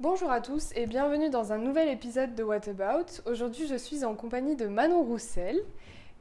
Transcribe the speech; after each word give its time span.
Bonjour 0.00 0.30
à 0.30 0.40
tous 0.40 0.70
et 0.76 0.86
bienvenue 0.86 1.28
dans 1.28 1.52
un 1.52 1.58
nouvel 1.58 1.88
épisode 1.88 2.36
de 2.36 2.44
What 2.44 2.68
About. 2.68 3.06
Aujourd'hui, 3.26 3.66
je 3.66 3.74
suis 3.74 4.04
en 4.04 4.14
compagnie 4.14 4.54
de 4.54 4.68
Manon 4.68 5.02
Roussel, 5.02 5.58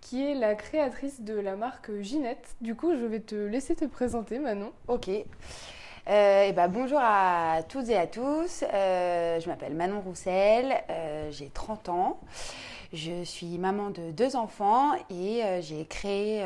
qui 0.02 0.26
est 0.26 0.34
la 0.34 0.56
créatrice 0.56 1.22
de 1.22 1.36
la 1.36 1.56
marque 1.56 1.92
Ginette. 2.02 2.56
Du 2.60 2.74
coup, 2.74 2.96
je 2.98 3.06
vais 3.06 3.20
te 3.20 3.36
laisser 3.36 3.76
te 3.76 3.86
présenter, 3.86 4.40
Manon. 4.40 4.72
Ok. 4.88 5.10
Euh, 5.10 6.44
et 6.44 6.54
ben, 6.54 6.68
bonjour 6.70 6.98
à 7.00 7.60
toutes 7.70 7.88
et 7.90 7.98
à 7.98 8.08
tous. 8.08 8.64
Euh, 8.64 9.40
je 9.40 9.48
m'appelle 9.48 9.76
Manon 9.76 10.02
Roussel, 10.02 10.74
euh, 10.90 11.30
j'ai 11.30 11.50
30 11.50 11.90
ans. 11.90 12.20
Je 12.94 13.24
suis 13.24 13.60
maman 13.60 13.92
de 13.92 14.10
deux 14.10 14.36
enfants 14.36 14.96
et 15.12 15.44
euh, 15.44 15.62
j'ai 15.62 15.86
créé 15.86 16.44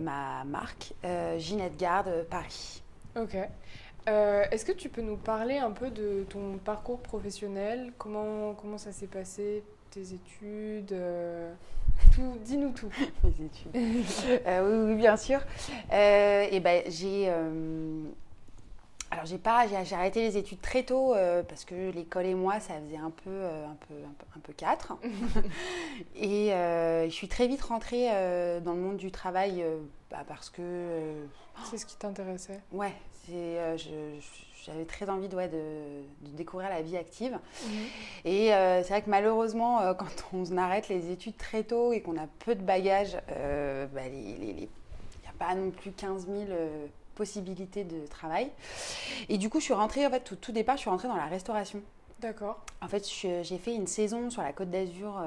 ma 0.00 0.42
marque 0.46 0.94
Ginette 1.36 1.76
Garde 1.76 2.24
Paris. 2.30 2.82
Ok. 3.14 3.36
Euh, 4.08 4.44
Est-ce 4.50 4.64
que 4.64 4.72
tu 4.72 4.88
peux 4.88 5.02
nous 5.02 5.16
parler 5.16 5.58
un 5.58 5.72
peu 5.72 5.90
de 5.90 6.24
ton 6.28 6.58
parcours 6.58 7.00
professionnel? 7.00 7.92
Comment, 7.98 8.54
comment 8.54 8.78
ça 8.78 8.92
s'est 8.92 9.08
passé? 9.08 9.64
Tes 9.90 10.12
études 10.12 10.92
euh, 10.92 11.52
tout, 12.14 12.36
Dis-nous 12.44 12.70
tout. 12.70 12.90
Mes 13.24 13.46
études. 13.46 13.74
Euh, 14.46 14.84
oui, 14.86 14.92
oui, 14.92 14.98
bien 14.98 15.16
sûr. 15.16 15.40
Et 15.90 16.60
ben, 16.60 16.82
j'ai. 16.86 17.28
alors 19.10 19.24
j'ai 19.24 19.38
pas, 19.38 19.66
j'ai 19.66 19.96
arrêté 19.96 20.20
les 20.20 20.36
études 20.36 20.60
très 20.60 20.84
tôt 20.84 21.14
parce 21.48 21.64
que 21.64 21.90
l'école 21.90 22.26
et 22.26 22.34
moi 22.34 22.60
ça 22.60 22.74
faisait 22.84 22.98
un 22.98 23.10
peu, 23.10 23.44
un 23.44 23.76
peu, 23.88 23.94
un 23.94 24.14
peu, 24.18 24.26
un 24.36 24.40
peu 24.40 24.52
quatre. 24.52 24.94
et 26.16 26.50
je 26.50 27.12
suis 27.12 27.28
très 27.28 27.48
vite 27.48 27.62
rentrée 27.62 28.08
dans 28.60 28.74
le 28.74 28.80
monde 28.80 28.98
du 28.98 29.10
travail 29.10 29.64
bah, 30.10 30.24
parce 30.28 30.50
que 30.50 31.24
C'est 31.64 31.78
ce 31.78 31.86
qui 31.86 31.96
t'intéressait 31.96 32.60
ouais, 32.72 32.92
euh, 33.34 33.76
j'avais 34.66 34.84
très 34.84 35.08
envie 35.08 35.28
de, 35.28 35.36
ouais, 35.36 35.48
de, 35.48 36.28
de 36.28 36.36
découvrir 36.36 36.68
la 36.68 36.82
vie 36.82 36.96
active. 36.96 37.38
Et 38.24 38.52
euh, 38.52 38.82
c'est 38.82 38.88
vrai 38.88 39.02
que 39.02 39.10
malheureusement, 39.10 39.80
euh, 39.80 39.94
quand 39.98 40.06
on 40.32 40.56
arrête 40.56 40.88
les 40.88 41.10
études 41.10 41.36
très 41.36 41.62
tôt 41.62 41.92
et 41.92 42.00
qu'on 42.00 42.16
a 42.16 42.26
peu 42.40 42.54
de 42.54 42.62
bagages, 42.62 43.16
bah, 43.94 44.06
il 44.12 44.56
n'y 44.56 44.68
a 45.28 45.32
pas 45.38 45.54
non 45.54 45.70
plus 45.70 45.92
15 45.92 46.26
000 46.26 46.38
euh, 46.50 46.86
possibilités 47.14 47.84
de 47.84 48.06
travail. 48.06 48.50
Et 49.28 49.38
du 49.38 49.48
coup, 49.48 49.60
je 49.60 49.64
suis 49.64 49.74
rentrée, 49.74 50.06
en 50.06 50.10
fait, 50.10 50.32
au 50.32 50.36
tout 50.36 50.52
départ, 50.52 50.76
je 50.76 50.82
suis 50.82 50.90
rentrée 50.90 51.08
dans 51.08 51.16
la 51.16 51.26
restauration. 51.26 51.80
D'accord. 52.20 52.58
En 52.80 52.88
fait, 52.88 53.06
j'ai 53.06 53.58
fait 53.58 53.74
une 53.74 53.86
saison 53.86 54.30
sur 54.30 54.42
la 54.42 54.52
Côte 54.52 54.70
d'Azur. 54.70 55.22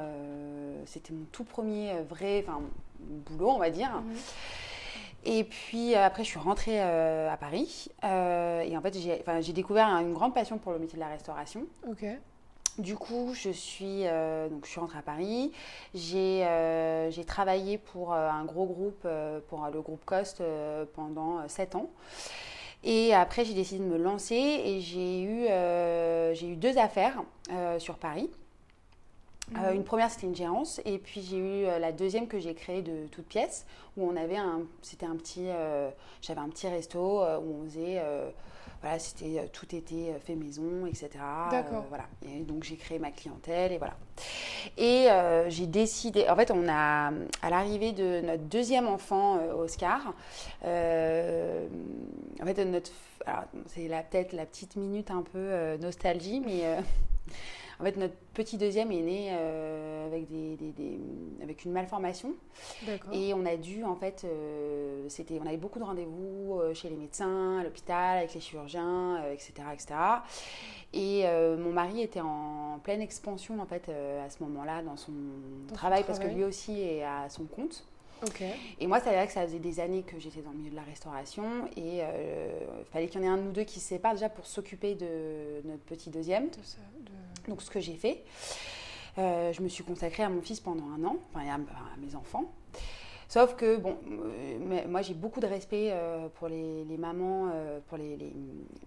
C'était 0.85 1.13
mon 1.13 1.25
tout 1.31 1.43
premier 1.43 2.01
vrai 2.09 2.43
enfin, 2.47 2.61
boulot, 2.99 3.51
on 3.51 3.59
va 3.59 3.69
dire. 3.69 3.91
Mhm. 3.91 4.15
Et 5.25 5.43
puis 5.43 5.95
euh, 5.95 6.05
après, 6.05 6.23
je 6.23 6.29
suis 6.29 6.39
rentrée 6.39 6.81
euh, 6.81 7.31
à 7.31 7.37
Paris. 7.37 7.89
Euh, 8.03 8.61
et 8.61 8.77
en 8.77 8.81
fait, 8.81 8.97
j'ai 8.97 9.21
enfin, 9.21 9.39
découvert 9.53 9.87
une 9.87 10.13
grande 10.13 10.33
passion 10.33 10.57
pour 10.57 10.71
le 10.71 10.79
métier 10.79 10.95
de 10.95 11.01
la 11.03 11.09
restauration. 11.09 11.65
Ok. 11.89 12.05
Du 12.77 12.95
coup, 12.95 13.33
je 13.33 13.49
suis, 13.49 14.07
euh, 14.07 14.47
donc, 14.47 14.65
je 14.65 14.71
suis 14.71 14.79
rentrée 14.79 14.99
à 14.99 15.01
Paris. 15.01 15.51
J'ai 15.93 17.25
travaillé 17.25 17.77
pour 17.77 18.13
un 18.13 18.45
gros 18.45 18.65
groupe, 18.65 19.05
pour 19.49 19.67
le 19.73 19.81
groupe 19.81 20.05
Cost, 20.05 20.41
pendant 20.93 21.45
7 21.47 21.75
ans. 21.75 21.89
Et 22.85 23.13
après, 23.13 23.43
j'ai 23.43 23.53
décidé 23.53 23.83
de 23.83 23.89
me 23.89 23.97
lancer 23.97 24.35
et 24.35 24.79
j'ai 24.79 25.21
eu, 25.23 25.47
eu 26.51 26.55
deux 26.55 26.77
affaires 26.77 27.21
sur 27.79 27.97
Paris. 27.97 28.29
Euh, 29.57 29.69
Mhm. 29.71 29.75
une 29.77 29.83
première, 29.83 30.11
c'était 30.11 30.27
une 30.27 30.35
gérance. 30.35 30.81
Et 30.85 30.97
puis, 30.97 31.21
j'ai 31.21 31.37
eu 31.37 31.65
euh, 31.65 31.79
la 31.79 31.91
deuxième 31.91 32.27
que 32.27 32.39
j'ai 32.39 32.53
créée 32.53 32.81
de 32.81 33.07
toutes 33.07 33.27
pièces, 33.27 33.65
où 33.97 34.07
on 34.07 34.15
avait 34.15 34.37
un, 34.37 34.61
c'était 34.81 35.05
un 35.05 35.15
petit, 35.15 35.45
euh, 35.47 35.89
j'avais 36.21 36.41
un 36.41 36.49
petit 36.49 36.67
resto 36.67 36.99
où 36.99 37.61
on 37.61 37.65
faisait, 37.65 38.01
voilà, 38.81 38.97
c'était, 38.99 39.49
tout 39.51 39.75
était 39.75 40.13
fait 40.25 40.35
maison, 40.35 40.85
etc. 40.85 41.09
D'accord. 41.51 41.85
Voilà. 41.89 42.05
Et 42.25 42.41
donc, 42.43 42.63
j'ai 42.63 42.75
créé 42.77 42.99
ma 42.99 43.11
clientèle 43.11 43.71
et 43.73 43.77
voilà. 43.77 43.95
Et 44.77 45.07
j'ai 45.49 45.67
décidé, 45.67 46.29
en 46.29 46.35
fait, 46.35 46.51
on 46.51 46.67
a, 46.69 47.11
à 47.41 47.49
l'arrivée 47.49 47.91
de 47.91 48.21
notre 48.21 48.43
deuxième 48.43 48.87
enfant, 48.87 49.39
Oscar, 49.57 50.13
en 50.63 52.45
fait, 52.45 52.65
notre, 52.65 52.91
alors, 53.25 53.43
c'est 53.67 53.87
peut-être 54.09 54.33
la 54.33 54.45
petite 54.45 54.75
minute 54.77 55.11
un 55.11 55.23
peu 55.23 55.75
nostalgie, 55.77 56.39
mais 56.39 56.63
en 57.79 57.83
fait, 57.83 57.95
notre 57.97 58.15
petit 58.33 58.57
deuxième 58.57 58.91
est 58.91 59.01
né 59.01 59.29
euh, 59.31 60.07
avec, 60.07 60.27
des, 60.29 60.55
des- 60.57 60.71
des- 60.71 60.99
avec 61.41 61.63
une 61.63 61.71
malformation. 61.71 62.33
Et 63.13 63.33
on 63.33 63.45
a 63.45 63.55
dû, 63.55 63.83
en 63.85 63.95
fait, 63.95 64.23
euh, 64.25 65.05
c'était, 65.07 65.39
on 65.41 65.45
avait 65.47 65.57
beaucoup 65.57 65.79
de 65.79 65.85
rendez-vous 65.85 66.59
euh, 66.59 66.73
chez 66.73 66.89
les 66.89 66.95
médecins, 66.97 67.59
à 67.59 67.63
l'hôpital, 67.63 68.17
avec 68.17 68.33
les 68.33 68.41
chirurgiens, 68.41 69.17
euh, 69.23 69.33
etc., 69.33 69.53
etc. 69.73 69.93
Et 70.93 71.23
mon 71.57 71.71
mari 71.71 72.01
était 72.01 72.19
en 72.21 72.79
pleine 72.83 73.01
expansion, 73.01 73.59
en 73.61 73.65
fait, 73.65 73.89
à 73.89 74.29
ce 74.29 74.41
moment-là, 74.43 74.81
dans 74.81 74.97
son 74.97 75.11
travail, 75.73 76.03
parce 76.03 76.17
que 76.19 76.25
lui 76.35 76.43
aussi 76.43 76.81
est 76.81 77.03
à 77.03 77.29
son 77.29 77.45
compte. 77.45 77.85
Ok. 78.23 78.43
Et 78.81 78.87
moi, 78.87 78.99
c'est 78.99 79.11
vrai 79.11 79.25
que 79.27 79.31
ça 79.31 79.43
faisait 79.45 79.59
des 79.59 79.79
années 79.79 80.01
que 80.01 80.19
j'étais 80.19 80.41
dans 80.41 80.49
le 80.51 80.57
milieu 80.57 80.71
de 80.71 80.75
la 80.75 80.81
restauration 80.81 81.43
et 81.77 81.99
euh, 82.01 82.49
il 82.79 82.85
fallait 82.91 83.07
qu'il 83.07 83.21
y 83.21 83.23
en 83.23 83.27
ait 83.27 83.31
un 83.31 83.37
nous 83.37 83.51
deux 83.53 83.63
qui 83.63 83.79
se 83.79 83.87
sépare 83.87 84.11
déjà 84.13 84.27
pour 84.27 84.45
s'occuper 84.45 84.95
de 84.95 85.61
notre 85.65 85.83
petit 85.83 86.09
deuxième. 86.09 86.49
De 86.49 86.55
ça, 86.63 86.79
de- 86.99 87.11
Donc, 87.49 87.61
ce 87.61 87.69
que 87.69 87.79
j'ai 87.79 87.95
fait, 87.95 88.23
euh, 89.17 89.51
je 89.51 89.61
me 89.61 89.67
suis 89.67 89.83
consacrée 89.83 90.23
à 90.23 90.29
mon 90.29 90.41
fils 90.41 90.59
pendant 90.59 90.85
un 90.97 91.03
an, 91.03 91.17
enfin, 91.33 91.45
à, 91.49 91.55
à 91.55 91.97
mes 91.99 92.15
enfants. 92.15 92.45
Sauf 93.27 93.55
que, 93.55 93.77
bon, 93.77 93.95
euh, 94.09 94.87
moi 94.87 95.03
j'ai 95.03 95.13
beaucoup 95.13 95.39
de 95.39 95.45
respect 95.45 95.89
euh, 95.91 96.29
pour 96.35 96.47
les, 96.47 96.83
les 96.85 96.97
mamans, 96.97 97.51
euh, 97.53 97.79
pour 97.87 97.97
les, 97.99 98.17
les, 98.17 98.33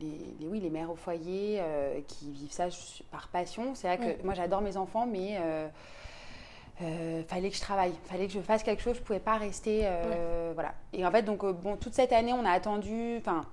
les- 0.01 0.35
les- 0.41 0.47
oui, 0.49 0.59
les 0.59 0.69
mères 0.71 0.91
au 0.91 0.97
foyer 0.97 1.61
qui 2.09 2.33
vivent 2.33 2.51
ça 2.51 2.67
par 3.13 3.29
passion. 3.29 3.75
C'est 3.77 3.87
vrai 3.87 3.99
que 3.99 4.25
moi 4.25 4.35
j'adore 4.35 4.61
mes 4.61 4.77
enfants, 4.77 5.07
mais 5.07 5.39
fallait 7.29 7.51
que 7.51 7.57
je 7.57 7.61
travaille, 7.61 7.93
fallait 8.07 8.27
que 8.27 8.33
je 8.33 8.41
fasse 8.41 8.65
quelque 8.65 8.83
chose, 8.83 8.97
je 8.97 9.03
pouvais 9.03 9.21
pas 9.21 9.37
rester. 9.37 9.87
Voilà. 10.55 10.75
Et 10.93 11.07
en 11.07 11.11
fait, 11.13 11.23
donc, 11.23 11.45
bon, 11.45 11.77
toute 11.77 11.95
cette 11.95 12.13
année 12.13 12.33
on 12.33 12.45
a 12.45 12.51
attendu, 12.51 13.17
enfin. 13.19 13.45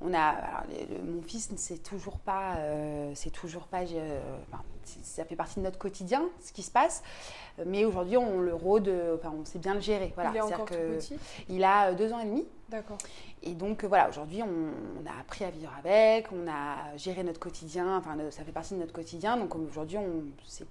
On 0.00 0.14
a, 0.14 0.20
alors, 0.20 0.62
les- 0.70 0.86
le- 0.86 1.02
mon 1.02 1.22
fils, 1.22 1.50
c'est 1.56 1.82
toujours 1.82 2.18
pas, 2.18 2.54
euh, 2.58 3.10
c'est 3.14 3.30
toujours 3.30 3.64
pas, 3.66 3.82
euh, 3.82 4.20
enfin, 4.52 4.62
ça 5.02 5.24
fait 5.24 5.34
partie 5.34 5.56
de 5.56 5.64
notre 5.64 5.78
quotidien, 5.78 6.22
ce 6.40 6.52
qui 6.52 6.62
se 6.62 6.70
passe. 6.70 7.02
Mais 7.66 7.84
aujourd'hui, 7.84 8.16
on 8.16 8.38
le 8.40 8.54
rôde, 8.54 8.86
euh, 8.88 9.16
enfin, 9.16 9.34
on 9.36 9.44
sait 9.44 9.58
bien 9.58 9.74
le 9.74 9.80
gérer. 9.80 10.12
Voilà. 10.14 10.30
Il 10.30 10.36
est 10.36 10.40
encore 10.40 10.66
tout 10.66 10.74
petit 10.98 11.18
Il 11.48 11.64
a 11.64 11.88
euh, 11.88 11.94
deux 11.94 12.12
ans 12.12 12.20
et 12.20 12.24
demi. 12.26 12.46
D'accord. 12.68 12.98
Et 13.42 13.54
donc 13.54 13.82
euh, 13.82 13.88
voilà, 13.88 14.08
aujourd'hui, 14.08 14.42
on, 14.42 14.46
on 15.02 15.06
a 15.06 15.20
appris 15.20 15.44
à 15.44 15.50
vivre 15.50 15.72
avec, 15.78 16.26
on 16.32 16.48
a 16.48 16.96
géré 16.96 17.24
notre 17.24 17.40
quotidien, 17.40 17.96
enfin, 17.98 18.16
euh, 18.18 18.30
ça 18.30 18.44
fait 18.44 18.52
partie 18.52 18.74
de 18.74 18.78
notre 18.80 18.92
quotidien. 18.92 19.36
Donc 19.36 19.54
aujourd'hui, 19.56 19.96
on- 19.98 20.22
c'est 20.46 20.66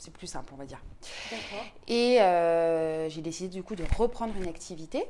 c'est 0.00 0.12
plus 0.12 0.28
simple, 0.28 0.52
on 0.54 0.56
va 0.56 0.64
dire. 0.64 0.80
Et 1.88 2.20
euh, 2.20 3.08
j'ai 3.08 3.20
décidé 3.20 3.48
du 3.48 3.62
coup 3.64 3.74
de 3.74 3.82
reprendre 3.96 4.32
une 4.36 4.46
activité. 4.46 5.04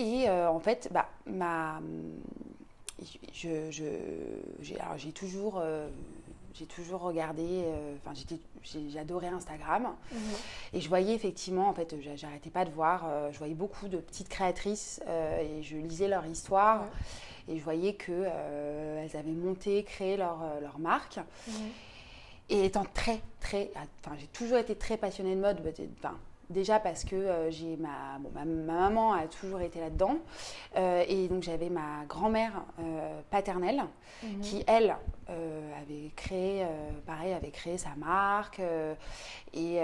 Et 0.00 0.28
euh, 0.30 0.48
en 0.48 0.60
fait, 0.60 0.88
bah, 0.92 1.08
ma, 1.26 1.80
je, 3.34 3.70
je- 3.70 3.84
j'ai, 4.62 4.80
alors, 4.80 4.96
j'ai 4.96 5.12
toujours, 5.12 5.58
euh, 5.58 5.88
j'ai 6.54 6.64
toujours 6.64 7.02
regardé, 7.02 7.44
euh, 7.46 7.94
enfin 7.98 8.12
j'adorais 8.88 9.28
Instagram. 9.28 9.88
Mhm. 10.10 10.20
Et 10.72 10.80
je 10.80 10.88
voyais 10.88 11.14
effectivement, 11.14 11.68
en 11.68 11.74
fait, 11.74 11.94
j'a- 12.00 12.16
j'arrêtais 12.16 12.48
pas 12.50 12.64
de 12.64 12.70
voir, 12.70 13.06
je 13.30 13.36
voyais 13.38 13.54
beaucoup 13.54 13.88
de 13.88 13.98
petites 13.98 14.28
créatrices 14.30 15.02
et 15.40 15.62
je 15.62 15.76
lisais 15.76 16.08
leur 16.08 16.24
histoire. 16.26 16.84
Et 17.48 17.58
je 17.58 17.64
voyais 17.64 17.94
qu'elles 17.94 18.30
elles 19.04 19.16
avaient 19.16 19.32
monté, 19.32 19.82
créé 19.84 20.16
leur, 20.16 20.38
leur 20.62 20.78
marque. 20.78 21.18
Mhm. 21.48 21.54
Et 22.48 22.64
étant 22.64 22.84
très, 22.94 23.20
très. 23.40 23.70
Enfin, 24.04 24.16
j'ai 24.18 24.26
toujours 24.28 24.58
été 24.58 24.74
très 24.76 24.96
passionnée 24.96 25.34
de 25.36 25.40
mode. 25.40 25.60
Enfin, 25.98 26.16
déjà 26.50 26.78
parce 26.80 27.04
que 27.04 27.16
euh, 27.16 27.50
j'ai 27.50 27.76
ma, 27.76 28.18
bon, 28.18 28.30
ma, 28.34 28.44
ma 28.44 28.74
maman 28.90 29.12
a 29.14 29.26
toujours 29.26 29.60
été 29.60 29.80
là-dedans. 29.80 30.16
Euh, 30.76 31.04
et 31.08 31.28
donc, 31.28 31.42
j'avais 31.42 31.70
ma 31.70 32.04
grand-mère 32.08 32.62
euh, 32.80 33.20
paternelle 33.30 33.82
Mhm. 34.22 34.40
qui, 34.42 34.62
elle, 34.66 34.94
avait 35.28 36.10
créé, 36.14 36.66
pareil, 37.06 37.32
avait 37.32 37.50
créé 37.52 37.78
sa 37.78 37.94
marque 37.96 38.60
et 39.54 39.80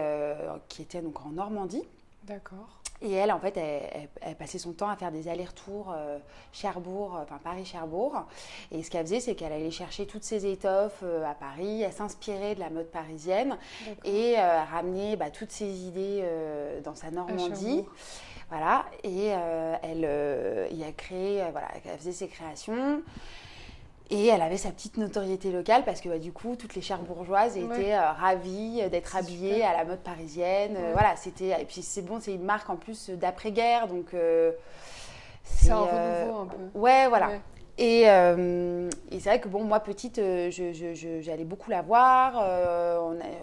qui 0.68 0.82
était 0.82 1.00
donc 1.00 1.24
en 1.24 1.30
Normandie. 1.30 1.84
D'accord. 2.24 2.82
Et 3.02 3.12
elle, 3.12 3.30
en 3.30 3.38
fait, 3.38 3.56
elle, 3.56 3.82
elle- 3.92 4.08
elle 4.22 4.36
passait 4.36 4.58
son 4.58 4.72
temps 4.72 4.88
à 4.88 4.96
faire 4.96 5.12
des 5.12 5.28
allers-retours 5.28 5.92
euh, 5.94 6.18
Cherbourg, 6.52 7.16
euh, 7.16 7.22
enfin 7.22 7.38
Paris-Cherbourg. 7.44 8.24
Et 8.72 8.82
ce 8.82 8.90
qu'elle 8.90 9.04
faisait, 9.06 9.20
c'est 9.20 9.34
qu'elle 9.34 9.52
allait 9.52 9.70
chercher 9.70 10.06
toutes 10.06 10.24
ses 10.24 10.46
étoffes 10.50 11.00
euh, 11.02 11.24
à 11.24 11.34
Paris, 11.34 11.82
elle 11.82 11.92
s'inspirait 11.92 12.54
de 12.54 12.60
la 12.60 12.70
mode 12.70 12.86
parisienne 12.90 13.58
et 14.04 14.34
euh, 14.38 14.62
ramener 14.64 15.16
bah, 15.16 15.30
toutes 15.30 15.52
ses 15.52 15.68
idées 15.86 16.24
dans 16.84 16.94
sa 16.94 17.10
Normandie. 17.10 17.84
Voilà, 18.48 18.86
et 19.02 19.26
elle, 19.82 20.68
y 20.72 20.84
a 20.84 20.92
créé, 20.92 21.42
voilà, 21.50 21.66
elle 21.84 21.98
faisait 21.98 22.12
ses 22.12 22.28
créations. 22.28 23.02
Et 24.10 24.26
elle 24.28 24.40
avait 24.42 24.56
sa 24.56 24.70
petite 24.70 24.98
notoriété 24.98 25.50
locale 25.50 25.84
parce 25.84 26.00
que 26.00 26.08
bah, 26.08 26.18
du 26.18 26.32
coup, 26.32 26.54
toutes 26.54 26.74
les 26.76 26.80
cherbourgeoises 26.82 27.56
Ouais. 27.56 27.64
étaient 27.64 27.94
euh, 27.94 28.12
ravies 28.12 28.88
d'être 28.88 29.16
habillées 29.16 29.54
super. 29.54 29.70
à 29.70 29.76
la 29.76 29.84
mode 29.84 29.98
parisienne. 29.98 30.76
Euh, 30.76 30.92
voilà, 30.92 31.16
c'était. 31.16 31.60
Et 31.60 31.64
puis 31.64 31.82
c'est 31.82 32.02
bon, 32.02 32.20
c'est 32.20 32.32
une 32.34 32.44
marque 32.44 32.70
en 32.70 32.76
plus 32.76 33.10
d'après-guerre, 33.10 33.88
donc. 33.88 34.14
euh, 34.14 34.52
C'est 35.42 35.70
un 35.70 35.78
renouveau 35.80 36.38
un 36.40 36.46
peu. 36.46 36.78
Ouais, 36.78 37.08
voilà. 37.08 37.28
Ouais. 37.28 37.40
Et, 37.78 38.02
et 38.04 39.20
c'est 39.20 39.28
vrai 39.28 39.40
que 39.40 39.48
bon, 39.48 39.64
moi 39.64 39.80
petite, 39.80 40.18
euh, 40.18 40.50
je- 40.50 40.72
je- 40.72 40.94
je- 40.94 41.20
j'allais 41.20 41.44
beaucoup 41.44 41.70
la 41.70 41.82
voir. 41.82 42.32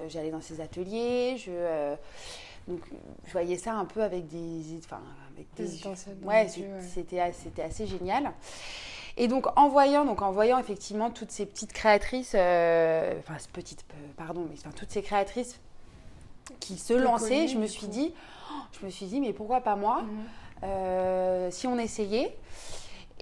j'allais 0.08 0.32
dans 0.32 0.42
ses 0.42 0.60
ateliers. 0.62 1.36
Je, 1.38 1.96
donc 2.68 2.80
je 3.26 3.32
voyais 3.34 3.58
ça 3.58 3.74
un 3.74 3.86
peu 3.86 4.02
avec 4.02 4.28
des, 4.28 4.80
enfin, 4.84 5.02
avec 5.36 5.48
Des 5.56 5.86
Ouais, 6.26 6.48
c'était 6.82 7.20
assez- 7.20 7.42
c'était 7.44 7.62
assez 7.64 7.86
génial. 7.86 8.32
Et 9.18 9.28
donc 9.28 9.46
en 9.58 9.70
voyant, 9.70 10.06
donc 10.06 10.22
en 10.22 10.32
voyant 10.32 10.58
effectivement 10.58 11.12
toutes 11.12 11.32
ces 11.32 11.46
petites 11.46 11.74
créatrices, 11.74 12.34
euh, 12.36 13.14
enfin 13.20 13.36
petites, 13.54 13.86
euh, 13.92 14.08
pardon, 14.18 14.48
mais 14.50 14.56
enfin, 14.60 14.72
toutes 14.76 14.92
ces 14.92 15.04
créatrices 15.04 15.60
qui 16.60 16.78
se 16.78 16.94
lançaient, 16.94 17.48
je 17.48 17.58
me 17.58 17.68
suis 17.68 17.86
coup. 17.86 17.92
dit, 17.92 18.14
oh, 18.52 18.62
je 18.80 18.86
me 18.86 18.92
suis 18.92 19.06
dit, 19.06 19.22
mais 19.22 19.34
pourquoi 19.34 19.62
pas 19.62 19.76
moi? 19.76 20.02
Mhm. 20.02 20.10
euh, 20.64 21.52
si 21.52 21.68
on 21.68 21.78
essayait. 21.78 22.36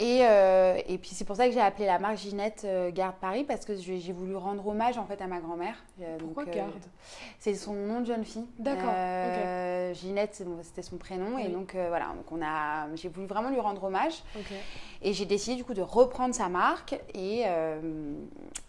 Et, 0.04 0.22
euh, 0.24 0.80
et 0.88 0.98
puis 0.98 1.12
c'est 1.12 1.26
pour 1.26 1.36
ça 1.36 1.46
que 1.46 1.54
j'ai 1.54 1.62
appelé 1.62 1.86
la 1.86 2.00
marque 2.00 2.18
Ginette 2.18 2.64
euh, 2.66 2.90
Garde 2.90 3.18
Paris 3.22 3.44
parce 3.44 3.66
que 3.66 3.76
j'ai 3.76 4.12
voulu 4.12 4.36
rendre 4.36 4.66
hommage 4.66 4.98
en 4.98 5.06
fait 5.06 5.22
à 5.22 5.28
ma 5.28 5.40
grand-mère. 5.40 5.76
Euh, 6.02 6.18
Pourquoi 6.18 6.46
donc, 6.46 6.56
garde? 6.56 6.72
C'est 7.38 7.54
son 7.54 7.74
nom 7.74 8.02
de 8.02 8.08
jeune 8.08 8.26
fille. 8.26 8.48
D'accord, 8.58 8.90
Ginette, 9.94 10.44
c'était 10.64 10.82
son 10.82 10.98
prénom 10.98 11.38
et 11.38 11.50
donc 11.50 11.76
voilà. 11.76 12.08
Donc 12.16 12.32
on 12.32 12.42
a, 12.42 12.88
j'ai 12.96 13.10
voulu 13.10 13.28
vraiment 13.28 13.50
lui 13.52 13.60
rendre 13.60 13.84
hommage 13.84 14.24
et 15.04 15.14
j'ai 15.14 15.26
décidé 15.26 15.56
du 15.56 15.64
coup 15.64 15.76
de 15.76 15.84
reprendre 15.84 16.34
sa 16.34 16.50
marque 16.50 17.00
et, 17.14 17.44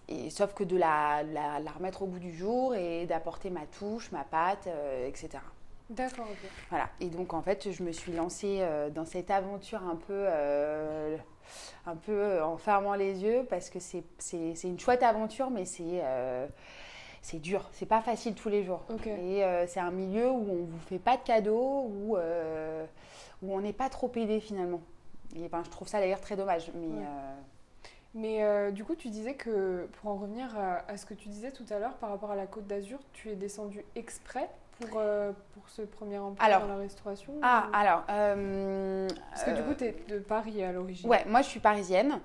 et 0.08 0.28
sauf 0.28 0.52
que 0.52 0.64
de 0.64 0.76
la, 0.76 1.22
la, 1.22 1.60
la 1.60 1.70
remettre 1.70 2.02
au 2.02 2.06
goût 2.06 2.18
du 2.18 2.32
jour 2.36 2.74
et 2.74 3.06
d'apporter 3.06 3.48
ma 3.48 3.64
touche, 3.78 4.12
ma 4.12 4.24
patte, 4.24 4.68
etc. 5.06 5.38
D'accord, 5.94 6.26
ok. 6.30 6.48
Voilà. 6.70 6.88
Et 7.00 7.06
donc, 7.06 7.32
en 7.34 7.42
fait, 7.42 7.70
je 7.70 7.82
me 7.82 7.92
suis 7.92 8.12
lancée 8.12 8.58
euh, 8.60 8.90
dans 8.90 9.04
cette 9.04 9.30
aventure 9.30 9.82
un 9.82 9.96
peu, 9.96 10.12
euh, 10.26 11.16
un 11.86 11.96
peu 11.96 12.12
euh, 12.12 12.44
en 12.44 12.56
fermant 12.56 12.94
les 12.94 13.22
yeux 13.22 13.44
parce 13.48 13.70
que 13.70 13.78
c'est 13.78 14.04
une 14.64 14.78
chouette 14.78 15.02
aventure, 15.02 15.50
mais 15.50 15.64
c'est 15.64 15.82
euh, 16.02 16.46
c'est 17.20 17.38
dur. 17.40 17.68
C'est 17.72 17.86
pas 17.86 18.00
facile 18.00 18.34
tous 18.34 18.48
les 18.48 18.64
jours. 18.64 18.82
Ok. 18.92 19.06
Et 19.06 19.44
euh, 19.44 19.66
c'est 19.66 19.80
un 19.80 19.90
milieu 19.92 20.30
où 20.30 20.46
on 20.50 20.64
vous 20.64 20.78
fait 20.88 20.98
pas 20.98 21.16
de 21.16 21.22
cadeaux, 21.22 21.86
où, 21.88 22.16
euh, 22.16 22.84
où 23.42 23.54
on 23.54 23.60
n'est 23.60 23.72
pas 23.72 23.88
trop 23.88 24.10
aidé 24.16 24.40
finalement. 24.40 24.80
Et 25.36 25.48
ben, 25.48 25.62
je 25.64 25.70
trouve 25.70 25.88
ça 25.88 26.00
d'ailleurs 26.00 26.20
très 26.20 26.36
dommage. 26.36 26.70
Mais 26.74 26.86
Ouais. 26.86 27.04
euh, 27.06 28.66
Mais 28.66 28.72
du 28.72 28.84
coup, 28.84 28.94
tu 28.96 29.08
disais 29.08 29.34
que, 29.34 29.88
pour 30.00 30.10
en 30.10 30.16
revenir 30.16 30.54
à, 30.58 30.90
à 30.90 30.96
ce 30.96 31.06
que 31.06 31.14
tu 31.14 31.28
disais 31.28 31.50
tout 31.52 31.64
à 31.70 31.78
l'heure 31.78 31.94
par 31.94 32.10
rapport 32.10 32.30
à 32.30 32.36
la 32.36 32.46
Côte 32.46 32.66
d'Azur, 32.66 32.98
tu 33.12 33.30
es 33.30 33.36
descendu 33.36 33.84
exprès 33.94 34.50
pour, 34.86 34.98
euh, 35.00 35.32
pour 35.54 35.68
ce 35.68 35.82
premier 35.82 36.18
emploi 36.18 36.44
Alors- 36.44 36.62
dans 36.62 36.68
la 36.68 36.76
restauration 36.76 37.32
ah, 37.42 37.66
ou- 37.70 37.76
alors. 37.76 38.04
euh, 38.10 39.08
Parce 39.30 39.44
que 39.44 39.50
du 39.50 39.60
euh, 39.60 39.64
coup, 39.64 39.74
tu 39.74 39.84
es 39.84 39.96
de 40.08 40.18
Paris 40.18 40.62
à 40.62 40.72
l'origine. 40.72 41.08
Ouais, 41.08 41.24
moi 41.26 41.42
je 41.42 41.48
suis 41.48 41.60
parisienne. 41.60 42.18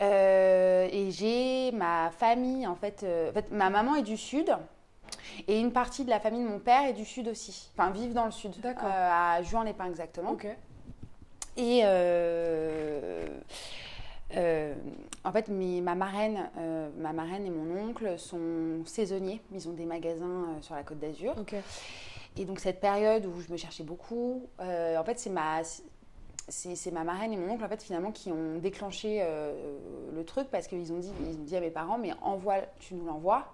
Euh, 0.00 0.88
et 0.90 1.10
j'ai 1.10 1.72
ma 1.72 2.10
famille, 2.10 2.66
en 2.66 2.74
fait, 2.76 3.02
euh, 3.02 3.30
en 3.30 3.32
fait, 3.32 3.50
ma 3.50 3.70
maman 3.70 3.94
est 3.96 4.02
du 4.02 4.16
sud. 4.16 4.54
Et 5.48 5.58
une 5.60 5.72
partie 5.72 6.04
de 6.04 6.10
la 6.10 6.20
famille 6.20 6.44
de 6.44 6.48
mon 6.48 6.58
père 6.58 6.84
est 6.88 6.92
du 6.92 7.04
sud 7.04 7.28
aussi. 7.28 7.70
Enfin, 7.76 7.90
vivent 7.90 8.12
dans 8.14 8.24
le 8.26 8.30
sud. 8.30 8.52
D'accord. 8.60 8.88
Euh, 8.88 9.36
à 9.38 9.42
Juan-les-Pins 9.42 9.86
exactement. 9.86 10.30
Ok. 10.32 10.46
Et 11.56 11.80
euh, 11.84 13.26
euh, 14.36 14.74
en 15.24 15.32
fait, 15.32 15.48
mes- 15.48 15.80
ma, 15.80 15.94
marraine, 15.94 16.50
euh, 16.58 16.88
ma 16.98 17.12
marraine 17.12 17.44
et 17.46 17.50
mon 17.50 17.88
oncle 17.88 18.18
sont 18.18 18.82
saisonniers. 18.86 19.40
Ils 19.52 19.68
ont 19.68 19.72
des 19.72 19.84
magasins 19.84 20.24
euh, 20.26 20.62
sur 20.62 20.74
la 20.74 20.82
côte 20.82 20.98
d'Azur. 20.98 21.34
Et 22.36 22.44
donc 22.44 22.60
cette 22.60 22.80
période 22.80 23.26
où 23.26 23.40
je 23.40 23.50
me 23.52 23.56
cherchais 23.56 23.82
beaucoup, 23.82 24.46
euh, 24.60 24.96
en 24.96 25.04
fait 25.04 25.18
c'est 25.18 25.30
ma, 25.30 25.62
c'est, 26.48 26.74
c'est 26.76 26.90
ma 26.92 27.02
marraine 27.04 27.32
et 27.32 27.36
mon 27.36 27.50
oncle 27.54 27.64
en 27.64 27.68
fait 27.68 27.82
finalement 27.82 28.12
qui 28.12 28.30
ont 28.30 28.58
déclenché 28.58 29.20
le 30.14 30.24
truc 30.24 30.48
parce 30.48 30.68
qu'ils 30.68 30.92
ont 30.92 30.98
dit, 30.98 31.10
ils 31.28 31.36
ont 31.36 31.42
dit 31.44 31.56
à 31.56 31.60
mes 31.60 31.70
parents 31.70 31.98
mais 31.98 32.12
envoie, 32.22 32.58
tu 32.78 32.94
nous 32.94 33.04
l'envoies, 33.04 33.46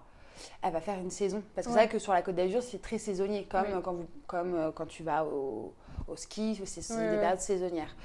elle 0.62 0.72
va 0.74 0.80
faire 0.82 0.98
une 0.98 1.10
saison. 1.10 1.42
Parce 1.54 1.66
que 1.66 1.72
Ouais. 1.72 1.78
c'est 1.78 1.86
vrai 1.86 1.92
que 1.92 1.98
sur 1.98 2.12
la 2.12 2.20
Côte 2.20 2.34
d'Azur 2.34 2.62
c'est 2.62 2.80
très 2.82 2.98
saisonnier 2.98 3.44
comme, 3.50 3.64
Oui. 3.66 3.80
quand, 3.82 3.94
vous, 3.94 4.06
comme 4.26 4.72
quand 4.74 4.86
tu 4.86 5.02
vas 5.02 5.24
au, 5.24 5.72
au 6.06 6.16
ski, 6.16 6.60
c'est, 6.66 6.90
Ouais, 6.94 7.00
des 7.00 7.10
ouais. 7.14 7.20
périodes 7.20 7.40
saisonnières. 7.40 7.96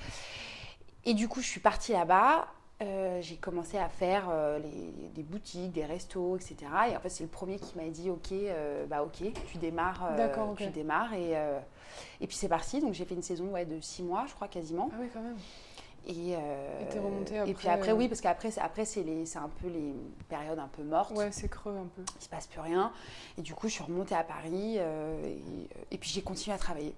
Et 1.03 1.13
du 1.13 1.27
coup 1.27 1.41
je 1.41 1.47
suis 1.47 1.59
partie 1.59 1.91
là-bas. 1.91 2.47
Euh, 2.81 3.21
j'ai 3.21 3.35
commencé 3.37 3.77
à 3.77 3.87
faire 3.89 4.27
euh, 4.31 4.57
les- 4.59 5.09
des 5.13 5.23
boutiques, 5.23 5.71
des 5.71 5.85
restos, 5.85 6.35
etc. 6.37 6.55
Et 6.91 6.97
en 6.97 6.99
fait, 6.99 7.09
c'est 7.09 7.23
le 7.23 7.29
premier 7.29 7.59
qui 7.59 7.77
m'a 7.77 7.87
dit 7.89 8.09
Ok, 8.09 8.31
euh, 8.31 8.85
bah 8.87 9.03
ok, 9.03 9.23
tu 9.47 9.57
démarres, 9.59 10.15
D'accord, 10.17 10.49
ok. 10.49 10.57
tu 10.57 10.69
démarres. 10.69 11.13
Et, 11.13 11.31
et 12.21 12.27
puis 12.27 12.35
c'est 12.35 12.47
parti. 12.49 12.81
Donc 12.81 12.93
j'ai 12.93 13.05
fait 13.05 13.15
une 13.15 13.21
saison 13.23 13.45
ouais, 13.49 13.65
de 13.65 13.79
six 13.81 14.03
mois, 14.03 14.25
je 14.27 14.33
crois 14.33 14.47
quasiment. 14.47 14.89
Ah 14.93 14.97
oui, 14.99 15.07
quand 15.13 15.21
même. 15.21 15.37
Et, 16.07 16.31
Et 16.31 16.99
remontée 16.99 17.35
Et 17.45 17.53
puis 17.53 17.67
après, 17.67 17.69
après, 17.69 17.91
oui, 17.91 18.07
parce 18.07 18.21
qu'après, 18.21 18.49
c'est- 18.49 18.59
après 18.61 18.85
c'est 18.85 19.01
un 19.37 19.49
peu 19.61 19.67
les 19.67 19.93
périodes 20.29 20.57
un 20.57 20.67
peu 20.67 20.81
mortes. 20.81 21.15
Ouais, 21.15 21.31
c'est 21.31 21.47
creux 21.47 21.77
un 21.77 21.85
peu. 21.95 22.01
Il 22.19 22.23
se 22.23 22.27
passe 22.29 22.47
plus 22.47 22.59
rien. 22.61 22.91
Et 23.37 23.43
du 23.43 23.53
coup, 23.53 23.67
je 23.67 23.73
suis 23.73 23.83
remontée 23.83 24.15
à 24.15 24.23
Paris. 24.23 24.77
et, 24.77 25.39
et 25.91 25.97
puis 25.99 26.09
j'ai 26.09 26.23
continué 26.23 26.55
à 26.55 26.57
travailler. 26.57 26.95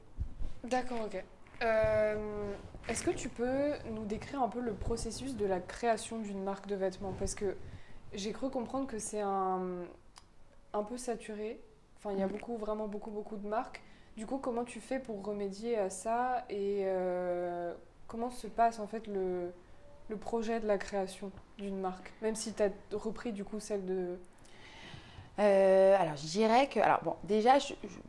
D'accord, 0.64 1.00
ok. 1.06 1.22
Euh, 1.62 2.54
Est-ce 2.90 3.04
que 3.04 3.12
tu 3.12 3.30
peux 3.30 3.72
nous 3.92 4.06
décrire 4.06 4.42
un 4.44 4.50
peu 4.50 4.60
le 4.60 4.74
processus 4.74 5.36
de 5.38 5.46
la 5.46 5.60
création 5.62 6.20
d'une 6.20 6.44
marque 6.44 6.68
de 6.68 6.76
vêtements? 6.76 7.14
Parce 7.18 7.34
que 7.36 7.56
j'ai 8.14 8.34
cru 8.34 8.50
comprendre 8.50 8.88
que 8.88 9.00
c'est 9.00 9.22
un, 9.22 9.62
un 10.74 10.84
peu 10.84 10.98
saturé. 10.98 11.62
Enfin, 11.98 12.12
il 12.12 12.20
y 12.20 12.22
a 12.22 12.26
Mhm. 12.28 12.34
beaucoup, 12.34 12.58
vraiment 12.58 12.88
beaucoup, 12.88 13.12
beaucoup 13.12 13.38
de 13.38 13.48
marques. 13.48 13.82
Du 14.18 14.26
coup, 14.26 14.38
comment 14.38 14.66
tu 14.66 14.82
fais 14.82 15.00
pour 15.00 15.24
remédier 15.26 15.78
à 15.78 15.90
ça? 15.90 16.44
Et 16.50 16.82
euh, 16.84 17.74
comment 18.08 18.30
se 18.30 18.48
passe 18.48 18.80
en 18.80 18.88
fait 18.88 19.08
le, 19.08 19.54
le 20.10 20.18
projet 20.18 20.60
de 20.60 20.68
la 20.68 20.78
création 20.78 21.32
d'une 21.58 21.80
marque? 21.80 22.12
Même 22.22 22.36
si 22.36 22.54
tu 22.54 22.64
as 22.64 22.70
repris 22.92 23.32
du 23.32 23.46
coup 23.46 23.60
celle 23.62 23.86
de... 23.86 24.20
Euh, 25.40 25.96
alors, 25.98 26.16
je 26.18 26.28
dirais 26.28 26.68
que. 26.68 26.80
Alors, 26.80 27.02
bon, 27.04 27.16
déjà, 27.24 27.58
je- 27.60 27.74
je- 27.84 28.00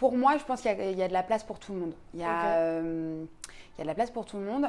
pour 0.00 0.16
moi, 0.16 0.36
je 0.38 0.44
pense 0.44 0.60
qu'il 0.62 0.70
y, 0.72 0.74
a- 0.74 0.90
il 0.90 0.98
y 0.98 1.02
a 1.02 1.08
de 1.08 1.12
la 1.12 1.22
place 1.22 1.44
pour 1.44 1.58
tout 1.60 1.72
le 1.72 1.78
monde. 1.78 1.92
Il 2.14 2.20
y, 2.20 2.24
a, 2.24 2.46
euh, 2.56 3.24
il 3.74 3.78
y 3.78 3.80
a 3.82 3.84
de 3.84 3.88
la 3.88 3.94
place 3.94 4.10
pour 4.10 4.24
tout 4.26 4.38
le 4.38 4.44
monde. 4.44 4.66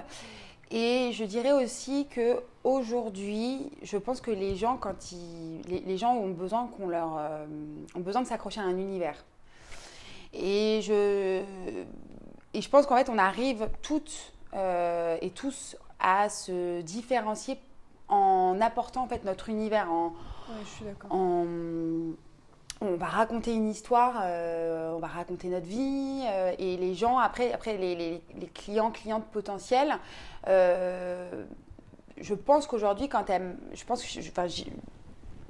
Et 0.69 1.11
je 1.13 1.23
dirais 1.25 1.51
aussi 1.53 2.05
que 2.09 2.39
aujourd'hui, 2.63 3.71
je 3.81 3.97
pense 3.97 4.21
que 4.21 4.31
les 4.31 4.55
gens, 4.55 4.77
quand 4.77 5.11
ils, 5.11 5.61
les, 5.67 5.79
les 5.79 5.97
gens 5.97 6.13
ont 6.15 6.29
besoin 6.29 6.67
qu'on 6.77 6.87
leur, 6.87 7.17
euh, 7.17 7.45
ont 7.95 7.99
besoin 7.99 8.21
de 8.21 8.27
s'accrocher 8.27 8.61
à 8.61 8.65
un 8.65 8.77
univers. 8.77 9.23
Et 10.33 10.79
je, 10.83 11.41
et 12.53 12.61
je 12.61 12.69
pense 12.69 12.85
qu'en 12.85 12.95
fait, 12.97 13.09
on 13.09 13.17
arrive 13.17 13.67
toutes 13.81 14.33
euh, 14.53 15.17
et 15.21 15.29
tous 15.31 15.75
à 15.99 16.29
se 16.29 16.81
différencier 16.81 17.57
en 18.07 18.57
apportant 18.61 19.03
en 19.03 19.07
fait 19.07 19.23
notre 19.25 19.49
univers, 19.49 19.89
en, 19.91 20.07
Ouais, 20.49 20.55
je 20.65 20.69
suis 20.69 20.85
en- 21.09 21.45
on 22.81 22.95
va 22.95 23.05
raconter 23.05 23.53
une 23.53 23.69
histoire, 23.69 24.19
euh, 24.23 24.93
on 24.95 24.99
va 24.99 25.07
raconter 25.07 25.47
notre 25.49 25.67
vie, 25.67 26.23
euh, 26.27 26.53
et 26.57 26.77
les 26.77 26.95
gens, 26.95 27.19
après, 27.19 27.53
après 27.53 27.77
les, 27.77 27.95
les- 27.95 28.21
les 28.35 28.47
clients, 28.47 28.89
clientes 28.91 29.25
potentiels, 29.25 29.93
euh, 30.47 31.45
je 32.19 32.33
pense 32.33 32.65
qu'aujourd'hui, 32.67 33.07
quand 33.07 33.29
elles- 33.29 33.55
je 33.73 33.83
pense, 33.85 34.01
que 34.03 34.21
je, 34.21 34.27
enfin, 34.29 34.47
j'y- 34.47 34.71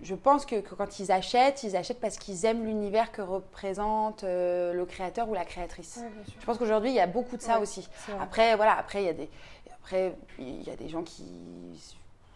je 0.03 0.15
pense 0.15 0.45
que, 0.45 0.59
que 0.59 0.75
quand 0.75 0.99
ils 0.99 1.11
achètent, 1.11 1.63
ils 1.63 1.75
achètent 1.77 2.01
parce 2.01 2.17
qu'ils 2.17 2.45
aiment 2.45 2.65
l'univers 2.65 3.11
que 3.13 3.21
représente 3.21 4.23
le 4.23 4.83
créateur 4.85 5.29
ou 5.29 5.33
la 5.33 5.45
créatrice. 5.45 5.99
Ouais. 6.01 6.09
Je 6.39 6.45
pense 6.45 6.57
qu'aujourd'hui, 6.57 6.89
il 6.89 6.95
y 6.95 6.99
a 6.99 7.07
beaucoup 7.07 7.37
de 7.37 7.41
ça 7.41 7.57
Ouais. 7.57 7.61
aussi. 7.63 7.87
Après, 8.19 8.55
voilà, 8.55 8.77
après, 8.77 9.03
il 9.03 9.05
y 9.05 9.09
a 9.09 9.13
des, 9.13 9.29
après, 9.73 10.15
il 10.39 10.63
y 10.63 10.69
a 10.69 10.75
des 10.75 10.89
gens 10.89 11.03
qui, 11.03 11.23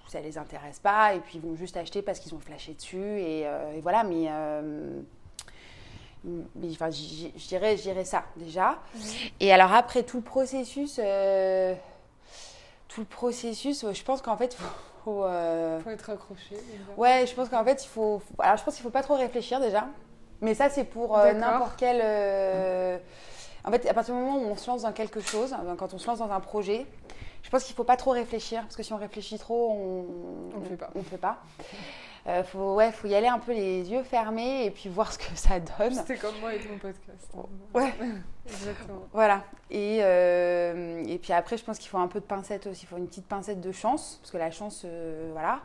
ça 0.07 0.21
les 0.21 0.37
intéresse 0.37 0.79
pas, 0.79 1.13
et 1.13 1.19
puis 1.19 1.37
ils 1.37 1.41
vont 1.41 1.55
juste 1.55 1.77
acheter 1.77 2.01
parce 2.01 2.19
qu'ils 2.19 2.33
ont 2.35 2.39
flashé 2.39 2.73
dessus, 2.73 2.97
et, 2.97 3.43
euh, 3.45 3.73
et 3.73 3.81
voilà, 3.81 4.03
mais, 4.03 4.27
euh, 4.29 5.01
mais 6.23 6.69
enfin, 6.71 6.89
je 6.91 7.47
dirais, 7.47 7.77
je 7.77 7.83
dirais 7.83 8.05
ça, 8.05 8.23
déjà. 8.37 8.77
Mhm. 8.93 9.01
Et 9.39 9.53
alors 9.53 9.73
après, 9.73 10.03
tout 10.03 10.17
le 10.17 10.23
processus, 10.23 10.99
euh, 11.03 11.73
tout 12.87 13.01
le 13.01 13.07
processus, 13.07 13.85
je 13.91 14.03
pense 14.03 14.21
qu'en 14.21 14.37
fait, 14.37 14.53
il 14.53 14.57
faut... 14.57 14.73
faut, 15.03 15.23
euh, 15.25 15.79
faut 15.81 15.89
être 15.89 16.09
accroché. 16.09 16.55
évidemment. 16.55 16.93
Ouais, 16.97 17.25
je 17.27 17.33
pense 17.33 17.49
qu'en 17.49 17.63
fait, 17.63 17.83
il 17.83 17.87
faut. 17.87 18.21
Alors, 18.39 18.57
je 18.57 18.63
pense 18.63 18.75
qu'il 18.75 18.83
faut 18.83 18.89
pas 18.89 19.03
trop 19.03 19.15
réfléchir 19.15 19.59
déjà. 19.59 19.87
Mais 20.41 20.53
ça, 20.53 20.69
c'est 20.69 20.83
pour 20.83 21.17
n'importe 21.17 21.75
quel. 21.77 22.01
En 23.63 23.71
fait, 23.71 23.87
à 23.89 23.93
partir 23.95 24.13
du 24.13 24.21
moment 24.21 24.37
où 24.37 24.45
on 24.51 24.55
se 24.55 24.69
lance 24.69 24.83
dans 24.83 24.91
quelque 24.91 25.19
chose, 25.19 25.55
quand 25.77 25.93
on 25.93 25.97
se 25.97 26.05
lance 26.05 26.19
dans 26.19 26.31
un 26.31 26.39
projet, 26.39 26.85
je 27.45 27.49
pense 27.51 27.63
qu'il 27.63 27.75
faut 27.75 27.83
pas 27.83 27.95
trop 27.95 28.09
réfléchir 28.09 28.63
parce 28.63 28.75
que 28.75 28.81
si 28.81 28.91
on 28.91 28.97
réfléchit 28.97 29.37
trop, 29.37 29.71
on 29.71 30.57
On 30.57 30.59
le 30.61 30.65
fait 30.65 30.77
pas. 30.77 30.89
On 30.95 31.03
fait 31.03 31.19
pas. 31.19 31.43
Euh, 32.27 32.43
faut, 32.43 32.73
ouais, 32.73 32.91
faut 32.91 33.07
y 33.07 33.13
aller 33.13 33.27
un 33.27 33.37
peu 33.37 33.53
les 33.53 33.87
yeux 33.87 34.01
fermés 34.01 34.65
et 34.65 34.71
puis 34.71 34.89
voir 34.89 35.13
ce 35.13 35.19
que 35.19 35.25
ça 35.35 35.59
donne. 35.59 35.93
C'était 35.93 36.17
comme 36.17 36.33
moi 36.39 36.49
avec 36.49 36.67
mon 36.67 36.79
podcast. 36.79 37.31
Ouais. 37.71 37.93
Exactement. 38.47 39.03
Voilà. 39.13 39.43
Et, 39.69 39.99
euh, 40.01 41.03
et 41.05 41.19
puis 41.19 41.33
après, 41.33 41.55
je 41.55 41.63
pense 41.63 41.77
qu'il 41.77 41.87
faut 41.87 41.99
un 41.99 42.07
peu 42.07 42.19
de 42.19 42.25
pincette 42.25 42.65
aussi. 42.65 42.85
Il 42.85 42.87
faut 42.87 42.97
une 42.97 43.07
petite 43.07 43.27
pincette 43.27 43.61
de 43.61 43.71
chance, 43.71 44.17
parce 44.21 44.31
que 44.31 44.37
la 44.37 44.49
chance, 44.49 44.81
euh, 44.85 45.29
voilà. 45.33 45.59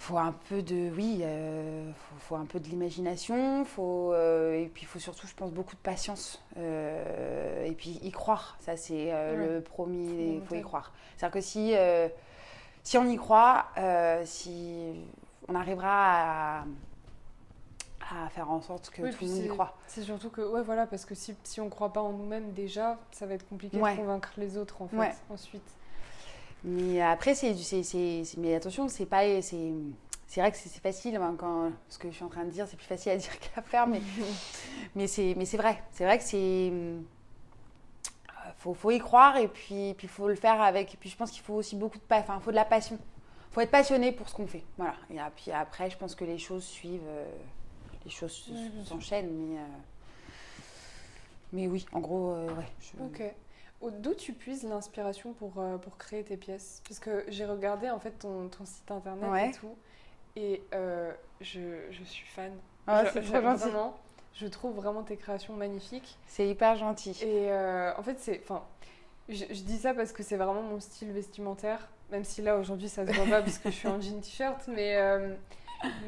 Il 0.00 0.02
faut 0.04 0.16
un 0.16 0.32
peu 0.48 0.62
de, 0.62 0.90
oui, 0.96 1.20
euh, 1.22 1.92
faut, 1.92 2.14
faut 2.20 2.36
un 2.36 2.46
peu 2.46 2.58
de 2.58 2.66
l'imagination. 2.68 3.66
Faut, 3.66 4.14
euh, 4.14 4.54
et 4.58 4.64
puis 4.66 4.84
il 4.84 4.86
faut 4.86 4.98
surtout, 4.98 5.26
je 5.26 5.34
pense, 5.34 5.52
beaucoup 5.52 5.76
de 5.76 5.80
patience. 5.80 6.42
Euh, 6.56 7.66
et 7.66 7.72
puis 7.72 8.00
y 8.02 8.10
croire. 8.10 8.56
Ça, 8.60 8.78
c'est 8.78 9.12
euh, 9.12 9.36
Ouais. 9.36 9.54
le 9.56 9.60
premier. 9.60 10.36
Il 10.36 10.42
faut 10.46 10.54
y 10.54 10.62
croire. 10.62 10.92
C'est-à-dire 11.18 11.34
que 11.34 11.40
si, 11.42 11.74
si 12.82 12.96
on 12.96 13.04
y 13.06 13.16
croit, 13.16 13.66
si 14.24 14.94
on 15.48 15.54
arrivera 15.54 16.60
à, 16.60 16.64
à 18.24 18.28
faire 18.30 18.50
en 18.50 18.62
sorte 18.62 18.88
que 18.88 19.02
Oui, 19.02 19.10
tout 19.10 19.24
le 19.24 19.28
monde 19.30 19.38
y 19.38 19.42
c'est- 19.42 19.48
croit. 19.48 19.76
C'est 19.86 20.02
surtout 20.02 20.30
que, 20.30 20.40
ouais, 20.40 20.62
voilà, 20.62 20.86
parce 20.86 21.04
que 21.04 21.14
si, 21.14 21.36
si 21.44 21.60
on 21.60 21.68
croit 21.68 21.92
pas 21.92 22.00
en 22.00 22.12
nous-mêmes 22.12 22.52
déjà, 22.52 22.98
ça 23.12 23.26
va 23.26 23.34
être 23.34 23.46
compliqué 23.46 23.76
Ouais. 23.76 23.92
de 23.92 23.98
convaincre 23.98 24.32
les 24.38 24.56
autres, 24.56 24.80
en 24.80 24.88
fait, 24.88 24.96
Ouais. 24.96 25.12
ensuite. 25.28 25.62
Mais 26.64 27.00
après, 27.00 27.34
c'est, 27.34 27.54
c'est, 27.54 27.82
c'est- 27.82 28.24
c'est- 28.24 28.36
mais 28.38 28.54
attention, 28.54 28.88
c'est 28.88 29.06
pas, 29.06 29.22
c'est, 29.42 29.72
c'est 30.26 30.40
vrai 30.40 30.50
que 30.52 30.58
c'est, 30.58 30.68
facile. 30.80 31.16
hein, 31.16 31.34
quand 31.38 31.72
ce 31.88 31.98
que 31.98 32.10
je 32.10 32.14
suis 32.16 32.24
en 32.24 32.28
train 32.28 32.44
de 32.44 32.50
dire, 32.50 32.66
c'est 32.68 32.76
plus 32.76 32.86
facile 32.86 33.12
à 33.12 33.16
dire 33.16 33.38
qu'à 33.54 33.62
faire, 33.62 33.86
mais, 33.86 34.00
mais 34.94 35.06
c'est, 35.06 35.34
mais 35.36 35.44
c'est 35.46 35.56
vrai. 35.56 35.82
C'est 35.92 36.04
vrai 36.04 36.18
que 36.18 36.24
c'est, 36.24 36.68
hum, 36.70 37.04
faut, 38.58 38.74
faut 38.74 38.90
y 38.90 38.98
croire 38.98 39.36
et 39.38 39.48
puis, 39.48 39.94
puis 39.94 40.06
faut 40.08 40.28
le 40.28 40.34
faire 40.34 40.60
avec. 40.60 40.92
Et 40.94 40.96
puis 40.98 41.08
je 41.08 41.16
pense 41.16 41.30
qu'il 41.30 41.42
faut 41.42 41.54
aussi 41.54 41.76
beaucoup 41.76 41.96
de, 41.98 42.04
enfin, 42.10 42.38
faut 42.40 42.50
de 42.50 42.56
la 42.56 42.64
passion. 42.66 42.98
Faut 43.52 43.60
être 43.62 43.70
passionné 43.70 44.12
pour 44.12 44.28
ce 44.28 44.34
qu'on 44.34 44.46
fait. 44.46 44.62
Voilà. 44.76 44.94
Et 45.10 45.16
puis 45.34 45.50
après, 45.50 45.88
je 45.90 45.96
pense 45.96 46.14
que 46.14 46.24
les 46.24 46.38
choses 46.38 46.64
suivent, 46.64 47.00
euh, 47.08 47.24
les 48.04 48.10
choses 48.10 48.52
s'enchaînent, 48.84 49.30
mais. 49.32 49.58
euh, 49.58 49.62
mais 51.52 51.66
oui, 51.66 51.84
en 51.92 51.98
gros, 52.00 52.30
euh, 52.32 52.46
ouais. 52.54 52.68
je- 52.80 53.02
Ok. 53.02 53.34
D'où 53.82 54.14
tu 54.14 54.32
puises 54.34 54.62
l'inspiration 54.64 55.32
pour, 55.32 55.54
euh, 55.58 55.78
pour 55.78 55.96
créer 55.96 56.22
tes 56.22 56.36
pièces? 56.36 56.82
Parce 56.86 57.00
que 57.00 57.24
j'ai 57.28 57.44
regardé 57.46 57.90
en 57.90 57.98
fait 57.98 58.12
ton, 58.12 58.48
ton 58.48 58.64
site 58.66 58.90
internet 58.90 59.30
Ouais. 59.30 59.48
et 59.48 59.52
tout, 59.52 59.74
et 60.36 60.62
euh, 60.74 61.12
je, 61.40 61.60
je 61.90 62.04
suis 62.04 62.26
fan. 62.26 62.52
Ah, 62.86 63.04
c'est 63.12 63.22
trop 63.22 63.40
gentil. 63.40 63.62
Vraiment, 63.64 63.96
je 64.34 64.46
trouve 64.46 64.74
vraiment 64.74 65.02
tes 65.02 65.16
créations 65.16 65.54
magnifiques. 65.54 66.18
C'est 66.26 66.46
hyper 66.48 66.76
gentil. 66.76 67.18
Et 67.22 67.50
euh, 67.50 67.92
en 67.96 68.02
fait, 68.02 68.18
c'est. 68.18 68.40
Enfin, 68.42 68.62
je, 69.28 69.44
je 69.48 69.62
dis 69.62 69.78
ça 69.78 69.94
parce 69.94 70.12
que 70.12 70.22
c'est 70.22 70.36
vraiment 70.36 70.62
mon 70.62 70.78
style 70.80 71.12
vestimentaire, 71.12 71.88
même 72.10 72.24
si 72.24 72.42
là 72.42 72.56
aujourd'hui 72.56 72.88
ça 72.88 73.06
se 73.06 73.12
voit 73.12 73.26
pas 73.26 73.42
parce 73.42 73.58
que 73.58 73.70
je 73.70 73.76
suis 73.76 73.88
en 73.88 74.00
jean 74.00 74.20
t-shirt, 74.20 74.66
mais, 74.68 74.96
euh, 74.96 75.34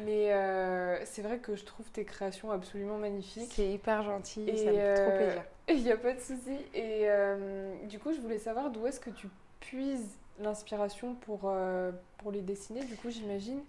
mais 0.05 0.31
euh, 0.33 1.03
c'est 1.05 1.21
vrai 1.21 1.39
que 1.39 1.55
je 1.55 1.63
trouve 1.65 1.89
tes 1.91 2.05
créations 2.05 2.51
absolument 2.51 2.97
magnifiques. 2.97 3.51
C'est 3.53 3.69
hyper 3.71 4.03
gentil, 4.03 4.47
Et 4.47 4.57
ça 4.57 4.71
me 4.71 4.77
fait 4.77 4.93
trop 4.95 5.11
plaisir. 5.17 5.43
Il 5.69 5.83
n'y 5.83 5.91
a 5.91 5.97
pas 5.97 6.13
de 6.13 6.19
souci. 6.19 6.55
Et 6.73 7.03
euh, 7.09 7.73
du 7.85 7.99
coup, 7.99 8.13
je 8.13 8.19
voulais 8.19 8.37
savoir 8.39 8.69
d'où 8.69 8.85
est-ce 8.87 8.99
que 8.99 9.09
tu 9.09 9.27
puises 9.59 10.17
l'inspiration 10.39 11.15
pour, 11.15 11.41
euh, 11.45 11.91
pour 12.17 12.31
les 12.31 12.41
dessiner, 12.41 12.83
du 12.83 12.95
coup, 12.95 13.09
j'imagine. 13.09 13.61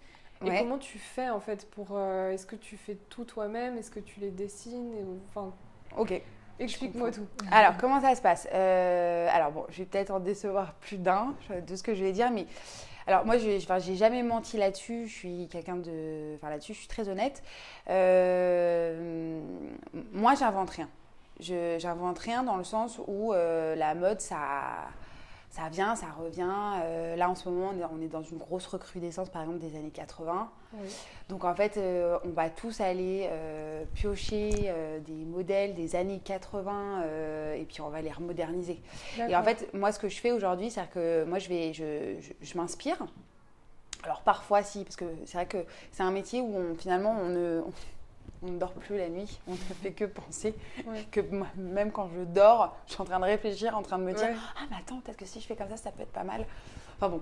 Et 0.43 0.49
Ouais. 0.49 0.59
comment 0.59 0.77
tu 0.77 0.99
fais 0.99 1.29
en 1.29 1.39
fait 1.39 1.69
pour. 1.71 1.89
euh, 1.91 2.31
est-ce 2.31 2.45
que 2.45 2.57
tu 2.57 2.75
fais 2.75 2.95
tout 3.09 3.23
toi-même? 3.23 3.77
Est-ce 3.77 3.89
que 3.91 4.01
tu 4.01 4.19
les 4.19 4.31
dessines 4.31 4.93
Enfin, 5.29 5.53
Ok. 5.97 6.21
explique-moi 6.59 7.11
tout. 7.11 7.25
Alors, 7.51 7.77
comment 7.77 8.01
ça 8.01 8.13
se 8.15 8.21
passe? 8.21 8.45
Alors, 8.51 9.51
bon, 9.51 9.65
je 9.69 9.77
vais 9.77 9.85
peut-être 9.85 10.11
en 10.11 10.19
décevoir 10.19 10.73
plus 10.75 10.97
d'un 10.97 11.33
de 11.65 11.75
ce 11.75 11.83
que 11.83 11.93
je 11.95 12.03
vais 12.03 12.11
dire, 12.11 12.31
mais. 12.31 12.45
Alors, 13.07 13.23
moi, 13.25 13.37
je 13.37 13.55
enfin, 13.57 13.77
j'ai 13.79 13.95
jamais 13.95 14.23
menti 14.23 14.57
là-dessus. 14.57 15.07
Je 15.07 15.13
suis 15.13 15.47
quelqu'un 15.47 15.77
de. 15.77 16.33
Enfin, 16.35 16.49
là-dessus, 16.49 16.73
je 16.73 16.79
suis 16.79 16.87
très 16.87 17.07
honnête. 17.07 17.41
Euh, 17.89 19.39
Moi, 20.11 20.33
j'invente 20.35 20.71
rien. 20.71 20.89
Je- 21.39 21.77
J'invente 21.79 22.19
rien 22.19 22.43
dans 22.43 22.57
le 22.57 22.63
sens 22.63 22.99
où 23.07 23.33
euh, 23.33 23.75
la 23.75 23.95
mode, 23.95 24.21
ça. 24.21 24.39
Ça 25.51 25.69
vient, 25.69 25.95
ça 25.95 26.07
revient. 26.19 26.51
Euh, 26.83 27.15
là, 27.15 27.29
en 27.29 27.35
ce 27.35 27.47
moment, 27.47 27.71
on 27.73 27.79
est- 27.79 27.85
on 27.97 28.01
est 28.01 28.09
dans 28.09 28.21
une 28.23 28.37
grosse 28.37 28.67
recrudescence, 28.67 29.29
par 29.29 29.41
exemple, 29.43 29.59
des 29.59 29.77
années 29.77 29.89
80. 29.89 30.49
Oui. 30.73 30.89
Donc 31.29 31.45
en 31.45 31.55
fait, 31.55 31.77
euh, 31.77 32.17
on 32.25 32.29
va 32.31 32.49
tous 32.49 32.81
aller 32.81 33.29
piocher 33.93 34.73
des 35.05 35.13
modèles 35.25 35.73
des 35.73 35.95
années 35.95 36.19
80 36.21 37.03
euh, 37.03 37.55
et 37.55 37.63
puis 37.63 37.79
on 37.79 37.87
va 37.89 38.01
les 38.01 38.11
remoderniser. 38.11 38.81
Et 39.29 39.35
en 39.35 39.43
fait, 39.43 39.73
moi, 39.73 39.93
ce 39.93 39.99
que 39.99 40.09
je 40.09 40.19
fais 40.19 40.31
aujourd'hui, 40.33 40.69
c'est 40.69 40.89
que 40.89 41.23
moi, 41.23 41.39
je 41.39 41.47
vais, 41.47 41.71
je, 41.73 42.15
je- 42.19 42.33
je 42.45 42.57
m'inspire. 42.57 42.97
Alors 44.03 44.21
parfois, 44.21 44.61
si, 44.61 44.83
parce 44.83 44.97
que 44.97 45.05
c'est 45.25 45.37
vrai 45.37 45.45
que 45.47 45.65
c'est 45.93 46.03
un 46.03 46.11
métier 46.11 46.41
où 46.41 46.53
on, 46.53 46.75
finalement, 46.75 47.15
on 47.17 47.29
ne, 47.29 47.61
on 48.47 48.51
ne 48.51 48.59
dort 48.59 48.73
plus 48.73 48.97
la 48.97 49.09
nuit, 49.09 49.39
on 49.47 49.51
ne 49.51 49.57
fait 49.57 49.91
que 49.91 50.05
penser. 50.05 50.53
Ouais. 50.85 51.05
Que 51.11 51.21
moi, 51.21 51.47
même 51.57 51.91
quand 51.91 52.09
je 52.15 52.21
dors, 52.23 52.75
je 52.87 52.93
suis 52.93 53.01
en 53.01 53.05
train 53.05 53.19
de 53.19 53.25
réfléchir, 53.25 53.77
en 53.77 53.81
train 53.81 53.97
de 53.97 54.03
me 54.03 54.13
dire 54.13 54.27
Ouais. 54.27 54.35
ah, 54.57 54.63
mais 54.69 54.77
attends, 54.79 54.99
peut-être 55.01 55.17
que 55.17 55.25
si 55.25 55.39
je 55.41 55.45
fais 55.47 55.55
comme 55.55 55.69
ça, 55.69 55.77
ça 55.77 55.91
peut 55.91 56.03
être 56.03 56.11
pas 56.11 56.23
mal. 56.23 56.45
Enfin 56.97 57.09
bon. 57.09 57.21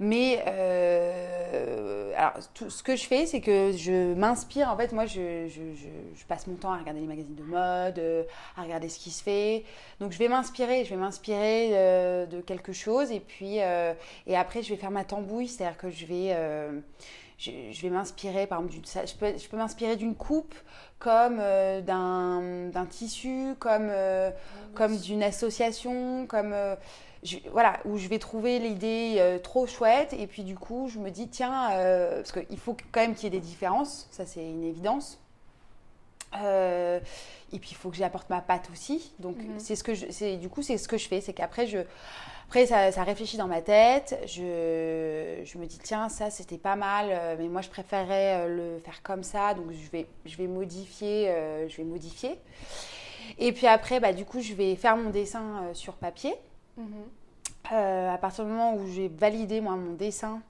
Mais 0.00 0.42
euh, 0.46 2.12
alors, 2.16 2.32
tout 2.54 2.70
ce 2.70 2.82
que 2.82 2.96
je 2.96 3.04
fais, 3.04 3.26
c'est 3.26 3.40
que 3.40 3.72
je 3.72 4.14
m'inspire. 4.14 4.68
En 4.70 4.76
fait, 4.76 4.92
moi, 4.92 5.06
je, 5.06 5.46
je- 5.48 5.74
je- 5.74 6.18
je 6.18 6.24
passe 6.26 6.46
mon 6.46 6.54
temps 6.56 6.72
à 6.72 6.78
regarder 6.78 7.00
les 7.00 7.06
magazines 7.06 7.34
de 7.34 7.42
mode, 7.42 7.98
euh, 7.98 8.22
à 8.56 8.62
regarder 8.62 8.88
ce 8.88 8.98
qui 8.98 9.10
se 9.10 9.22
fait. 9.22 9.64
Donc, 10.00 10.12
je 10.12 10.18
vais 10.18 10.28
m'inspirer. 10.28 10.84
Je 10.84 10.90
vais 10.90 10.96
m'inspirer 11.00 11.70
euh, 11.72 12.26
de 12.26 12.40
quelque 12.40 12.72
chose. 12.72 13.10
Et 13.12 13.20
puis, 13.20 13.60
euh, 13.60 13.92
et 14.26 14.36
après, 14.36 14.62
je 14.62 14.70
vais 14.70 14.76
faire 14.76 14.90
ma 14.90 15.04
tambouille. 15.04 15.48
C'est-à-dire 15.48 15.76
que 15.76 15.90
je 15.90 16.06
vais. 16.06 16.28
euh, 16.32 16.80
je, 17.38 17.50
je 17.72 17.82
vais 17.82 17.90
m'inspirer, 17.90 18.46
par 18.46 18.60
exemple, 18.62 18.86
je 18.86 19.14
peux, 19.14 19.38
je 19.38 19.48
peux 19.48 19.56
m'inspirer 19.56 19.96
d'une 19.96 20.14
coupe, 20.14 20.54
comme 20.98 21.38
euh, 21.40 21.80
d'un, 21.80 22.68
d'un 22.70 22.86
tissu, 22.86 23.54
comme, 23.58 23.88
euh, 23.90 24.30
comme 24.74 24.96
d'une 24.96 25.22
association, 25.22 26.26
comme 26.26 26.52
euh, 26.52 26.76
je- 27.22 27.38
voilà 27.52 27.78
où 27.84 27.98
je 27.98 28.08
vais 28.08 28.18
trouver 28.18 28.58
l'idée 28.58 29.16
euh, 29.18 29.38
trop 29.38 29.66
chouette 29.66 30.12
et 30.12 30.26
puis 30.26 30.44
du 30.44 30.56
coup 30.56 30.88
je 30.92 30.98
me 30.98 31.10
dis 31.10 31.28
tiens 31.28 31.70
parce 32.16 32.32
qu'il 32.32 32.58
faut 32.58 32.76
quand 32.92 33.00
même 33.00 33.14
qu'il 33.14 33.24
y 33.24 33.26
ait 33.28 33.40
des 33.40 33.44
différences, 33.46 34.06
ça 34.10 34.26
c'est 34.26 34.44
une 34.44 34.62
évidence. 34.64 35.18
Euh, 36.42 36.98
et 37.52 37.58
puis 37.60 37.70
il 37.72 37.76
faut 37.76 37.90
que 37.90 37.96
j'apporte 37.96 38.28
ma 38.28 38.40
patte 38.40 38.68
aussi. 38.72 39.12
Donc 39.20 39.36
Mhm. 39.38 39.58
c'est 39.58 39.76
ce 39.76 39.84
que 39.84 39.94
je, 39.94 40.06
c'est 40.10 40.36
du 40.36 40.48
coup 40.48 40.62
c'est 40.62 40.76
ce 40.78 40.88
que 40.88 40.98
je 40.98 41.06
fais, 41.08 41.20
c'est 41.20 41.32
qu'après 41.32 41.66
je 41.66 41.78
après 42.46 42.66
ça, 42.66 42.92
ça 42.92 43.02
réfléchit 43.02 43.36
dans 43.36 43.48
ma 43.48 43.62
tête. 43.62 44.18
Je, 44.26 45.40
je 45.44 45.58
me 45.58 45.66
dis 45.66 45.78
tiens 45.78 46.08
ça 46.08 46.30
c'était 46.30 46.58
pas 46.58 46.76
mal, 46.76 47.08
euh, 47.10 47.36
mais 47.38 47.48
moi 47.48 47.62
je 47.62 47.68
préférerais 47.68 48.46
euh, 48.46 48.74
le 48.76 48.78
faire 48.80 49.02
comme 49.02 49.22
ça. 49.22 49.54
Donc 49.54 49.72
je 49.72 49.90
vais 49.90 50.06
je 50.24 50.36
vais 50.36 50.46
modifier, 50.46 51.30
euh, 51.30 51.68
je 51.68 51.76
vais 51.76 51.84
modifier. 51.84 52.38
Et 53.38 53.52
puis 53.52 53.66
après 53.66 53.98
bah 53.98 54.12
du 54.12 54.24
coup 54.24 54.40
je 54.40 54.54
vais 54.54 54.76
faire 54.76 54.96
mon 54.96 55.10
dessin 55.10 55.64
euh, 55.64 55.74
sur 55.74 55.94
papier. 55.94 56.34
Mhm. 56.76 56.86
Euh, 57.72 58.12
à 58.12 58.18
partir 58.18 58.44
du 58.44 58.50
moment 58.50 58.74
où 58.74 58.86
j'ai 58.86 59.08
validé 59.08 59.60
moi 59.60 59.74
mon 59.76 59.94
dessin, 59.94 60.42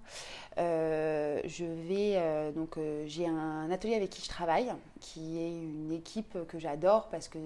je 0.56 1.64
vais 1.88 2.52
donc 2.54 2.76
j'ai 3.06 3.28
un 3.28 3.70
atelier 3.70 3.94
avec 3.94 4.10
qui 4.10 4.22
je 4.22 4.28
travaille, 4.28 4.72
qui 5.00 5.38
est 5.38 5.50
une 5.50 5.92
équipe 5.92 6.36
que 6.48 6.58
j'adore 6.58 7.08
parce 7.10 7.28
que 7.28 7.38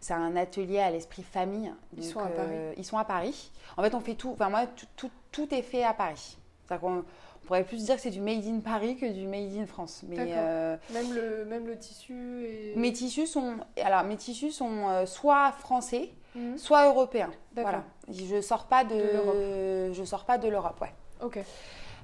c'est 0.00 0.14
un 0.14 0.36
atelier 0.36 0.78
à 0.80 0.90
l'esprit 0.90 1.22
famille. 1.22 1.72
Ils 1.96 2.02
Donc, 2.02 2.12
sont 2.12 2.20
à 2.20 2.28
Paris. 2.28 2.54
Ils 2.76 2.84
sont 2.84 2.98
à 2.98 3.04
Paris. 3.04 3.50
En 3.76 3.82
fait, 3.82 3.94
on 3.94 4.00
fait 4.00 4.14
tout. 4.14 4.30
Enfin 4.32 4.48
moi, 4.48 4.66
tout, 4.66 4.86
tout, 4.96 5.10
tout 5.32 5.54
est 5.54 5.62
fait 5.62 5.84
à 5.84 5.94
Paris. 5.94 6.38
C'est-à-dire 6.66 6.80
qu'on 6.82 6.98
on 7.42 7.46
pourrait 7.46 7.64
plus 7.64 7.84
dire 7.84 7.94
que 7.96 8.02
c'est 8.02 8.10
du 8.10 8.20
made 8.20 8.44
in 8.46 8.60
Paris 8.60 8.96
que 8.96 9.06
du 9.10 9.26
made 9.26 9.56
in 9.56 9.66
France. 9.66 10.02
Mais 10.06 10.16
euh, 10.20 10.76
Même, 10.92 11.14
le, 11.14 11.44
même 11.46 11.66
le 11.66 11.78
tissu 11.78 12.44
et. 12.44 12.74
mes 12.76 12.92
tissus 12.92 13.26
sont 13.26 13.54
alors 13.82 14.04
mes 14.04 14.16
tissus 14.16 14.50
sont 14.50 14.88
euh, 14.88 15.06
soit 15.06 15.52
français, 15.52 16.10
Mhm. 16.34 16.58
soit 16.58 16.86
européens. 16.88 17.30
D'accord. 17.54 17.80
Voilà. 18.06 18.18
Je 18.28 18.40
sors 18.42 18.66
pas 18.66 18.84
de, 18.84 18.94
De 18.94 19.92
je 19.94 20.04
sors 20.04 20.26
pas 20.26 20.36
de 20.36 20.46
l'Europe, 20.46 20.78
ouais. 20.82 20.92
Ok. 21.22 21.38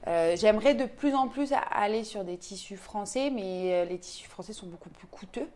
Euh, 0.07 0.37
J'aimerais 0.37 0.75
de 0.75 0.85
plus 0.85 1.15
en 1.15 1.29
plus 1.29 1.53
aller 1.71 2.05
sur 2.05 2.25
des 2.25 2.37
tissus 2.37 2.77
français, 2.77 3.31
mais 3.31 3.73
euh, 3.73 3.85
les 3.87 3.99
tissus 3.99 4.29
français 4.29 4.53
sont 4.53 4.67
beaucoup 4.67 4.91
plus 4.91 5.07
coûteux. 5.07 5.49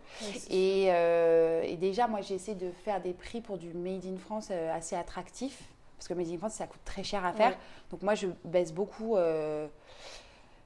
Et, 0.50 0.86
euh, 0.88 1.62
et 1.62 1.76
déjà, 1.76 2.06
moi, 2.08 2.20
j'essaie 2.22 2.54
de 2.54 2.70
faire 2.70 3.00
des 3.02 3.12
prix 3.12 3.40
pour 3.40 3.58
du 3.58 3.74
Made 3.74 4.06
in 4.06 4.16
France 4.16 4.50
assez 4.50 4.96
attractif. 4.96 5.62
Parce 5.98 6.08
que 6.08 6.14
Made 6.14 6.30
in 6.30 6.38
France, 6.38 6.54
ça 6.54 6.66
coûte 6.66 6.80
très 6.84 7.02
cher 7.02 7.26
à 7.26 7.32
faire. 7.32 7.50
Ouais. 7.50 7.58
Donc 7.90 8.02
moi, 8.02 8.14
je 8.14 8.28
baisse 8.44 8.72
beaucoup. 8.72 9.16
euh, 9.16 9.66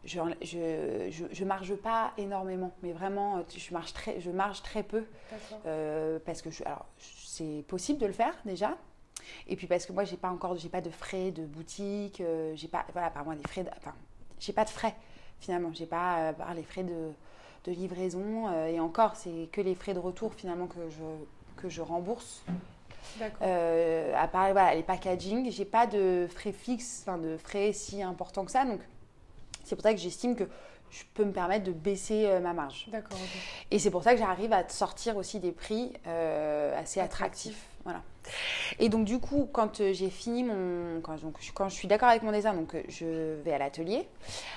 je, 0.05 0.19
je, 0.43 1.09
je, 1.11 1.25
je 1.31 1.45
marge 1.45 1.75
pas 1.77 2.13
énormément, 2.19 2.73
mais 2.83 2.93
vraiment, 2.93 3.43
je 3.57 3.73
marge 3.73 3.93
très, 3.93 4.21
je 4.21 4.31
marge 4.31 4.63
très 4.63 4.83
peu. 4.83 5.05
Euh, 5.67 6.19
parce 6.25 6.43
que 6.43 6.51
c'est 6.99 7.65
possible 7.69 7.99
de 8.01 8.07
le 8.07 8.13
faire 8.13 8.35
déjà 8.45 8.77
et 9.49 9.57
puis 9.57 9.67
parce 9.67 9.87
que 9.87 9.93
moi 9.93 10.05
j'ai 10.05 10.17
pas 10.17 10.31
encore 10.31 10.57
j'ai 10.57 10.69
pas 10.69 10.81
de 10.81 10.91
frais 10.91 11.31
de 11.31 11.45
boutique 11.45 12.21
euh, 12.21 12.53
j'ai 12.55 12.69
pas 12.69 12.85
voilà 12.93 13.11
par 13.11 13.25
moi 13.25 13.35
des 13.35 13.47
frais 13.49 13.65
de- 13.65 13.71
enfin 13.77 13.95
j'ai 14.39 14.53
pas 14.53 14.65
de 14.65 14.71
frais 14.71 14.95
finalement 15.41 15.71
j'ai 15.73 15.87
pas 15.87 16.19
euh, 16.19 16.33
par 16.33 16.55
les 16.55 16.63
frais 16.63 16.85
de, 16.85 17.11
de 17.65 17.73
livraison 17.73 18.49
euh, 18.49 18.67
et 18.67 18.81
encore 18.81 19.17
c'est 19.17 19.49
que 19.53 19.61
les 19.61 19.75
frais 19.75 19.95
de 19.95 19.99
retour 19.99 20.35
finalement 20.35 20.67
que 20.67 20.89
je 20.91 21.03
que 21.61 21.69
je 21.69 21.81
rembourse 21.83 22.45
D'accord. 23.19 23.39
euh, 23.43 24.15
à 24.17 24.29
part 24.29 24.53
voilà, 24.53 24.75
les 24.75 24.83
packaging 24.83 25.51
j'ai 25.51 25.65
pas 25.65 25.87
de 25.87 26.27
frais 26.31 26.53
fixes 26.53 27.03
enfin 27.03 27.19
de 27.19 27.37
frais 27.37 27.73
si 27.73 28.03
importants 28.03 28.45
que 28.45 28.51
ça 28.53 28.65
donc 28.65 28.81
c'est 29.65 29.77
pour 29.77 29.83
ça 29.83 29.93
que 29.93 30.01
j'estime 30.01 30.35
que 30.37 30.45
je 30.91 31.05
peux 31.15 31.25
me 31.25 31.33
permettre 31.33 31.65
de 31.65 31.73
baisser 31.73 32.39
ma 32.41 32.53
marge 32.53 32.87
D'accord. 32.91 33.19
et 33.71 33.79
c'est 33.79 33.91
pour 33.91 34.03
ça 34.03 34.13
que 34.13 34.19
j'arrive 34.19 34.53
à 34.53 34.69
sortir 34.69 35.17
aussi 35.17 35.41
des 35.41 35.53
prix 35.53 35.93
assez 36.05 37.01
attractifs. 37.01 37.01
Attractif, 37.01 37.67
Voilà. 37.85 38.03
Et 38.79 38.89
donc 38.89 39.05
du 39.05 39.19
coup, 39.19 39.49
quand 39.53 39.81
euh, 39.81 39.93
j'ai 39.93 40.11
fini 40.11 40.45
mon, 40.45 41.01
quand, 41.01 41.17
je 41.69 41.75
suis 41.75 41.89
d'accord 41.89 42.09
avec 42.09 42.23
mon 42.23 42.33
dessin, 42.33 42.55
donc 42.55 42.75
euh, 42.75 42.83
je 42.89 43.41
vais 43.43 43.53
à 43.53 43.59
l'atelier. 43.59 44.09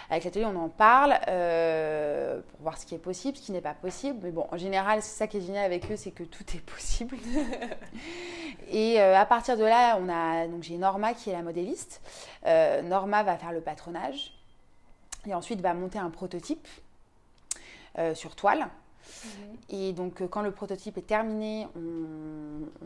Avec 0.09 0.23
l'atelier, 0.23 0.45
on 0.45 0.55
en 0.55 0.69
parle 0.69 1.15
euh, 1.27 2.39
pour 2.51 2.61
voir 2.61 2.77
ce 2.77 2.85
qui 2.85 2.95
est 2.95 2.99
possible, 2.99 3.37
ce 3.37 3.41
qui 3.41 3.51
n'est 3.51 3.61
pas 3.61 3.73
possible. 3.73 4.19
Mais 4.23 4.31
bon, 4.31 4.47
en 4.51 4.57
général, 4.57 5.01
c'est 5.01 5.17
ça 5.17 5.27
qui 5.27 5.37
est 5.37 5.41
génial 5.41 5.65
avec 5.65 5.91
eux, 5.91 5.95
c'est 5.95 6.11
que 6.11 6.23
tout 6.23 6.43
est 6.55 6.61
possible. 6.61 7.17
Et 8.71 8.99
à 8.99 9.25
partir 9.25 9.57
de 9.57 9.63
là, 9.63 9.97
on 9.99 10.09
a 10.09 10.47
donc 10.47 10.63
j'ai 10.63 10.77
Norma 10.77 11.13
qui 11.13 11.29
est 11.29 11.33
la 11.33 11.43
modéliste. 11.43 12.01
Norma 12.45 13.21
va 13.21 13.37
faire 13.37 13.51
le 13.51 13.61
patronage 13.61 14.33
et 15.27 15.35
ensuite 15.35 15.61
va 15.61 15.73
monter 15.73 15.99
un 15.99 16.09
prototype 16.09 16.67
sur 18.15 18.35
toile. 18.35 18.67
Et 19.69 19.93
donc, 19.93 20.21
euh, 20.21 20.27
quand 20.27 20.41
le 20.43 20.51
prototype 20.51 20.97
est 20.99 21.07
terminé, 21.07 21.65
on- 21.75 21.79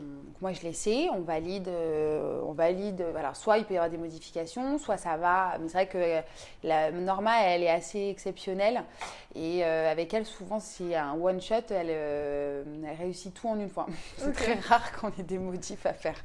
moi 0.40 0.52
je 0.52 0.62
l'essaie, 0.62 1.08
on 1.12 1.20
valide, 1.20 1.68
euh, 1.68 2.40
on 2.46 2.52
valide. 2.52 3.04
Alors, 3.18 3.36
soit 3.36 3.58
il 3.58 3.64
peut 3.66 3.74
y 3.74 3.76
avoir 3.76 3.90
des 3.90 3.98
modifications, 3.98 4.78
soit 4.78 4.96
ça 4.96 5.16
va. 5.18 5.58
Mais 5.60 5.68
c'est 5.68 5.74
vrai 5.74 5.86
que 5.88 5.98
euh, 5.98 6.20
la 6.64 6.90
Norma, 6.90 7.42
elle 7.44 7.62
est 7.64 7.68
assez 7.70 8.08
exceptionnelle. 8.08 8.82
Et 9.34 9.62
euh, 9.64 9.92
avec 9.92 10.14
elle, 10.14 10.24
souvent, 10.24 10.58
c'est 10.58 10.94
un 10.94 11.12
one 11.14 11.40
shot. 11.42 11.56
Elle, 11.70 11.88
euh, 11.90 12.64
elle 12.88 12.96
réussit 12.96 13.34
tout 13.34 13.48
en 13.48 13.58
une 13.60 13.68
fois. 13.68 13.86
C'est 14.16 14.32
très 14.32 14.54
rare 14.54 14.92
qu'on 14.98 15.08
ait 15.18 15.22
des 15.22 15.38
modifs 15.38 15.84
à 15.84 15.92
faire. 15.92 16.16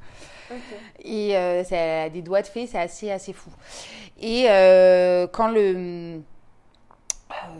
Et 1.03 1.35
euh, 1.35 1.63
ça 1.63 2.03
a 2.03 2.09
des 2.09 2.21
doigts 2.21 2.41
de 2.43 2.47
fée, 2.47 2.67
c'est 2.67 2.77
assez, 2.79 3.11
assez 3.11 3.33
fou. 3.33 3.49
Et 4.21 4.45
euh, 4.49 5.27
quand, 5.27 5.47
le, 5.49 5.73
euh, 5.75 6.19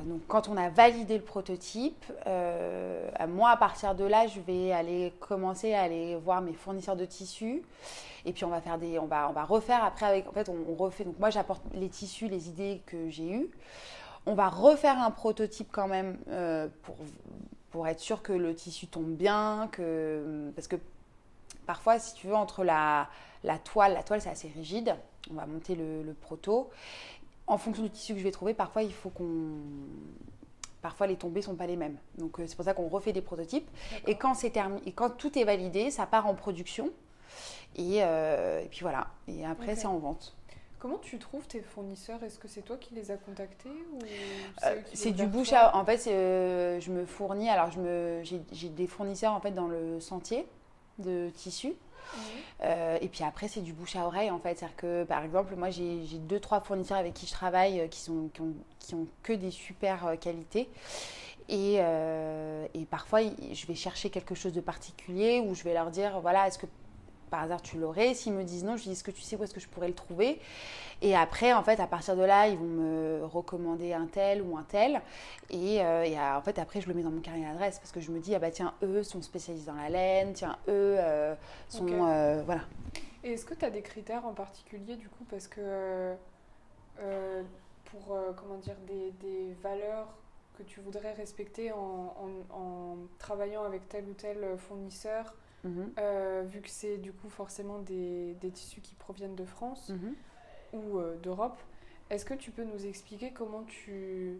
donc, 0.06 0.22
quand 0.28 0.48
on 0.48 0.58
a 0.58 0.70
validé 0.70 1.18
le 1.18 1.24
prototype, 1.24 2.06
euh, 2.28 3.10
moi, 3.28 3.52
à 3.52 3.58
partir 3.58 3.96
de 3.96 4.04
là, 4.04 4.28
je 4.28 4.40
vais 4.40 4.72
aller 4.72 5.14
commencer 5.20 5.74
à 5.74 5.82
aller 5.82 6.16
voir 6.16 6.42
mes 6.42 6.54
fournisseurs 6.54 6.96
de 6.96 7.06
tissus. 7.06 7.64
Et 8.26 8.34
puis 8.34 8.44
on 8.44 8.50
va 8.50 8.60
faire 8.60 8.80
des, 8.80 8.98
on 8.98 9.06
va, 9.06 9.30
on 9.30 9.34
va 9.34 9.44
refaire 9.44 9.84
après 9.84 10.06
avec, 10.06 10.28
en 10.28 10.32
fait, 10.32 10.50
on, 10.50 10.58
on 10.68 10.76
refait. 10.76 11.04
Donc 11.04 11.20
moi, 11.20 11.30
j'apporte 11.30 11.62
les 11.74 11.90
tissus, 11.90 12.28
les 12.28 12.50
idées 12.50 12.82
que 12.86 13.10
j'ai 13.10 13.32
eues. 13.32 13.52
On 14.26 14.34
va 14.34 14.50
refaire 14.50 15.00
un 15.00 15.12
prototype 15.12 15.70
quand 15.72 15.88
même 15.88 16.18
euh, 16.30 16.68
pour, 16.82 16.96
pour 17.70 17.88
être 17.88 18.00
sûr 18.00 18.24
que 18.24 18.34
le 18.34 18.56
tissu 18.56 18.88
tombe 18.88 19.14
bien, 19.14 19.70
que 19.72 20.52
parce 20.56 20.68
que 20.68 20.78
parfois, 21.68 22.00
si 22.00 22.16
tu 22.16 22.28
veux, 22.28 22.36
entre 22.36 22.64
la, 22.64 23.08
la 23.44 23.60
toile, 23.60 23.94
la 23.94 24.02
toile 24.02 24.22
c'est 24.22 24.32
assez 24.32 24.48
rigide, 24.48 24.96
on 25.30 25.36
va 25.36 25.46
monter 25.46 25.76
le 25.76 26.14
proto. 26.20 26.72
En 27.48 27.58
fonction 27.58 27.84
du 27.84 27.90
tissu 27.90 28.14
que 28.14 28.20
je 28.20 28.24
vais 28.24 28.32
trouver, 28.32 28.54
parfois 28.54 28.84
il 28.84 28.94
faut 28.94 29.10
qu'on. 29.10 29.52
Parfois 30.82 31.08
les 31.08 31.16
tombées 31.16 31.42
sont 31.42 31.56
pas 31.56 31.68
les 31.68 31.76
mêmes. 31.76 31.98
Donc 32.18 32.40
euh, 32.40 32.46
c'est 32.48 32.56
pour 32.56 32.66
ça 32.66 32.74
qu'on 32.74 32.88
refait 32.88 33.14
des 33.14 33.22
prototypes. 33.22 33.70
Et 34.08 34.16
quand, 34.16 34.34
c'est 34.36 34.54
et 34.86 34.92
quand 34.92 35.10
tout 35.12 35.38
est 35.38 35.44
validé, 35.44 35.92
ça 35.92 36.06
part 36.06 36.28
en 36.28 36.36
production. 36.36 36.92
Et, 37.76 38.04
euh, 38.04 38.62
et 38.62 38.68
puis 38.68 38.82
voilà. 38.82 39.08
Et 39.28 39.46
après, 39.46 39.76
c'est 39.76 39.88
en 39.88 39.98
vente. 39.98 40.36
Comment 40.80 40.98
tu 41.00 41.18
trouves 41.18 41.48
tes 41.48 41.62
fournisseurs? 41.62 42.22
Est-ce 42.24 42.38
que 42.38 42.48
c'est 42.48 42.62
toi 42.62 42.78
qui 42.78 42.94
les 42.94 43.10
as 43.10 43.18
contactés 43.18 43.70
ou 43.70 44.00
Euh, 44.64 44.76
c'est 44.94 45.12
viennent 45.12 45.28
du 45.30 45.38
bouche 45.38 45.52
à. 45.52 45.76
En 45.76 45.84
fait, 45.84 46.06
euh, 46.08 46.80
je 46.80 46.92
me 46.92 47.06
fournis. 47.06 47.50
Alors, 47.50 47.72
je 47.72 47.80
me, 47.80 48.20
j'ai, 48.24 48.42
j'ai 48.52 48.70
des 48.70 48.86
fournisseurs 48.86 49.34
en 49.34 49.40
fait 49.40 49.52
dans 49.52 49.68
le 49.68 50.00
sentier 50.00 50.46
de 51.00 51.30
tissus. 51.32 51.74
Euh, 52.64 52.98
et 53.02 53.08
puis 53.08 53.24
après, 53.24 53.48
c'est 53.48 53.62
du 53.62 53.74
bouche 53.74 53.96
à 53.96 54.06
oreille 54.06 54.32
en 54.32 54.40
fait. 54.40 54.58
C'est-à-dire 54.58 54.78
que 54.78 55.04
par 55.04 55.24
exemple, 55.24 55.56
moi 55.56 55.70
j'ai 55.70 56.00
deux, 56.20 56.40
trois 56.40 56.62
fournisseurs 56.62 56.98
avec 56.98 57.14
qui 57.14 57.26
je 57.28 57.32
travaille 57.32 57.82
euh, 57.82 57.88
qui, 57.88 58.00
sont, 58.00 58.30
ont, 58.40 59.08
que 59.24 59.34
des 59.34 59.52
super 59.52 60.08
euh, 60.08 60.16
qualités. 60.16 60.70
Et, 61.48 61.76
et 61.76 62.86
parfois, 62.86 63.20
je 63.22 63.68
vais 63.68 63.76
chercher 63.76 64.10
quelque 64.10 64.34
chose 64.34 64.52
de 64.52 64.62
particulier 64.62 65.44
ou 65.46 65.54
je 65.54 65.64
vais 65.64 65.76
leur 65.76 65.92
dire 65.92 66.20
voilà, 66.20 66.48
est-ce 66.48 66.58
que 66.58 66.66
par 67.30 67.44
hasard 67.44 67.62
tu 67.62 67.78
l'aurais 67.78 68.14
S'ils 68.14 68.34
me 68.34 68.44
disent 68.44 68.64
non, 68.64 68.78
je 68.78 68.84
dis 68.84 68.92
est-ce 68.92 69.04
que 69.04 69.12
tu 69.12 69.22
sais 69.22 69.36
où 69.36 69.44
est-ce 69.44 69.54
que 69.54 69.60
je 69.60 69.68
pourrais 69.68 69.88
le 69.88 69.94
trouver? 69.94 70.40
Et 71.02 71.16
après, 71.16 71.52
en 71.54 71.62
fait, 71.62 71.80
à 71.80 71.88
partir 71.88 72.16
de 72.16 72.24
là, 72.24 72.48
ils 72.48 72.58
vont 72.58 72.64
me 72.66 73.26
recommander 73.26 73.92
un 73.94 74.08
tel 74.08 74.42
ou 74.42 74.58
un 74.58 74.64
tel. 74.64 75.02
Et, 75.50 75.84
euh, 75.84 76.04
et, 76.04 76.18
en 76.18 76.42
fait, 76.42 76.58
après, 76.58 76.80
je 76.80 76.88
le 76.88 76.94
mets 76.94 77.04
dans 77.04 77.12
mon 77.12 77.20
carnet 77.22 77.46
d'adresse 77.46 77.80
parce 77.80 77.92
que 77.92 78.00
je 78.00 78.12
me 78.12 78.20
dis 78.20 78.34
ah 78.34 78.40
bah 78.40 78.50
tiens, 78.52 78.74
eux 78.82 79.04
sont 79.04 79.22
spécialisés 79.22 79.66
dans 79.70 79.76
la 79.76 79.90
laine, 79.90 80.34
tiens, 80.34 80.58
eux 80.68 80.96
euh, 81.00 81.36
sont. 81.70 81.86
Euh, 81.90 82.42
voilà. 82.46 82.62
Et 83.24 83.34
est-ce 83.34 83.46
que 83.46 83.54
tu 83.56 83.66
as 83.66 83.70
des 83.72 83.82
critères 83.82 84.26
en 84.26 84.34
particulier 84.34 84.96
du 84.96 85.10
coup 85.10 85.26
Parce 85.30 85.48
que 85.48 86.16
euh, 87.02 87.44
pour 87.86 88.18
comment 88.38 88.58
dire, 88.58 88.76
des, 88.88 89.12
des 89.28 89.54
valeurs 89.62 90.08
que 90.58 90.64
tu 90.64 90.80
voudrais 90.80 91.12
respecter 91.14 91.72
en, 91.74 91.78
en- 91.78 92.56
en 92.56 92.98
travaillant 93.20 93.64
avec 93.66 93.90
tel 93.90 94.06
ou 94.06 94.14
tel 94.14 94.58
fournisseur, 94.58 95.34
Mhm, 95.66 95.92
euh, 95.98 96.44
vu 96.46 96.62
que 96.62 96.70
c'est 96.70 96.98
du 96.98 97.12
coup 97.12 97.28
forcément 97.28 97.80
des, 97.80 98.36
des 98.36 98.52
tissus 98.52 98.82
qui 98.82 98.94
proviennent 98.94 99.36
de 99.36 99.46
France 99.46 99.90
mhm. 99.90 100.14
ou 100.74 101.00
euh, 101.00 101.18
d'Europe, 101.18 101.58
est-ce 102.12 102.24
que 102.24 102.36
tu 102.36 102.52
peux 102.52 102.64
nous 102.64 102.86
expliquer 102.86 103.32
comment 103.32 103.64
tu, 103.64 104.38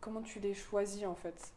comment 0.00 0.20
tu 0.20 0.40
les 0.40 0.52
choisis 0.52 1.06
en 1.06 1.14
fait? 1.14 1.52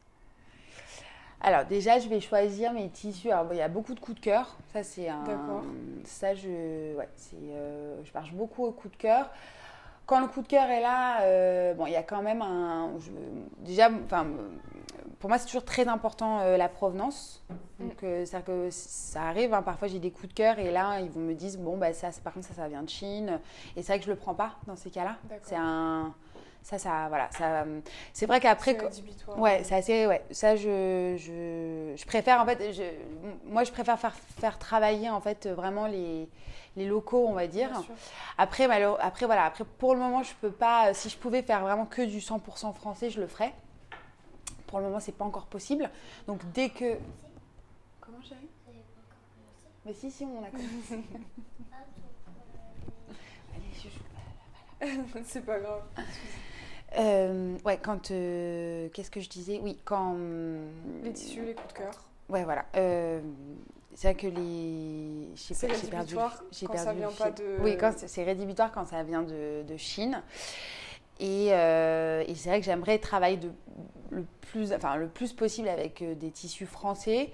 Alors 1.42 1.66
déjà, 1.66 2.00
je 2.00 2.08
vais 2.08 2.22
choisir 2.22 2.72
mes 2.74 2.90
tissus. 2.90 3.32
Alors 3.32 3.52
il 3.52 3.58
y 3.58 3.62
a 3.62 3.68
beaucoup 3.68 3.96
de 3.96 4.00
coups 4.00 4.18
de 4.18 4.24
cœur. 4.24 4.56
Ça 4.72 4.84
c'est 4.84 5.10
un. 5.10 5.24
D'accord. 5.24 5.64
Ça 6.06 6.36
je, 6.36 6.96
ouais, 6.96 7.10
c'est, 7.16 7.36
euh, 7.36 8.04
je 8.06 8.14
marche 8.14 8.34
beaucoup 8.34 8.64
au 8.66 8.72
coup 8.72 8.88
de 8.88 8.96
cœur. 8.96 9.30
Quand 10.06 10.20
le 10.20 10.28
coup 10.28 10.42
de 10.42 10.48
cœur 10.48 10.70
est 10.70 10.82
là, 10.82 11.22
euh, 11.22 11.74
bon, 11.74 11.86
il 11.88 11.94
y 11.94 11.96
a 11.96 12.04
quand 12.04 12.22
même 12.22 12.42
un. 12.42 12.92
je- 13.00 13.12
déjà, 13.66 13.90
enfin, 14.06 14.26
pour 15.20 15.30
moi 15.30 15.38
c'est 15.40 15.46
toujours 15.46 15.64
très 15.64 15.88
important 15.88 16.40
euh, 16.42 16.58
la 16.58 16.68
provenance. 16.68 17.42
Donc 17.80 18.04
euh, 18.04 18.26
c'est-à-dire 18.26 18.46
que 18.46 18.68
ça 18.72 19.24
arrive. 19.24 19.54
hein, 19.54 19.62
parfois 19.62 19.88
j'ai 19.88 20.00
des 20.00 20.12
coups 20.12 20.28
de 20.30 20.34
cœur 20.34 20.60
et 20.60 20.72
là 20.72 21.00
ils 21.00 21.10
me 21.20 21.34
dire 21.34 21.52
bon 21.60 21.78
bah 21.78 21.94
ça, 21.94 22.10
par 22.24 22.34
contre 22.34 22.48
ça, 22.48 22.54
ça 22.54 22.68
vient 22.68 22.84
de 22.84 22.90
Chine. 22.90 23.40
Et 23.76 23.82
c'est 23.82 23.94
vrai 23.94 24.00
que 24.00 24.06
je 24.06 24.12
le 24.12 24.18
prends 24.18 24.36
pas 24.36 24.52
dans 24.68 24.76
ces 24.76 24.90
cas-là. 24.90 25.16
D'accord. 25.24 25.46
C'est 25.48 25.56
un. 25.58 26.14
Ça, 26.66 26.78
ça, 26.78 27.08
voilà. 27.10 27.28
Ça, 27.32 27.66
c'est 28.14 28.26
vrai 28.26 28.40
qu'après. 28.40 28.78
C'est. 28.90 29.32
Ouais, 29.38 29.62
c'est 29.66 29.76
assez. 29.76 30.08
Ouais, 30.08 30.24
ça, 30.32 30.56
je, 30.56 31.16
je, 31.18 31.94
je 31.98 32.06
préfère 32.06 32.42
en 32.42 32.46
fait. 32.46 32.72
Je, 32.72 32.84
moi, 33.46 33.66
je 33.66 33.72
préfère 33.74 34.00
faire, 34.00 34.16
faire 34.40 34.58
travailler 34.58 35.10
en 35.10 35.20
fait 35.20 35.46
vraiment 35.48 35.88
les, 35.88 36.30
les 36.76 36.86
locaux, 36.88 37.28
on 37.28 37.34
va 37.34 37.48
dire. 37.48 37.70
Après, 38.38 38.66
après, 39.00 39.26
voilà. 39.26 39.46
Après, 39.46 39.64
pour 39.64 39.94
le 39.94 40.00
moment, 40.00 40.24
je 40.24 40.34
peux 40.42 40.52
pas. 40.52 40.94
Si 40.94 41.10
je 41.10 41.18
pouvais 41.18 41.42
faire 41.44 41.62
vraiment 41.62 41.86
que 41.86 42.02
du 42.02 42.20
100% 42.20 42.74
français, 42.74 43.10
je 43.10 43.20
le 43.22 43.28
ferais. 43.28 43.54
Pour 44.68 44.80
le 44.80 44.86
moment, 44.86 45.00
c'est 45.00 45.12
pas 45.12 45.26
encore 45.26 45.46
possible. 45.46 45.90
Donc, 46.28 46.40
dès 46.54 46.70
que. 46.70 46.98
Comment 48.02 48.18
j'ai 48.24 48.36
Mais 49.86 49.94
si, 49.94 50.10
si, 50.10 50.26
on 50.26 50.44
a 50.44 50.48
commencé. 50.50 50.94
Allez, 53.56 53.74
je 53.76 53.90
joue. 53.90 55.04
c'est 55.26 55.46
pas 55.46 55.60
grave. 55.60 55.84
Euh, 56.98 57.58
ouais, 57.66 57.78
quand. 57.78 58.12
euh, 58.12 58.90
Qu'est-ce 58.90 59.12
que 59.12 59.20
je 59.20 59.30
disais? 59.30 59.60
Oui, 59.62 59.78
quand. 59.86 60.12
hum, 60.14 60.70
Les 61.04 61.14
tissus, 61.14 61.44
les 61.46 61.54
coups 61.54 61.68
de 61.74 61.78
cœur. 61.80 61.94
Ouais, 62.30 62.44
voilà. 62.44 62.66
Euh, 62.76 63.22
c'est 63.96 64.08
vrai 64.14 64.16
que 64.16 64.28
les. 64.28 65.30
C'est 65.36 65.68
perdu. 65.68 65.86
rédhibitoire 65.92 66.44
j'ai 66.52 66.66
quand 66.66 66.74
perdu 66.74 66.88
ça 66.88 66.94
vient 66.94 67.12
pas 67.12 67.32
de- 67.32 67.58
Oui, 67.62 67.78
quand 67.78 67.92
c'est 67.96 68.24
rédhibitoire 68.24 68.72
quand 68.72 68.86
ça 68.88 69.04
vient 69.04 69.22
de, 69.24 69.64
de 69.64 69.78
Chine. 69.78 70.22
Et, 71.20 71.50
euh, 71.52 72.24
et 72.28 72.34
c'est 72.36 72.50
vrai 72.50 72.60
que 72.60 72.66
j'aimerais 72.66 72.98
travailler 72.98 73.38
de, 73.38 73.52
le, 74.10 74.26
plus, 74.42 74.74
enfin, 74.74 74.96
le 74.96 75.08
plus 75.08 75.32
possible 75.32 75.68
avec 75.70 76.02
euh, 76.02 76.16
des 76.16 76.32
tissus 76.32 76.66
français. 76.66 77.32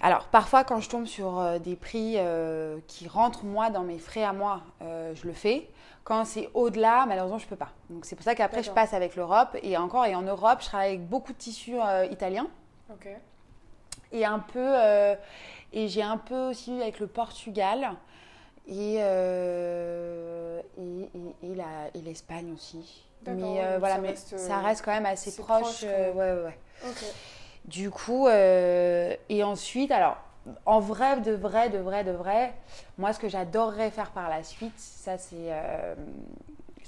Alors, 0.00 0.26
parfois, 0.28 0.62
quand 0.62 0.80
je 0.80 0.88
tombe 0.88 1.06
sur 1.06 1.40
euh, 1.40 1.58
des 1.58 1.74
prix 1.74 2.14
euh, 2.18 2.78
qui 2.86 3.08
rentrent, 3.08 3.44
moi, 3.44 3.70
dans 3.70 3.82
mes 3.82 3.98
frais 3.98 4.22
à 4.22 4.32
moi, 4.32 4.62
euh, 4.82 5.12
je 5.16 5.26
le 5.26 5.32
fais. 5.32 5.68
Quand 6.04 6.24
c'est 6.24 6.48
au-delà, 6.54 7.04
malheureusement, 7.06 7.38
je 7.38 7.48
peux 7.48 7.56
pas. 7.56 7.70
Donc, 7.90 8.04
c'est 8.04 8.14
pour 8.14 8.24
ça 8.24 8.36
qu'après, 8.36 8.62
je 8.62 8.70
passe 8.70 8.94
avec 8.94 9.16
l'Europe. 9.16 9.56
Et 9.62 9.76
encore, 9.76 10.06
et 10.06 10.14
en 10.14 10.22
Europe, 10.22 10.58
je 10.60 10.66
travaille 10.66 10.90
avec 10.90 11.08
beaucoup 11.08 11.32
de 11.32 11.38
tissus 11.38 11.76
italiens 12.12 12.46
Ok. 12.90 13.08
Et 14.12 14.24
un 14.24 14.38
peu 14.38 14.58
euh, 14.58 15.14
et 15.72 15.88
j'ai 15.88 16.02
un 16.02 16.16
peu 16.16 16.48
aussi 16.48 16.80
avec 16.80 17.00
le 17.00 17.06
Portugal 17.06 17.90
et 18.66 18.96
euh, 19.00 20.60
et, 21.42 22.00
l'Espagne 22.02 22.52
aussi. 22.54 23.04
Mais 23.26 23.64
euh, 23.64 23.78
voilà 23.78 23.96
ça 23.96 24.00
mais 24.00 24.08
reste, 24.08 24.38
ça 24.38 24.58
reste 24.58 24.84
quand 24.84 24.92
même 24.92 25.06
assez 25.06 25.34
proche, 25.36 25.60
proche, 25.60 25.84
euh, 25.84 26.12
ouais, 26.12 26.44
ouais, 26.44 26.92
du 27.64 27.90
coup 27.90 28.28
et 28.28 29.42
ensuite 29.42 29.90
alors 29.90 30.16
en 30.64 30.80
vrai 30.80 31.20
de 31.20 31.32
vrai 31.32 31.68
de 31.68 31.78
vrai 31.78 32.04
de 32.04 32.12
vrai 32.12 32.54
moi 32.96 33.12
ce 33.12 33.18
que 33.18 33.28
j'adorerais 33.28 33.90
faire 33.90 34.12
par 34.12 34.30
la 34.30 34.42
suite 34.42 34.78
ça 34.78 35.18
c'est 35.18 35.52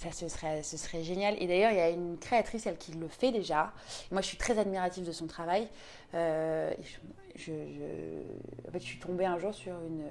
ça 0.00 0.12
ce 0.12 0.28
serait, 0.28 0.62
ce 0.62 0.78
serait 0.78 1.02
génial. 1.02 1.36
Et 1.42 1.46
d'ailleurs, 1.46 1.72
il 1.72 1.76
y 1.76 1.80
a 1.80 1.90
une 1.90 2.16
créatrice, 2.18 2.66
elle, 2.66 2.78
qui 2.78 2.92
le 2.92 3.06
fait 3.06 3.32
déjà. 3.32 3.70
Moi, 4.10 4.22
je 4.22 4.28
suis 4.28 4.38
très 4.38 4.58
admirative 4.58 5.04
de 5.04 5.12
son 5.12 5.26
travail. 5.26 5.68
Euh, 6.14 6.72
je, 6.80 6.96
je, 7.36 7.52
je- 7.52 8.68
en 8.68 8.72
fait, 8.72 8.80
je 8.80 8.84
suis 8.86 8.98
tombée 8.98 9.26
un 9.26 9.38
jour 9.38 9.52
sur 9.54 9.74
une, 9.74 10.06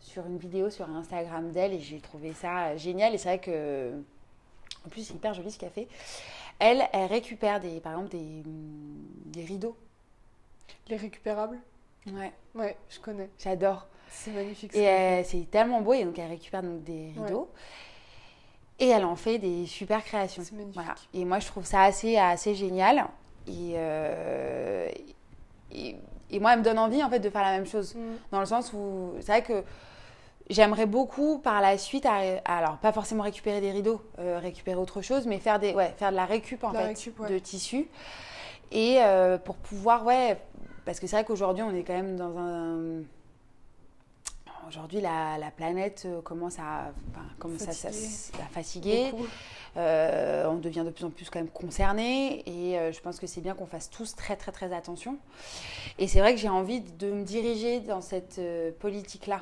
sur 0.00 0.24
une 0.26 0.38
vidéo 0.38 0.70
sur 0.70 0.88
Instagram 0.88 1.50
d'elle 1.52 1.74
et 1.74 1.80
j'ai 1.80 2.00
trouvé 2.00 2.32
ça 2.32 2.74
génial. 2.76 3.14
Et 3.14 3.18
c'est 3.18 3.28
vrai 3.28 3.38
que, 3.38 3.92
en 4.86 4.88
plus, 4.88 5.02
c'est 5.06 5.14
hyper 5.14 5.34
joli 5.34 5.50
ce 5.50 5.58
qu'elle 5.58 5.70
fait. 5.70 5.88
Elle, 6.58 6.82
elle 6.94 7.06
récupère, 7.10 7.60
des, 7.60 7.80
par 7.80 7.92
exemple, 7.92 8.10
des, 8.16 8.42
des 9.26 9.44
rideaux. 9.44 9.76
Les 10.88 10.96
récupérables? 10.96 11.58
Ouais. 12.06 12.32
Ouais, 12.54 12.76
je 12.88 12.98
connais. 12.98 13.28
J'adore. 13.38 13.86
C'est 14.08 14.30
magnifique. 14.32 14.74
Et 14.74 15.22
c'est 15.24 15.50
tellement 15.50 15.82
beau. 15.82 15.92
Et 15.92 16.04
donc, 16.04 16.18
elle 16.18 16.30
récupère 16.30 16.62
donc 16.62 16.82
des 16.82 17.12
rideaux. 17.16 17.50
Et 18.82 18.88
elle 18.88 19.04
en 19.04 19.14
fait 19.14 19.38
des 19.38 19.64
super 19.66 20.02
créations. 20.02 20.42
C'est 20.44 20.56
magnifique. 20.56 20.74
Voilà. 20.74 20.94
Et 21.14 21.24
moi, 21.24 21.38
je 21.38 21.46
trouve 21.46 21.64
ça 21.64 21.82
assez, 21.82 22.16
assez 22.16 22.56
génial. 22.56 23.06
Et, 23.46 23.74
euh, 23.76 24.88
et, 25.70 25.96
et, 26.30 26.40
moi, 26.40 26.52
elle 26.54 26.58
me 26.58 26.64
donne 26.64 26.80
envie, 26.80 27.02
en 27.04 27.08
fait, 27.08 27.20
de 27.20 27.30
faire 27.30 27.42
la 27.42 27.52
même 27.52 27.66
chose. 27.66 27.94
Mm. 27.94 28.00
Dans 28.32 28.40
le 28.40 28.46
sens 28.46 28.72
où, 28.72 29.12
c'est 29.20 29.30
vrai 29.30 29.42
que 29.42 29.62
j'aimerais 30.50 30.86
beaucoup, 30.86 31.38
par 31.38 31.60
la 31.60 31.78
suite, 31.78 32.06
à- 32.06 32.38
alors, 32.44 32.78
pas 32.78 32.92
forcément 32.92 33.22
récupérer 33.22 33.60
des 33.60 33.70
rideaux, 33.70 34.02
euh, 34.18 34.40
récupérer 34.40 34.76
autre 34.78 35.00
chose, 35.00 35.28
mais 35.28 35.38
faire, 35.38 35.60
des, 35.60 35.74
ouais, 35.74 35.94
faire 35.96 36.10
de 36.10 36.16
la 36.16 36.24
récup, 36.24 36.64
en 36.64 36.72
La 36.72 36.80
fait, 36.80 36.86
récup, 36.88 37.20
ouais. 37.20 37.28
de 37.30 37.38
tissu. 37.38 37.88
Et 38.72 38.96
euh, 39.00 39.38
pour 39.38 39.54
pouvoir, 39.56 40.04
ouais, 40.04 40.36
parce 40.84 40.98
que 40.98 41.06
c'est 41.06 41.14
vrai 41.14 41.24
qu'aujourd'hui, 41.24 41.62
on 41.62 41.72
est 41.72 41.84
quand 41.84 41.94
même 41.94 42.16
dans 42.16 42.36
un... 42.36 43.02
Aujourd'hui, 44.68 45.00
la, 45.00 45.38
la 45.38 45.50
planète 45.50 46.04
euh, 46.06 46.20
commence 46.22 46.58
à, 46.58 46.92
enfin, 47.10 47.26
commence 47.38 47.64
Fatiguer. 47.64 48.42
à 48.42 48.46
fatiguer. 48.46 49.10
Beaucoup. 49.10 49.26
Euh, 49.76 50.46
on 50.48 50.56
devient 50.56 50.82
de 50.84 50.90
plus 50.90 51.04
en 51.04 51.10
plus 51.10 51.30
quand 51.30 51.38
même 51.38 51.48
concerné 51.48 52.42
et 52.46 52.78
euh, 52.78 52.92
je 52.92 53.00
pense 53.00 53.18
que 53.18 53.26
c'est 53.26 53.40
bien 53.40 53.54
qu'on 53.54 53.66
fasse 53.66 53.88
tous 53.90 54.14
très 54.14 54.36
très 54.36 54.52
très 54.52 54.72
attention. 54.74 55.16
Et 55.98 56.06
c'est 56.08 56.20
vrai 56.20 56.34
que 56.34 56.40
j'ai 56.40 56.48
envie 56.50 56.80
de 56.80 57.10
me 57.10 57.24
diriger 57.24 57.80
dans 57.80 58.00
cette 58.02 58.38
euh, 58.38 58.70
politique-là. 58.80 59.40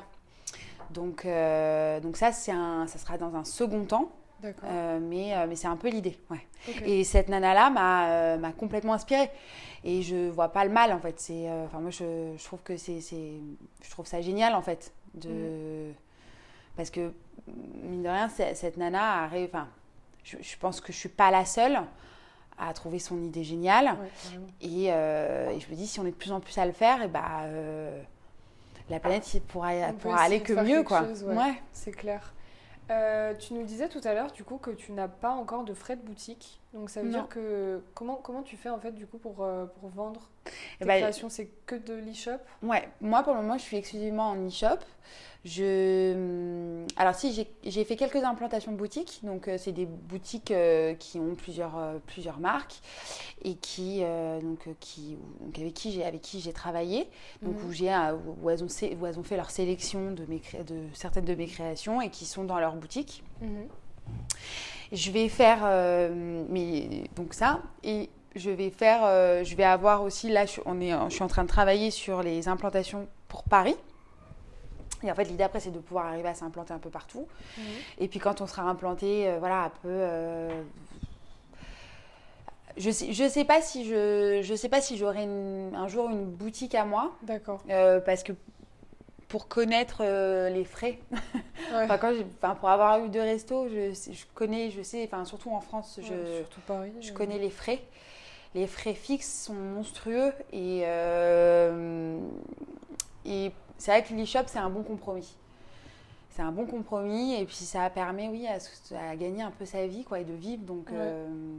Donc, 0.91 1.25
donc 1.25 2.17
ça, 2.17 2.31
un, 2.49 2.85
ça 2.87 2.97
sera 2.99 3.17
dans 3.17 3.33
un 3.35 3.45
second 3.45 3.85
temps, 3.85 4.11
euh, 4.43 4.99
mais, 5.01 5.33
euh, 5.37 5.45
mais 5.47 5.55
c'est 5.55 5.67
un 5.67 5.77
peu 5.77 5.87
l'idée. 5.89 6.17
Ouais. 6.29 6.45
Et 6.85 7.05
cette 7.05 7.29
nana-là 7.29 7.69
m'a 7.69 8.09
euh, 8.09 8.51
complètement 8.57 8.93
inspirée. 8.93 9.29
Et 9.85 10.01
je 10.01 10.29
vois 10.29 10.49
pas 10.49 10.65
le 10.65 10.71
mal 10.71 10.91
en 10.91 10.99
fait. 10.99 11.15
Enfin 11.65 11.79
moi 11.79 11.89
je, 11.91 12.33
je 12.37 12.43
trouve 12.43 12.59
que 12.61 12.75
c'est, 12.77 12.99
je 13.01 13.89
trouve 13.89 14.05
ça 14.05 14.21
génial 14.21 14.53
en 14.53 14.61
fait 14.61 14.91
de, 15.13 15.91
parce 16.75 16.89
que 16.89 17.11
mine 17.47 18.03
de 18.03 18.09
rien 18.09 18.29
cette 18.29 18.77
nana 18.77 19.23
a, 19.23 19.27
ré- 19.27 19.49
enfin 19.51 19.67
je, 20.23 20.37
je 20.41 20.57
pense 20.57 20.79
que 20.81 20.93
je 20.93 20.97
suis 20.97 21.09
pas 21.09 21.31
la 21.31 21.45
seule 21.45 21.79
à 22.57 22.73
trouver 22.73 22.99
son 22.99 23.21
idée 23.23 23.43
géniale. 23.43 23.85
Ouais, 23.85 24.09
carrément. 24.23 24.47
Et, 24.61 24.87
euh, 24.93 25.49
et 25.49 25.59
je 25.59 25.69
me 25.69 25.75
dis 25.75 25.87
si 25.87 25.99
on 25.99 26.05
est 26.05 26.11
de 26.11 26.15
plus 26.15 26.31
en 26.31 26.39
plus 26.39 26.57
à 26.59 26.65
le 26.65 26.71
faire, 26.73 27.01
et 27.01 27.07
bah 27.07 27.41
euh, 27.45 28.01
la 28.89 28.99
planète 28.99 29.33
il 29.33 29.41
pourra, 29.41 29.69
aller 29.69 30.41
que 30.41 30.53
mieux 30.53 30.83
quoi. 30.83 31.05
chose, 31.07 31.23
ouais. 31.23 31.61
C'est 31.71 31.91
clair. 31.91 32.33
Euh, 32.91 33.33
tu 33.35 33.53
nous 33.53 33.63
disais 33.63 33.89
tout 33.89 34.01
à 34.03 34.13
l'heure 34.13 34.31
du 34.31 34.43
coup 34.43 34.57
que 34.57 34.71
tu 34.71 34.91
n'as 34.91 35.07
pas 35.07 35.31
encore 35.31 35.63
de 35.63 35.73
frais 35.73 35.95
de 35.95 36.01
boutique. 36.01 36.60
Donc 36.73 36.89
ça 36.89 37.01
veut 37.01 37.09
Non. 37.09 37.19
dire 37.19 37.27
que 37.29 37.81
comment 37.93 38.15
comment 38.15 38.43
tu 38.43 38.55
fais 38.55 38.69
en 38.69 38.79
fait 38.79 38.93
du 38.93 39.05
coup 39.05 39.17
pour, 39.17 39.43
euh, 39.43 39.65
pour 39.65 39.89
vendre 39.89 40.29
tes 40.45 40.51
Eh 40.81 40.85
ben, 40.85 40.97
créations? 41.01 41.27
C'est 41.29 41.49
que 41.65 41.75
de 41.75 41.93
l'e-shop? 41.93 42.37
Ouais, 42.63 42.87
moi 43.01 43.23
pour 43.23 43.33
le 43.33 43.41
moment 43.41 43.57
je 43.57 43.63
suis 43.63 43.75
exclusivement 43.77 44.29
en 44.29 44.47
e-shop. 44.47 44.79
Je... 45.43 46.85
Alors 46.97 47.15
si, 47.15 47.33
j'ai- 47.63 47.83
fait 47.83 47.95
quelques 47.95 48.23
implantations 48.23 48.71
boutiques, 48.73 49.19
donc 49.23 49.47
euh, 49.47 49.57
c'est 49.57 49.71
des 49.71 49.85
boutiques 49.87 50.51
euh, 50.51 50.93
qui 50.93 51.19
ont 51.19 51.33
plusieurs, 51.35 51.77
plusieurs 52.05 52.39
marques 52.39 52.79
et 53.43 53.55
qui, 53.55 54.01
donc, 54.41 54.69
qui, 54.79 55.17
donc 55.39 55.57
avec 55.57 55.73
qui 55.73 55.91
j'ai 55.91 56.05
avec 56.05 56.21
qui 56.21 56.39
j'ai 56.39 56.53
travaillé, 56.53 57.09
donc 57.41 57.55
Mhm. 57.57 57.67
où, 57.67 57.71
j'ai, 57.71 57.89
où, 58.43 58.49
elles 58.51 58.63
ont, 58.63 58.69
sé- 58.69 58.95
où 59.01 59.05
elles 59.07 59.19
ont 59.19 59.23
fait 59.23 59.35
leur 59.35 59.49
sélection 59.49 60.11
de, 60.11 60.25
mes, 60.27 60.39
cré- 60.39 60.63
de 60.63 60.83
certaines 60.93 61.25
de 61.25 61.33
mes 61.35 61.47
créations 61.47 62.01
et 62.01 62.09
qui 62.11 62.25
sont 62.25 62.43
dans 62.43 62.59
leur 62.59 62.75
boutique. 62.75 63.23
Mhm. 63.41 63.67
Je 64.91 65.11
vais 65.11 65.29
faire 65.29 65.59
euh, 65.63 66.43
mais, 66.49 67.03
donc 67.15 67.33
ça 67.33 67.61
et 67.83 68.09
je 68.35 68.49
vais 68.49 68.69
faire 68.69 69.01
euh, 69.03 69.43
je 69.43 69.55
vais 69.55 69.63
avoir 69.63 70.03
aussi 70.03 70.29
là 70.29 70.45
je, 70.45 70.61
on 70.65 70.79
est, 70.81 70.91
je 71.09 71.13
suis 71.13 71.23
en 71.23 71.27
train 71.27 71.43
de 71.43 71.47
travailler 71.49 71.91
sur 71.91 72.23
les 72.23 72.47
implantations 72.47 73.07
pour 73.27 73.43
Paris. 73.43 73.75
Et 75.03 75.11
en 75.11 75.15
fait 75.15 75.23
l'idée 75.23 75.43
après 75.43 75.59
c'est 75.59 75.71
de 75.71 75.79
pouvoir 75.79 76.05
arriver 76.07 76.29
à 76.29 76.33
s'implanter 76.33 76.73
un 76.73 76.79
peu 76.79 76.89
partout. 76.89 77.27
Mhm. 77.57 77.63
Et 77.99 78.07
puis 78.07 78.19
quand 78.19 78.41
on 78.41 78.47
sera 78.47 78.63
implanté 78.63 79.27
euh, 79.27 79.37
voilà 79.39 79.63
un 79.63 79.69
peu 79.69 79.87
euh, 79.89 80.61
je 82.77 82.89
sais, 82.91 83.11
je 83.11 83.27
sais 83.27 83.45
pas 83.45 83.61
si 83.61 83.85
je 83.85 84.41
je 84.43 84.55
sais 84.55 84.69
pas 84.69 84.81
si 84.81 84.97
j'aurai 84.97 85.23
un 85.25 85.87
jour 85.87 86.09
une 86.09 86.25
boutique 86.25 86.75
à 86.75 86.85
moi 86.85 87.11
D'accord. 87.23 87.61
euh, 87.69 87.99
parce 87.99 88.23
que 88.23 88.33
pour 89.31 89.47
connaître 89.47 89.99
euh, 90.01 90.49
les 90.49 90.65
frais 90.65 90.99
Ouais. 91.73 91.85
Enfin, 91.85 91.97
quand 91.97 92.11
enfin, 92.43 92.55
pour 92.55 92.67
avoir 92.69 93.01
eu 93.05 93.07
deux 93.07 93.21
restos, 93.21 93.69
je, 93.69 94.25
connais, 94.35 94.71
je 94.71 94.81
sais, 94.81 95.05
enfin, 95.05 95.23
surtout 95.23 95.51
en 95.51 95.61
France, 95.61 95.99
je, 96.03 96.11
Ouais, 96.13 96.37
surtout 96.39 96.59
Paris. 96.67 96.91
je 96.99 97.11
euh, 97.11 97.13
connais 97.13 97.37
les 97.37 97.49
frais. 97.49 97.79
Les 98.55 98.67
frais 98.67 98.93
fixes 98.93 99.45
sont 99.45 99.53
monstrueux 99.53 100.33
et, 100.51 100.81
euh, 100.83 102.19
et 103.25 103.53
c'est 103.77 103.91
vrai 103.91 104.03
que 104.03 104.13
l'e-shop, 104.13 104.43
c'est 104.47 104.59
un 104.59 104.69
bon 104.69 104.83
compromis. 104.83 105.33
C'est 106.31 106.41
un 106.41 106.51
bon 106.51 106.65
compromis 106.65 107.35
et 107.35 107.45
puis 107.45 107.55
ça 107.55 107.89
permet, 107.89 108.27
oui, 108.27 108.45
à, 108.47 108.57
à 109.11 109.15
gagner 109.15 109.43
un 109.43 109.51
peu 109.51 109.63
sa 109.63 109.87
vie 109.87 110.03
quoi, 110.03 110.19
et 110.19 110.25
de 110.25 110.33
vivre. 110.33 110.63
Donc, 110.63 110.89
Ouais. 110.89 110.97
euh, 110.99 111.55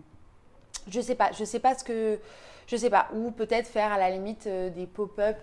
je 0.88 1.00
sais 1.00 1.14
pas, 1.14 1.32
je 1.32 1.44
sais 1.44 1.60
pas 1.60 1.74
ce 1.74 1.84
que. 1.84 2.18
Je 2.66 2.76
sais 2.76 2.90
pas. 2.90 3.08
Ou 3.14 3.30
peut-être 3.30 3.66
faire 3.66 3.92
à 3.92 3.98
la 3.98 4.10
limite 4.10 4.46
des 4.46 4.86
pop-up. 4.86 5.38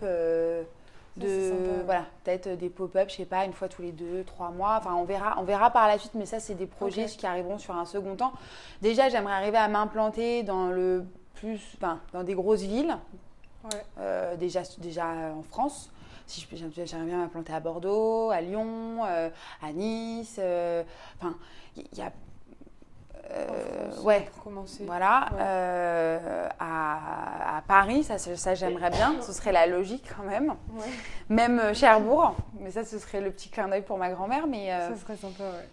Euh, 1.22 1.50
Ça, 1.50 1.56
de 1.80 1.84
voilà 1.86 2.06
peut-être 2.24 2.58
des 2.58 2.70
pop-up 2.70 3.10
je 3.10 3.16
sais 3.16 3.26
pas 3.26 3.46
une 3.46 3.54
fois 3.54 3.68
tous 3.68 3.82
les 3.82 3.92
deux 3.92 4.24
trois 4.24 4.52
mois. 4.52 4.78
Enfin 4.80 4.94
on 4.96 5.04
verra 5.04 5.36
on 5.40 5.44
verra 5.44 5.70
par 5.72 5.88
la 5.88 5.98
suite 5.98 6.14
mais 6.16 6.26
ça 6.26 6.40
c'est 6.40 6.56
des 6.56 6.68
projets 6.68 7.06
qui 7.06 7.26
arriveront 7.26 7.58
sur 7.58 7.76
un 7.76 7.86
second 7.86 8.16
temps. 8.16 8.34
Déjà 8.82 9.10
j'aimerais 9.10 9.34
arriver 9.34 9.58
à 9.58 9.68
m'implanter 9.68 10.44
dans 10.44 10.68
le 10.68 11.06
plus 11.36 11.62
enfin 11.78 12.00
dans 12.14 12.24
des 12.24 12.34
grosses 12.36 12.62
villes 12.62 12.98
Ouais. 13.66 13.84
euh, 14.00 14.38
déjà 14.38 14.62
déjà 14.78 15.06
en 15.08 15.44
France. 15.44 15.92
Si 16.26 16.48
j'aimerais 16.54 17.06
bien 17.06 17.18
m'implanter 17.18 17.54
à 17.54 17.60
Bordeaux 17.60 18.30
à 18.30 18.40
Lyon 18.40 19.04
euh, 19.06 19.30
à 19.62 19.72
Nice 19.74 20.38
euh, 20.40 20.84
enfin 21.20 21.36
il 21.76 21.98
y 21.98 22.02
a 22.02 22.12
euh, 23.32 23.92
France, 23.92 24.04
ouais 24.06 24.22
Pour 24.34 24.44
commencer. 24.44 24.84
voilà, 24.86 25.28
Ouais. 25.32 25.38
euh, 25.42 26.48
à, 26.60 27.58
à 27.58 27.62
Paris, 27.68 28.04
ça, 28.04 28.56
j'aimerais 28.56 28.90
bien, 28.90 29.16
ce 29.22 29.32
serait 29.34 29.52
la 29.52 29.68
logique 29.68 30.10
quand 30.18 30.24
même. 30.24 30.50
Ouais. 30.74 30.86
Même 31.30 31.60
euh, 31.60 31.74
Cherbourg, 31.74 32.36
mais 32.60 32.72
ça 32.72 32.84
ce 32.84 32.98
serait 33.00 33.22
le 33.22 33.32
petit 33.32 33.50
clin 33.50 33.68
d'œil 33.68 33.82
pour 33.84 33.98
ma 33.98 34.10
grand-mère. 34.10 34.48
Mais, 34.48 34.74
euh, 34.74 34.90
Ça 34.90 34.96
serait 34.96 35.16
sympa, 35.18 35.44
ouais. 35.44 35.68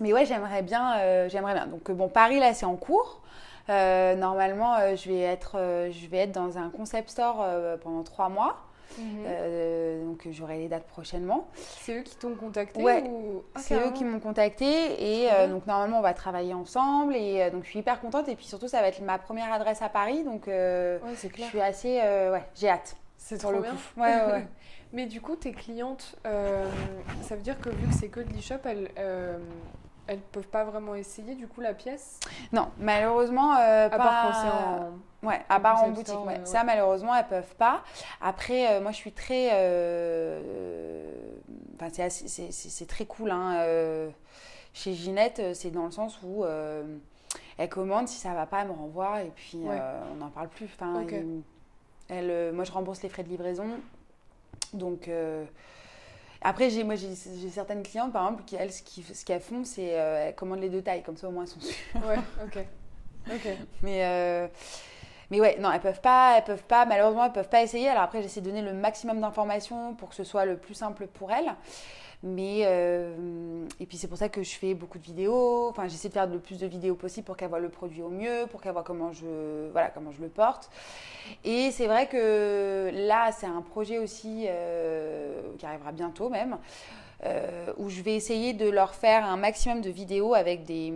mais 0.00 0.12
ouais, 0.12 0.24
j'aimerais 0.24 0.62
bien, 0.62 0.96
euh, 0.98 1.28
j'aimerais 1.28 1.54
bien. 1.54 1.66
Donc 1.66 1.90
bon, 1.90 2.08
Paris 2.08 2.40
là 2.40 2.54
c'est 2.54 2.66
en 2.66 2.76
cours. 2.76 3.20
Normalement, 3.68 4.76
je, 4.96 5.08
vais 5.10 5.20
être, 5.20 5.56
je 5.90 6.06
vais 6.06 6.18
être 6.18 6.32
dans 6.32 6.56
un 6.56 6.70
concept 6.70 7.10
store 7.10 7.44
pendant 7.82 8.02
trois 8.02 8.30
mois. 8.30 8.56
Mhm. 8.96 9.24
Euh, 9.26 10.04
donc 10.04 10.26
j'aurai 10.30 10.58
les 10.58 10.68
dates 10.68 10.86
prochainement. 10.86 11.48
C'est 11.54 11.98
eux 11.98 12.02
qui 12.02 12.16
t'ont 12.16 12.34
contacté 12.34 12.82
Ouais. 12.82 13.02
ou... 13.06 13.42
Ah, 13.54 13.60
C'est 13.60 13.74
eux 13.74 13.90
qui 13.92 14.04
m'ont 14.04 14.20
contacté 14.20 14.64
et 15.22 15.30
euh, 15.32 15.46
donc 15.48 15.66
normalement 15.66 15.98
on 15.98 16.02
va 16.02 16.14
travailler 16.14 16.54
ensemble 16.54 17.14
et 17.14 17.42
euh, 17.42 17.50
donc 17.50 17.64
je 17.64 17.70
suis 17.70 17.80
hyper 17.80 18.00
contente 18.00 18.28
et 18.28 18.34
puis 18.36 18.46
surtout 18.46 18.68
ça 18.68 18.80
va 18.80 18.88
être 18.88 19.00
ma 19.02 19.18
première 19.18 19.52
adresse 19.52 19.82
à 19.82 19.88
Paris 19.88 20.24
donc 20.24 20.46
Ouais, 20.46 20.98
je 21.36 21.42
suis 21.42 21.60
assez 21.60 21.98
ouais 22.00 22.42
j'ai 22.54 22.70
hâte 22.70 22.96
C'est 23.18 23.38
trop 23.38 23.52
le 23.52 23.60
bien. 23.60 23.72
coup. 23.72 24.00
Ouais, 24.00 24.14
ouais, 24.14 24.32
ouais. 24.32 24.46
Mais 24.94 25.04
du 25.04 25.20
coup, 25.20 25.36
tes 25.36 25.52
clientes, 25.52 26.16
ça 26.24 27.36
veut 27.36 27.42
dire 27.42 27.60
que 27.60 27.68
vu 27.68 27.86
que 27.88 27.94
c'est 27.94 28.08
que 28.08 28.20
de 28.20 28.32
l'e-shop, 28.32 28.60
elles, 28.64 28.90
elles 30.08 30.18
peuvent 30.18 30.48
pas 30.48 30.64
vraiment 30.64 30.94
essayer 30.94 31.34
du 31.36 31.46
coup 31.46 31.60
la 31.60 31.74
pièce? 31.74 32.18
Non 32.52 32.70
malheureusement 32.78 33.54
euh, 33.54 33.86
À 33.86 33.90
pas 33.90 33.98
part 33.98 34.32
quand 34.32 34.48
en. 35.22 35.26
ouais 35.28 35.40
à 35.48 35.60
part 35.60 35.82
en 35.84 35.90
boutique 35.90 36.08
store, 36.08 36.26
ouais. 36.26 36.34
ouais, 36.38 36.40
ça 36.44 36.64
malheureusement 36.64 37.14
elles 37.14 37.26
peuvent 37.28 37.54
pas. 37.56 37.82
Après 38.20 38.72
euh, 38.72 38.80
moi 38.80 38.90
je 38.90 38.96
suis 38.96 39.12
très 39.12 39.50
euh, 39.52 40.40
enfin 41.80 41.88
c'est 42.50 42.86
très 42.88 43.04
cool 43.06 43.30
hein, 43.30 43.56
euh, 43.58 44.10
chez 44.74 44.94
Ginette 44.94 45.38
euh, 45.40 45.54
c'est 45.54 45.70
dans 45.70 45.84
le 45.84 45.90
sens 45.92 46.18
où 46.24 46.44
euh, 46.44 46.84
elle 47.58 47.68
commande 47.68 48.08
si 48.08 48.18
ça 48.18 48.32
va 48.34 48.46
pas 48.46 48.62
elle 48.62 48.68
me 48.68 48.72
renvoie 48.72 49.22
et 49.22 49.30
puis 49.34 49.58
Ouais. 49.58 49.78
euh, 49.80 50.00
on 50.12 50.16
n'en 50.16 50.30
parle 50.30 50.48
plus. 50.48 50.66
Enfin, 50.66 51.04
elle, 52.08 52.30
euh, 52.30 52.52
moi 52.52 52.64
je 52.64 52.72
rembourse 52.72 53.02
les 53.02 53.08
frais 53.10 53.22
de 53.22 53.28
livraison 53.28 53.66
donc 54.72 55.08
euh, 55.08 55.44
après, 56.42 56.70
j'ai, 56.70 56.84
moi, 56.84 56.94
j'ai, 56.96 57.08
j'ai 57.40 57.48
certaines 57.50 57.82
clientes, 57.82 58.12
par 58.12 58.24
exemple, 58.26 58.44
qui, 58.44 58.56
elles, 58.56 58.72
ce, 58.72 58.82
qui- 58.82 59.02
ce 59.02 59.24
qu'elles 59.24 59.40
font, 59.40 59.64
c'est 59.64 59.98
euh, 59.98 60.28
elles 60.28 60.34
commandent 60.34 60.60
les 60.60 60.68
deux 60.70 60.82
tailles, 60.82 61.02
comme 61.02 61.16
ça 61.16 61.28
au 61.28 61.32
moins 61.32 61.42
elles 61.44 61.48
sont 61.48 61.60
sûres. 61.60 61.76
Ouais, 62.06 62.16
ok. 62.44 62.64
Ok. 63.30 63.48
Mais, 63.82 64.04
euh, 64.04 64.48
mais 65.30 65.40
ouais, 65.40 65.58
non, 65.60 65.70
elles 65.72 65.80
peuvent 65.80 66.00
pas, 66.00 66.36
elles 66.38 66.44
peuvent 66.44 66.64
pas, 66.64 66.86
malheureusement, 66.86 67.26
elles 67.26 67.32
peuvent 67.32 67.48
pas 67.50 67.62
essayer. 67.62 67.88
Alors 67.88 68.04
après, 68.04 68.22
j'essaie 68.22 68.40
de 68.40 68.46
donner 68.46 68.62
le 68.62 68.72
maximum 68.72 69.20
d'informations 69.20 69.94
pour 69.94 70.08
que 70.08 70.14
ce 70.14 70.24
soit 70.24 70.46
le 70.46 70.56
plus 70.56 70.74
simple 70.74 71.06
pour 71.06 71.30
elles. 71.32 71.54
Mais, 72.24 72.62
euh, 72.64 73.64
et 73.78 73.86
puis 73.86 73.96
c'est 73.96 74.08
pour 74.08 74.18
ça 74.18 74.28
que 74.28 74.42
je 74.42 74.56
fais 74.56 74.74
beaucoup 74.74 74.98
de 74.98 75.04
vidéos. 75.04 75.68
Enfin, 75.68 75.86
j'essaie 75.86 76.08
de 76.08 76.14
faire 76.14 76.26
le 76.26 76.40
plus 76.40 76.58
de 76.58 76.66
vidéos 76.66 76.96
possible 76.96 77.24
pour 77.24 77.36
qu'elles 77.36 77.48
voient 77.48 77.60
le 77.60 77.68
produit 77.68 78.02
au 78.02 78.08
mieux, 78.08 78.46
pour 78.50 78.60
qu'elles 78.60 78.72
voient 78.72 78.82
comment 78.82 79.12
je, 79.12 79.70
voilà, 79.70 79.90
comment 79.90 80.10
je 80.10 80.20
le 80.20 80.28
porte. 80.28 80.68
Et 81.44 81.70
c'est 81.70 81.86
vrai 81.86 82.08
que 82.08 82.90
là, 82.92 83.30
c'est 83.30 83.46
un 83.46 83.62
projet 83.62 83.98
aussi 83.98 84.46
euh, 84.48 85.40
qui 85.58 85.66
arrivera 85.66 85.92
bientôt 85.92 86.28
même, 86.28 86.58
euh, 87.24 87.72
où 87.76 87.88
je 87.88 88.02
vais 88.02 88.16
essayer 88.16 88.52
de 88.52 88.68
leur 88.68 88.94
faire 88.96 89.24
un 89.24 89.36
maximum 89.36 89.80
de 89.80 89.90
vidéos 89.90 90.34
avec 90.34 90.64
des, 90.64 90.92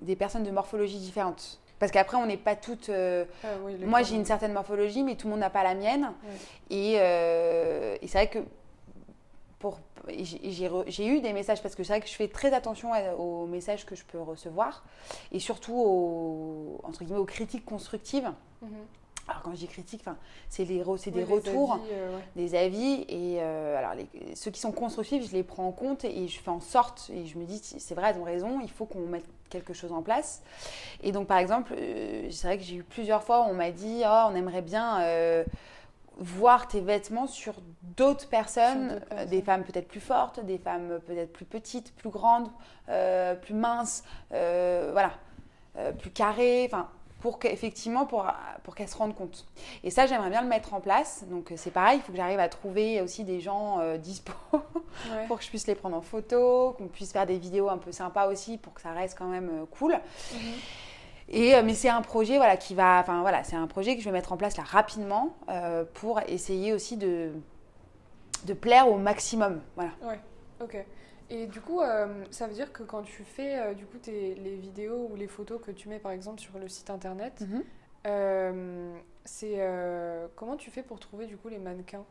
des 0.00 0.14
personnes 0.14 0.44
de 0.44 0.50
morphologie 0.52 0.98
différentes. 0.98 1.58
Parce 1.80 1.90
qu'après, 1.90 2.16
on 2.16 2.26
n'est 2.26 2.36
pas 2.36 2.54
toutes. 2.54 2.88
euh, 2.90 3.24
Ah 3.42 3.48
oui, 3.64 3.74
moi, 3.84 4.04
j'ai 4.04 4.14
une 4.14 4.24
certaine 4.24 4.52
morphologie, 4.52 5.02
mais 5.02 5.16
tout 5.16 5.26
le 5.26 5.32
monde 5.32 5.40
n'a 5.40 5.50
pas 5.50 5.64
la 5.64 5.74
mienne. 5.74 6.12
Euh, 6.70 7.96
et 8.00 8.06
c'est 8.06 8.18
vrai 8.18 8.28
que 8.28 8.38
pour, 9.62 9.78
j'ai 10.08 11.06
eu 11.06 11.20
des 11.20 11.32
messages, 11.32 11.62
parce 11.62 11.74
que 11.74 11.82
c'est 11.84 11.92
vrai 11.94 12.00
que 12.02 12.08
je 12.08 12.14
fais 12.14 12.28
très 12.28 12.52
attention 12.52 12.90
aux 13.18 13.46
messages 13.46 13.86
que 13.86 13.94
je 13.94 14.04
peux 14.04 14.20
recevoir, 14.20 14.84
et 15.30 15.38
surtout 15.38 15.74
aux, 15.74 16.80
entre 16.82 17.04
guillemets, 17.04 17.18
aux 17.20 17.24
critiques 17.24 17.64
constructives. 17.64 18.30
Mhm. 18.60 18.70
Alors 19.28 19.42
quand 19.42 19.52
je 19.52 19.58
dis 19.58 19.68
critique, 19.68 20.02
c'est 20.48 20.64
Oui, 20.64 20.68
des 21.20 21.24
les 21.24 21.32
retours 21.32 21.74
avis, 21.74 21.82
euh, 21.92 22.16
ouais. 22.16 22.22
des 22.34 22.54
avis 22.56 23.04
et 23.08 23.36
euh, 23.40 23.78
alors 23.78 23.94
les- 23.94 24.34
ceux 24.34 24.50
qui 24.50 24.58
sont 24.60 24.72
constructifs 24.72 25.28
je 25.30 25.32
les 25.36 25.44
prends 25.44 25.64
en 25.68 25.70
compte 25.70 26.04
et 26.04 26.26
je 26.26 26.40
fais 26.40 26.50
en 26.50 26.58
sorte 26.58 27.08
et 27.14 27.24
je 27.24 27.38
me 27.38 27.44
dis 27.44 27.60
c'est 27.62 27.94
vrai 27.94 28.10
elles 28.10 28.20
ont 28.20 28.24
raison 28.24 28.58
il 28.60 28.68
faut 28.68 28.84
qu'on 28.84 29.06
mette 29.06 29.24
quelque 29.48 29.74
chose 29.74 29.92
en 29.92 30.02
place 30.02 30.42
et 31.04 31.12
donc 31.12 31.28
par 31.28 31.38
exemple 31.38 31.72
euh, 31.78 32.28
c'est 32.32 32.48
vrai 32.48 32.58
que 32.58 32.64
j'ai 32.64 32.74
eu 32.74 32.82
plusieurs 32.82 33.22
fois 33.22 33.42
où 33.46 33.50
on 33.50 33.54
m'a 33.54 33.70
dit 33.70 34.02
oh, 34.04 34.24
on 34.28 34.34
aimerait 34.34 34.60
bien 34.60 34.98
voir 36.18 36.68
tes 36.68 36.80
vêtements 36.80 37.26
sur 37.26 37.54
d'autres 37.96 38.28
personnes, 38.28 38.90
euh, 38.92 39.00
personnes. 39.00 39.28
des 39.28 39.42
femmes 39.42 39.64
peut-être 39.64 39.88
plus 39.88 40.00
fortes 40.00 40.40
des 40.44 40.58
femmes 40.58 41.00
peut-être 41.06 41.32
plus 41.32 41.44
petites 41.44 41.94
plus 41.96 42.10
grandes 42.10 42.48
euh, 42.88 43.34
plus 43.34 43.54
minces 43.54 44.04
euh, 44.32 44.90
voilà 44.92 45.12
euh, 45.78 45.92
plus 45.92 46.10
carrées 46.10 46.64
enfin 46.66 46.88
pour 47.20 47.38
qu'effectivement 47.38 48.04
pour, 48.04 48.26
pour 48.64 48.74
qu'elles 48.74 48.88
se 48.88 48.96
rendent 48.96 49.14
compte 49.14 49.46
et 49.84 49.90
ça, 49.90 50.06
j'aimerais 50.06 50.28
bien 50.30 50.42
le 50.42 50.48
mettre 50.48 50.74
en 50.74 50.80
place. 50.80 51.24
Donc, 51.30 51.52
c'est 51.54 51.70
pareil, 51.70 51.98
il 51.98 52.02
faut 52.02 52.10
que 52.10 52.18
j'arrive 52.18 52.40
à 52.40 52.48
trouver 52.48 53.00
aussi 53.00 53.22
des 53.22 53.40
gens 53.40 53.78
dispo 53.98 54.32
Ouais. 54.52 55.26
pour 55.28 55.38
que 55.38 55.44
je 55.44 55.48
puisse 55.48 55.68
les 55.68 55.76
prendre 55.76 55.96
en 55.96 56.00
photo, 56.02 56.74
qu'on 56.76 56.88
puisse 56.88 57.12
faire 57.12 57.24
des 57.26 57.38
vidéos 57.38 57.68
un 57.68 57.78
peu 57.78 57.92
sympas 57.92 58.26
aussi 58.26 58.58
pour 58.58 58.74
que 58.74 58.80
ça 58.80 58.90
reste 58.90 59.16
quand 59.16 59.28
même 59.28 59.66
cool. 59.70 59.92
Mhm. 59.92 60.40
Et, 61.32 61.54
euh, 61.54 61.62
mais 61.64 61.74
c'est 61.74 61.88
un 61.88 62.02
projet 62.02 62.36
voilà, 62.36 62.56
qui 62.56 62.74
va. 62.74 63.00
Enfin, 63.00 63.22
voilà, 63.22 63.42
c'est 63.42 63.56
un 63.56 63.66
projet 63.66 63.94
que 63.96 64.00
je 64.00 64.04
vais 64.04 64.12
mettre 64.12 64.32
en 64.32 64.36
place 64.36 64.56
là 64.56 64.64
rapidement 64.64 65.34
euh, 65.48 65.84
pour 65.94 66.20
essayer 66.28 66.72
aussi 66.74 66.96
de, 66.98 67.30
de 68.44 68.52
plaire 68.54 68.88
au 68.88 68.98
maximum. 68.98 69.60
Voilà. 69.74 69.92
Ouais, 70.02 70.20
ok. 70.60 70.76
Et 71.30 71.46
du 71.46 71.62
coup, 71.62 71.80
euh, 71.80 72.24
ça 72.30 72.46
veut 72.46 72.52
dire 72.52 72.72
que 72.72 72.82
quand 72.82 73.02
tu 73.02 73.24
fais 73.24 73.58
euh, 73.58 73.72
du 73.72 73.86
coup 73.86 73.96
tes, 73.96 74.34
les 74.34 74.56
vidéos 74.56 75.08
ou 75.10 75.16
les 75.16 75.26
photos 75.26 75.58
que 75.64 75.70
tu 75.70 75.88
mets 75.88 75.98
par 75.98 76.12
exemple 76.12 76.40
sur 76.40 76.58
le 76.58 76.68
site 76.68 76.90
internet, 76.90 77.40
Mhm. 77.40 77.62
c'est 79.24 79.58
comment 80.36 80.56
tu 80.56 80.70
fais 80.70 80.82
pour 80.82 81.00
trouver 81.00 81.26
du 81.26 81.36
coup 81.38 81.48
les 81.48 81.58
mannequins? 81.58 82.04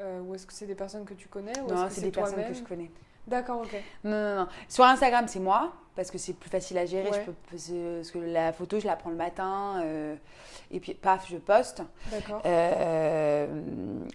Ou 0.00 0.34
est-ce 0.34 0.46
que 0.46 0.52
c'est 0.52 0.66
des 0.66 0.74
personnes 0.74 1.04
que 1.04 1.14
tu 1.14 1.28
connais? 1.28 1.52
Ou 1.60 1.68
Non, 1.68 1.88
c'est 1.90 2.00
des 2.00 2.10
personnes 2.10 2.44
que 2.44 2.54
je 2.54 2.62
connais. 2.62 2.90
D'accord, 3.26 3.60
ok. 3.60 3.74
Non, 4.04 4.10
non, 4.10 4.36
non. 4.40 4.48
Sur 4.68 4.84
Instagram, 4.84 5.26
c'est 5.28 5.38
moi, 5.40 5.72
parce 5.94 6.10
que 6.10 6.18
c'est 6.18 6.32
plus 6.32 6.50
facile 6.50 6.76
à 6.78 6.86
gérer. 6.86 7.08
Ouais. 7.10 7.20
Je 7.20 7.30
peux, 7.30 7.34
parce 7.50 8.10
que 8.10 8.18
la 8.18 8.52
photo, 8.52 8.80
je 8.80 8.86
la 8.86 8.96
prends 8.96 9.10
le 9.10 9.16
matin, 9.16 9.80
euh, 9.84 10.16
et 10.70 10.80
puis 10.80 10.94
paf, 10.94 11.28
je 11.30 11.36
poste. 11.36 11.82
D'accord. 12.10 12.42
Euh, 12.46 13.46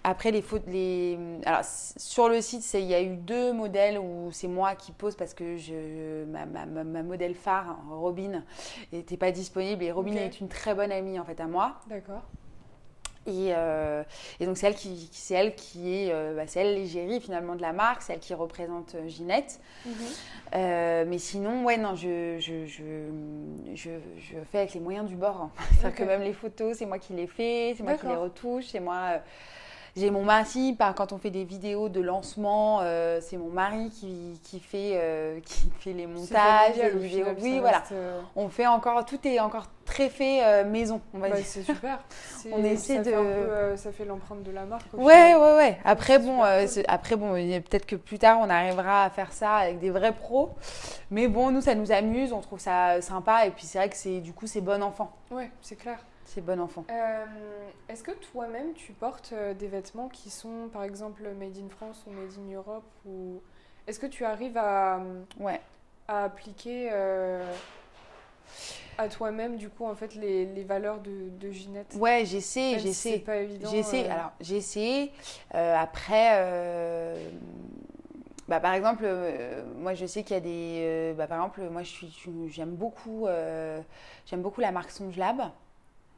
après, 0.04 0.32
les 0.32 0.41
fautes, 0.41 0.65
les... 0.67 1.17
Alors, 1.46 1.62
sur 1.63 2.28
le 2.30 2.41
site, 2.41 2.67
il 2.74 2.82
y 2.86 2.93
a 2.93 3.02
eu 3.02 3.15
deux 3.15 3.54
modèles 3.54 3.98
où 3.98 4.30
c'est 4.32 4.48
moi 4.48 4.76
qui 4.76 4.91
pose 4.91 5.15
parce 5.15 5.34
que 5.34 5.56
je, 5.58 6.26
ma, 6.26 6.46
ma, 6.46 6.65
ma- 6.65 6.84
ma 6.84 7.04
modèle 7.04 7.36
phare, 7.36 7.78
Robin, 7.89 8.43
n'était 8.91 9.17
pas 9.17 9.32
disponible. 9.32 9.84
Et 9.84 9.91
Robin 9.91 10.13
est 10.13 10.39
une 10.41 10.50
très 10.50 10.76
bonne 10.76 10.91
amie, 10.91 11.17
en 11.20 11.24
fait, 11.24 11.39
à 11.39 11.46
moi. 11.48 11.76
D'accord. 11.88 12.24
Et, 13.28 13.54
euh, 13.54 14.04
et 14.40 14.46
donc, 14.46 14.58
c'est 14.58 14.68
elle 14.68 14.76
qui, 14.76 15.10
c'est 15.12 15.34
elle 15.36 15.54
qui 15.54 15.94
est, 15.94 16.12
euh, 16.12 16.34
bah, 16.34 16.44
c'est 16.48 16.62
elle 16.62 16.76
l'égérie 16.76 17.20
finalement 17.20 17.56
de 17.56 17.62
la 17.62 17.74
marque, 17.74 18.02
c'est 18.02 18.13
elle 18.13 18.20
qui 18.20 18.34
représente 18.34 18.96
euh, 18.96 19.08
Ginette. 19.08 19.60
Mhm. 19.86 19.94
Euh, 20.56 21.06
mais 21.06 21.18
sinon, 21.18 21.66
ouais, 21.66 21.78
non, 21.78 21.94
je, 21.96 22.38
je, 22.40 22.66
je, 22.66 23.10
je, 23.76 24.36
fais 24.52 24.60
avec 24.60 24.74
les 24.74 24.80
moyens 24.80 25.08
du 25.08 25.16
bord. 25.16 25.42
hein. 25.42 25.52
C'est-à-dire 25.72 25.96
que 25.96 26.04
même 26.04 26.22
les 26.22 26.34
photos, 26.34 26.78
c'est 26.78 26.86
moi 26.86 27.00
qui 27.00 27.13
les 27.13 27.28
fais, 27.28 27.74
c'est 27.78 27.84
moi 27.84 27.96
qui 27.96 28.08
les 28.08 28.16
retouche, 28.16 28.68
c'est 28.72 28.80
moi. 28.80 29.20
J'ai 29.97 30.10
mon 30.12 30.23
mari, 30.23 30.73
par- 30.73 30.95
quand 30.95 31.12
on 31.12 31.17
fait 31.17 31.29
des 31.31 31.43
vidéos 31.43 31.89
de 31.89 31.99
lancement, 31.99 32.79
euh, 32.81 33.19
c'est 33.21 33.36
mon 33.38 33.49
mari 33.49 33.89
qui, 33.89 34.39
qui, 34.43 34.60
fait, 34.60 34.91
euh, 34.95 35.39
qui 35.45 35.69
fait 35.79 35.93
les 35.93 36.07
montages, 36.07 36.67
familial, 36.75 36.91
les 36.91 36.95
au 36.95 36.99
vidéos. 36.99 37.25
final, 37.25 37.36
Oui, 37.41 37.60
voilà. 37.60 37.79
reste, 37.79 37.91
euh, 37.93 38.21
On 38.36 38.47
fait 38.49 38.67
encore, 38.67 39.05
tout 39.05 39.19
est 39.27 39.39
encore 39.39 39.65
très 39.86 40.10
fait 40.10 40.63
maison, 40.65 40.99
on 41.13 41.19
va 41.19 41.29
bah, 41.29 41.36
dire. 41.38 41.45
c'est 41.45 41.63
super. 41.63 41.99
On 42.51 42.63
essaie 42.63 42.97
ça 42.97 43.03
fait 43.03 43.12
de- 43.12 43.15
peu, 43.15 43.21
euh, 43.25 43.77
ça 43.77 43.91
fait 43.91 44.05
l'empreinte 44.05 44.43
de 44.43 44.51
la 44.51 44.65
marque. 44.65 44.86
Ouais, 44.93 45.33
ouais, 45.36 45.55
ouais. 45.55 45.77
Après, 45.83 46.19
bon, 46.19 46.41
cool. 46.41 46.83
après, 46.88 47.15
bon, 47.15 47.33
peut-être 47.33 47.86
que 47.86 47.95
plus 47.95 48.19
tard, 48.19 48.38
on 48.41 48.49
arrivera 48.49 49.03
à 49.05 49.10
faire 49.10 49.31
ça 49.33 49.55
avec 49.55 49.79
des 49.79 49.89
vrais 49.89 50.13
pros. 50.13 50.51
Mais 51.10 51.27
bon, 51.27 51.51
nous, 51.51 51.62
ça 51.62 51.73
nous 51.75 51.91
amuse, 51.91 52.33
on 52.33 52.41
trouve 52.41 52.60
ça 52.60 53.01
sympa. 53.01 53.45
Et 53.47 53.51
puis, 53.51 53.65
c'est 53.65 53.77
vrai 53.79 53.89
que 53.89 53.95
c'est, 53.97 54.19
du 54.19 54.33
coup, 54.33 54.45
c'est 54.47 54.62
bon 54.62 54.83
enfant. 54.83 55.12
Ouais, 55.31 55.49
c'est 55.62 55.75
clair. 55.77 55.97
C'est 56.28 56.42
bon 56.42 56.60
enfant. 56.60 56.84
Euh, 56.92 57.26
Est-ce 57.88 58.04
que 58.04 58.12
toi-même 58.12 58.74
tu 58.74 58.92
portes 58.92 59.32
euh, 59.32 59.54
des 59.54 59.68
vêtements 59.68 60.10
qui 60.10 60.30
sont 60.30 60.70
par 60.72 60.84
exemple 60.84 61.24
made 61.40 61.58
in 61.58 61.70
France 61.70 62.04
ou 62.06 62.12
made 62.12 62.32
in 62.38 62.54
Europe 62.54 62.84
ou 63.06 63.42
est-ce 63.88 63.98
que 63.98 64.08
tu 64.08 64.26
arrives 64.26 64.58
à, 64.58 65.00
Ouais. 65.40 65.62
à 66.10 66.26
appliquer 66.26 66.90
euh, 66.92 67.50
à 68.98 69.08
toi-même 69.08 69.56
du 69.56 69.70
coup 69.70 69.86
en 69.86 69.96
fait 69.96 70.16
les, 70.16 70.46
les 70.46 70.63
valeurs 70.66 71.00
de, 71.00 71.30
de 71.30 71.50
Ginette? 71.50 71.96
Ouais, 71.98 72.26
j'essaie, 72.26 72.74
si 72.74 72.80
j'essaie. 72.80 73.20
pas 73.20 73.38
évident. 73.38 73.70
J'essaie. 73.70 74.06
euh, 74.10 74.13
Alors, 74.13 74.32
j'essaie. 74.42 75.12
Euh, 75.56 75.76
après, 75.78 76.32
euh, 76.34 77.30
bah, 78.50 78.60
par 78.60 78.74
exemple, 78.74 79.04
euh, 79.06 79.63
moi, 79.78 79.94
je 79.94 80.06
sais 80.06 80.24
qu'il 80.24 80.34
y 80.34 80.38
a 80.38 80.42
des. 80.42 80.80
euh, 80.82 81.13
bah, 81.13 81.28
par 81.28 81.38
exemple, 81.38 81.62
moi, 81.70 81.84
je 81.84 81.90
suis, 81.90 82.10
je- 82.22 82.50
j'aime 82.50 82.72
beaucoup, 82.76 83.28
euh, 83.28 83.80
j'aime 84.26 84.42
beaucoup 84.42 84.60
la 84.60 84.72
marque 84.74 84.92
Songe 84.92 85.16
Lab, 85.16 85.42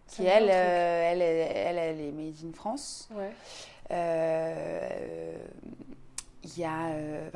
qui 0.10 0.26
elle, 0.26 0.50
euh, 0.50 1.12
elle, 1.12 1.22
elle, 1.22 1.78
elle, 1.78 2.02
est 2.02 2.12
made 2.12 2.36
in 2.46 2.54
France. 2.54 3.08
Ouais. 3.12 3.32
Euh, 3.92 5.34
Il 6.44 6.58
y 6.58 6.64
a, 6.64 6.88
euh, 6.92 7.30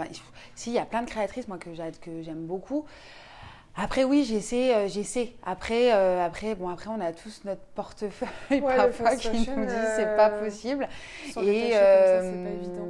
si, 0.55 0.71
il 0.71 0.73
y 0.73 0.79
a 0.79 0.85
plein 0.85 1.03
de 1.03 1.09
créatrices 1.09 1.47
moi 1.47 1.57
que 1.57 1.73
j'a- 1.73 1.91
que 1.91 2.21
j'aime 2.23 2.45
beaucoup. 2.45 2.85
Après 3.75 4.03
oui, 4.03 4.23
j'essaie, 4.23 4.73
euh, 4.73 4.87
j'essaie. 4.87 5.33
Après, 5.45 5.91
après, 5.91 6.55
bon, 6.55 6.69
après 6.69 6.89
on 6.89 6.99
a 7.01 7.11
tous 7.11 7.41
notre 7.45 7.61
portefeuille 7.75 8.29
Ouais, 8.61 8.61
parfois 8.75 9.15
qui 9.15 9.27
fashion, 9.29 9.57
nous 9.57 9.65
dit 9.65 9.71
c'est 9.95 10.15
pas 10.15 10.29
possible. 10.29 10.87
Sans 11.31 11.41
comme 11.41 11.45
ça, 11.53 12.21
pas 12.21 12.49
évident. 12.49 12.87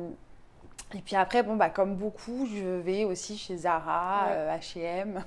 Et 0.96 1.00
puis 1.00 1.15
après, 1.15 1.41
bon 1.41 1.56
bah 1.56 1.69
comme 1.69 1.96
beaucoup, 1.96 2.48
je 2.54 2.63
vais 2.82 3.04
aussi 3.06 3.38
chez 3.38 3.58
Zara, 3.58 4.28
Ouais. 4.30 4.58
H&M. 4.60 5.24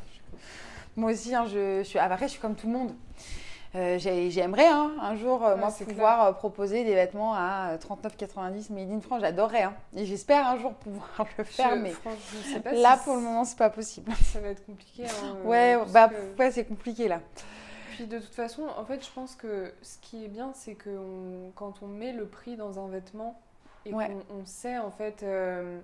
Moi 0.97 1.11
aussi, 1.13 1.35
hein, 1.35 1.47
je, 1.47 1.79
je 1.79 1.89
suis. 1.89 1.99
Après, 1.99 2.27
je 2.27 2.33
suis 2.33 2.41
comme 2.41 2.55
tout 2.55 2.69
le 2.69 2.73
monde. 2.73 2.95
Euh, 3.75 3.99
j'ai- 3.99 4.31
J'aimerais 4.31 4.69
hein, 4.69 4.93
un 5.01 5.17
jour 5.17 5.45
euh, 5.45 5.55
Ouais, 5.55 5.61
moi 5.61 5.71
pouvoir 5.71 6.27
euh, 6.27 6.33
proposer 6.33 6.85
des 6.85 6.95
vêtements 6.95 7.35
à 7.35 7.73
euh, 7.73 7.79
39,90 7.79 8.73
made 8.73 8.91
in 8.91 9.01
France. 9.01 9.21
J'adorerais. 9.21 9.65
hein. 9.65 9.75
Et 9.95 10.07
j'espère 10.07 10.47
un 10.47 10.57
jour 10.59 10.73
pouvoir 10.75 11.27
le 11.39 11.45
faire, 11.45 11.71
Je- 11.75 11.81
mais 11.81 11.91
franchement, 11.91 12.21
je 12.43 12.53
sais 12.55 12.61
pas 12.61 12.73
là 12.73 12.97
si 12.97 13.05
pour 13.05 13.17
le 13.17 13.23
moment 13.23 13.45
c'est 13.45 13.59
pas 13.59 13.71
possible. 13.71 14.13
ça 14.23 14.41
va 14.41 14.49
être 14.49 14.65
compliqué. 14.65 15.05
hein, 15.07 15.37
ouais, 15.45 15.77
bah 15.93 16.09
que- 16.09 16.39
ouais, 16.39 16.51
c'est 16.51 16.65
compliqué 16.65 17.09
là. 17.09 17.21
Puis 17.97 18.07
de 18.07 18.19
toute 18.19 18.35
façon, 18.35 18.63
en 18.79 18.85
fait, 18.85 19.05
je 19.05 19.11
pense 19.11 19.35
que 19.35 19.73
ce 19.83 19.99
qui 19.99 20.25
est 20.25 20.29
bien, 20.29 20.53
c'est 20.55 20.75
que 20.75 20.91
on- 20.91 21.51
quand 21.55 21.75
on 21.83 21.87
met 21.87 22.13
le 22.13 22.27
prix 22.27 22.57
dans 22.57 22.79
un 22.79 22.89
vêtement 22.89 23.39
et 23.85 23.93
Ouais. 23.93 24.07
qu'on 24.29 24.41
on 24.41 24.45
sait 24.47 24.79
en 24.79 24.91
fait, 24.91 25.23
euh, 25.23 25.81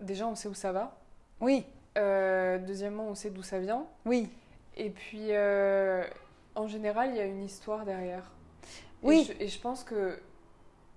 déjà 0.00 0.26
on 0.26 0.34
sait 0.34 0.48
où 0.48 0.54
ça 0.54 0.72
va. 0.72 0.92
Oui, 1.40 1.64
Euh, 1.98 2.58
deuxièmement, 2.58 3.04
on 3.08 3.14
sait 3.16 3.30
d'où 3.30 3.42
ça 3.42 3.58
vient. 3.58 3.84
oui, 4.04 4.30
Et 4.76 4.90
puis, 4.90 5.28
euh, 5.30 6.04
en 6.54 6.66
général, 6.66 7.10
il 7.10 7.16
y 7.16 7.20
a 7.20 7.26
une 7.26 7.42
histoire 7.42 7.84
derrière. 7.84 8.30
Et 9.02 9.06
Oui. 9.06 9.24
je- 9.26 9.44
Et 9.44 9.48
je, 9.48 9.60
pense 9.60 9.84
que 9.84 10.20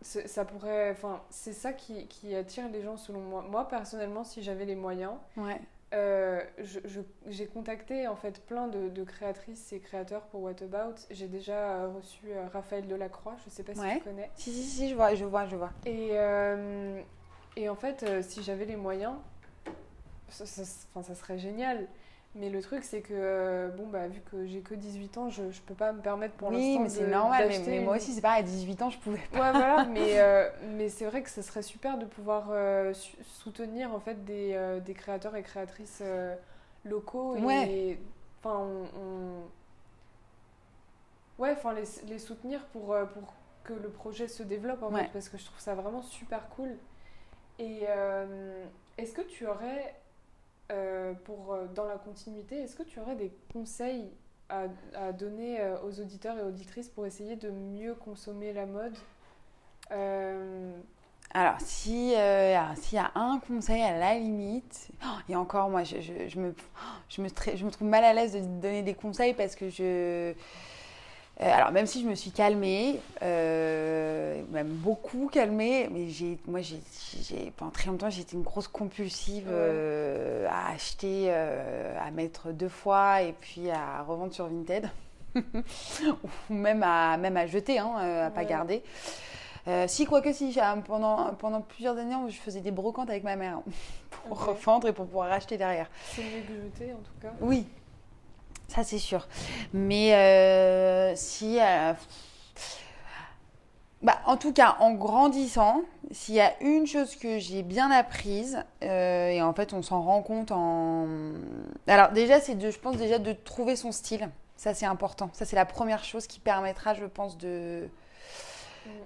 ça 0.02 0.44
pourrait, 0.46 0.92
enfin, 0.92 1.22
c'est 1.30 1.54
ça 1.54 1.72
qui, 1.74 2.08
qui 2.08 2.36
attire 2.36 2.68
les 2.70 2.82
gens 2.82 2.98
selon 2.98 3.22
moi. 3.22 3.46
Moi, 3.50 3.68
personnellement, 3.68 4.24
si 4.24 4.44
j'avais 4.44 4.66
les 4.66 4.76
moyens, 4.76 5.14
ouais. 5.38 5.62
euh, 5.94 6.42
j'ai 7.28 7.46
contacté 7.48 8.08
en 8.10 8.16
fait 8.18 8.42
plein 8.46 8.68
de, 8.68 8.90
de 8.90 9.04
créatrices 9.06 9.72
et 9.72 9.80
créateurs 9.80 10.24
pour 10.24 10.42
What 10.42 10.62
About. 10.62 10.96
J'ai 11.10 11.28
déjà 11.28 11.54
euh, 11.84 11.88
reçu 11.90 12.20
euh, 12.28 12.48
Raphaël 12.52 12.86
Delacroix, 12.88 13.36
je 13.46 13.50
sais 13.50 13.64
pas 13.64 13.74
si 13.76 13.80
Ouais. 13.80 13.98
tu 14.00 14.04
connais. 14.04 14.30
Si, 14.36 14.52
si, 14.52 14.64
si, 14.64 14.90
je 14.90 14.96
vois, 14.96 15.16
je 15.16 15.24
vois, 15.24 15.46
je 15.46 15.56
vois. 15.56 15.72
Et, 15.86 16.10
euh, 16.14 17.02
et 17.56 17.70
en 17.70 17.76
fait, 17.76 18.06
si 18.24 18.44
j'avais 18.44 18.66
les 18.66 18.76
moyens, 18.76 19.14
ça, 20.28 20.46
ça- 20.46 20.86
enfin, 20.94 21.04
ça 21.04 21.16
serait 21.16 21.38
génial. 21.38 21.88
Mais 22.36 22.50
le 22.50 22.62
truc, 22.64 22.84
c'est 22.84 23.02
que, 23.02 23.14
euh, 23.14 23.70
bon, 23.70 23.86
bah, 23.88 24.08
vu 24.08 24.20
que 24.22 24.46
j'ai 24.48 24.62
que 24.62 24.74
18 24.74 25.18
ans, 25.20 25.30
je, 25.30 25.52
je 25.52 25.62
peux 25.62 25.76
pas 25.76 25.94
me 25.94 26.02
permettre 26.02 26.34
pour 26.34 26.50
oui, 26.50 26.78
l'instant 26.78 26.80
mais 26.82 26.90
c'est 26.90 27.06
de- 27.06 27.12
normal. 27.12 27.48
Mais, 27.68 27.80
moi 27.82 27.96
aussi, 27.98 28.12
c'est 28.14 28.22
pareil, 28.22 28.40
à 28.40 28.44
18 28.44 28.82
ans, 28.82 28.90
je 28.90 28.98
pouvais 28.98 29.20
pas. 29.32 29.38
Ouais, 29.40 29.52
voilà, 29.52 29.86
mais, 29.86 30.20
euh, 30.20 30.50
mais 30.76 30.90
c'est 30.90 31.06
vrai 31.06 31.22
que 31.22 31.30
ce 31.30 31.44
serait 31.44 31.62
super 31.62 32.00
de 32.00 32.06
pouvoir 32.06 32.48
euh, 32.50 32.92
soutenir 33.24 33.94
en 33.94 34.00
fait 34.00 34.26
des, 34.26 34.54
euh, 34.54 34.80
des 34.80 34.96
créateurs 34.96 35.36
et 35.36 35.44
créatrices 35.44 36.02
locaux 36.86 37.36
et 37.36 37.42
Ouais. 37.44 38.00
enfin 38.42 38.58
on, 38.60 39.00
on- 39.00 39.44
ouais 41.40 41.52
enfin 41.52 41.74
les, 41.74 41.84
les 42.08 42.20
soutenir 42.20 42.64
pour, 42.68 42.96
pour 43.14 43.34
que 43.64 43.74
le 43.74 43.90
projet 43.90 44.28
se 44.28 44.44
développe 44.44 44.84
en 44.84 44.92
Ouais. 44.92 45.06
fait 45.06 45.10
parce 45.14 45.30
que 45.30 45.38
je 45.38 45.46
trouve 45.46 45.60
ça 45.60 45.74
vraiment 45.76 46.02
super 46.02 46.50
cool 46.50 46.76
et 47.60 47.84
est-ce 48.98 49.14
que 49.14 49.22
tu 49.22 49.48
aurais 49.48 49.96
euh, 50.72 51.14
pour 51.26 51.54
euh, 51.54 51.68
dans 51.76 51.86
la 51.86 51.98
continuité 51.98 52.56
est-ce 52.56 52.76
que 52.76 52.84
tu 52.84 52.98
aurais 53.00 53.16
des 53.16 53.34
conseils 53.52 54.10
à, 54.50 55.12
donner 55.12 55.60
euh, 55.60 55.76
aux 55.84 56.00
auditeurs 56.00 56.38
et 56.38 56.44
auditrices 56.44 56.88
pour 56.88 57.06
essayer 57.06 57.36
de 57.36 57.50
mieux 57.50 57.96
consommer 57.96 58.54
la 58.54 58.66
mode 58.66 58.96
alors, 61.36 61.56
si 61.60 62.14
s'il 62.76 62.96
y 62.96 63.02
a 63.02 63.12
un 63.16 63.40
conseil 63.40 63.82
à 63.82 63.98
la 63.98 64.18
limite, 64.18 64.90
oh, 65.04 65.18
et 65.30 65.36
encore 65.36 65.70
moi, 65.70 65.84
je, 65.84 66.00
je, 66.00 66.28
je, 66.28 66.40
me, 66.40 66.54
je 67.10 67.22
me 67.22 67.70
trouve 67.70 67.88
mal 67.88 68.04
à 68.04 68.14
l'aise 68.14 68.34
de 68.34 68.40
donner 68.40 68.82
des 68.82 68.94
conseils 68.94 69.34
parce 69.34 69.56
que 69.56 69.70
je 69.70 70.34
euh, 71.42 71.52
alors 71.52 71.72
même 71.72 71.88
si 71.88 72.04
je 72.04 72.08
me 72.08 72.14
suis 72.14 72.30
calmée, 72.30 73.00
euh, 73.24 74.40
même 74.52 74.68
beaucoup 74.68 75.28
calmée, 75.32 75.90
mais 75.92 76.08
j'ai, 76.08 76.38
moi 76.48 76.60
j'ai, 76.62 77.52
pendant 77.58 77.72
très 77.72 77.88
longtemps 77.88 78.10
j'étais 78.12 78.36
une 78.36 78.44
grosse 78.44 78.68
compulsive 78.68 79.48
euh, 79.50 80.48
à 80.48 80.72
acheter, 80.74 81.34
à 81.34 82.12
mettre 82.12 82.52
deux 82.52 82.70
fois 82.70 83.24
et 83.24 83.34
puis 83.34 83.72
à 83.72 84.04
revendre 84.04 84.34
sur 84.34 84.48
Vinted. 84.48 84.90
Ou 85.36 86.54
même 86.54 86.84
à 86.84 87.18
même 87.18 87.38
à 87.38 87.48
jeter, 87.48 87.80
hein, 87.80 88.26
à 88.28 88.30
pas 88.30 88.46
garder. 88.46 88.84
si, 89.88 90.06
quoique 90.06 90.32
si, 90.32 90.56
pendant, 90.86 91.34
pendant 91.34 91.62
plusieurs 91.62 91.98
années, 91.98 92.14
je 92.30 92.38
faisais 92.38 92.62
des 92.62 92.70
brocantes 92.70 93.10
avec 93.10 93.24
ma 93.24 93.36
mère 93.36 93.62
pour 94.28 94.46
revendre 94.46 94.88
et 94.88 94.94
pour 94.94 95.08
pouvoir 95.08 95.30
racheter 95.30 95.58
derrière. 95.58 95.90
C'est 96.12 96.22
mieux 96.22 96.42
que 96.48 96.62
jeter 96.62 96.94
en 96.94 96.98
tout 96.98 97.20
cas. 97.20 97.34
Oui, 97.42 97.66
ça 98.74 98.84
c'est 98.84 99.00
sûr. 99.00 99.28
Mais 99.74 100.14
euh, 100.14 101.14
si. 101.16 101.60
Euh, 101.60 101.94
bah, 104.02 104.20
en 104.26 104.36
tout 104.36 104.52
cas, 104.52 104.76
en 104.80 104.94
grandissant, 104.94 105.82
s'il 106.12 106.36
y 106.36 106.42
a 106.42 106.62
une 106.62 106.86
chose 106.86 107.16
que 107.16 107.40
j'ai 107.40 107.64
bien 107.64 107.90
apprise, 107.90 108.62
euh, 108.84 109.30
et 109.30 109.42
en 109.42 109.54
fait 109.54 109.72
on 109.72 109.82
s'en 109.82 110.02
rend 110.02 110.22
compte 110.22 110.52
en... 110.52 111.08
Alors 111.88 112.12
déjà, 112.12 112.42
c'est 112.42 112.56
de, 112.56 112.70
je 112.70 112.80
pense 112.80 112.98
déjà 112.98 113.18
de 113.18 113.32
trouver 113.32 113.78
son 113.78 113.94
style. 113.94 114.30
Ça 114.58 114.74
c'est 114.74 114.86
important. 114.86 115.30
Ça 115.34 115.46
c'est 115.46 115.56
la 115.56 115.66
première 115.66 116.04
chose 116.04 116.28
qui 116.28 116.40
permettra, 116.40 116.96
je 116.96 117.06
pense, 117.06 117.38
de, 117.38 117.88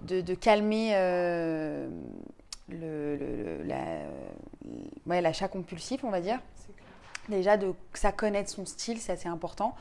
de, 0.01 0.33
calmer 0.33 0.93
le, 2.69 3.63
l'achat 5.05 5.47
compulsif, 5.47 6.03
on 6.03 6.09
va 6.09 6.21
dire. 6.21 6.39
Déjà, 7.29 7.57
de 7.57 7.73
ça 7.93 8.11
connaître 8.11 8.49
son 8.49 8.65
style, 8.65 8.99
c'est 8.99 9.11
assez 9.11 9.27
important. 9.27 9.75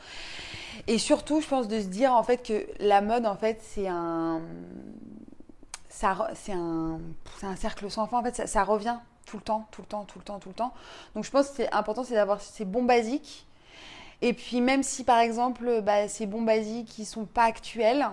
Et 0.87 0.97
surtout, 0.97 1.41
je 1.41 1.47
pense 1.47 1.67
de 1.67 1.79
se 1.79 1.85
dire 1.87 2.13
en 2.13 2.23
fait 2.23 2.45
que 2.45 2.67
la 2.79 3.01
mode, 3.01 3.25
en 3.25 3.35
fait, 3.35 3.59
c'est 3.61 3.87
un, 3.87 4.41
ça, 5.89 6.29
c'est 6.35 6.53
un, 6.53 6.99
un, 7.43 7.55
cercle 7.55 7.89
sans 7.89 8.07
fin. 8.07 8.19
En 8.19 8.23
fait, 8.23 8.47
ça, 8.47 8.63
revient 8.63 8.97
tout 9.25 9.37
le 9.37 9.43
temps, 9.43 9.67
tout 9.71 9.81
le 9.81 9.87
temps, 9.87 10.03
tout 10.05 10.19
le 10.19 10.25
temps, 10.25 10.39
tout 10.39 10.49
le 10.49 10.55
temps. 10.55 10.73
Donc, 11.15 11.23
je 11.23 11.31
pense 11.31 11.49
que 11.49 11.55
c'est 11.57 11.73
important, 11.73 12.03
c'est 12.03 12.15
d'avoir 12.15 12.41
ces 12.41 12.65
bons 12.65 12.83
basiques. 12.83 13.45
Et 14.21 14.33
puis, 14.33 14.61
même 14.61 14.83
si 14.83 15.03
par 15.03 15.19
exemple, 15.19 15.81
bah, 15.81 16.07
ces 16.07 16.25
bons 16.25 16.41
basiques 16.41 16.87
qui 16.87 17.05
sont 17.05 17.25
pas 17.25 17.43
actuels, 17.43 18.07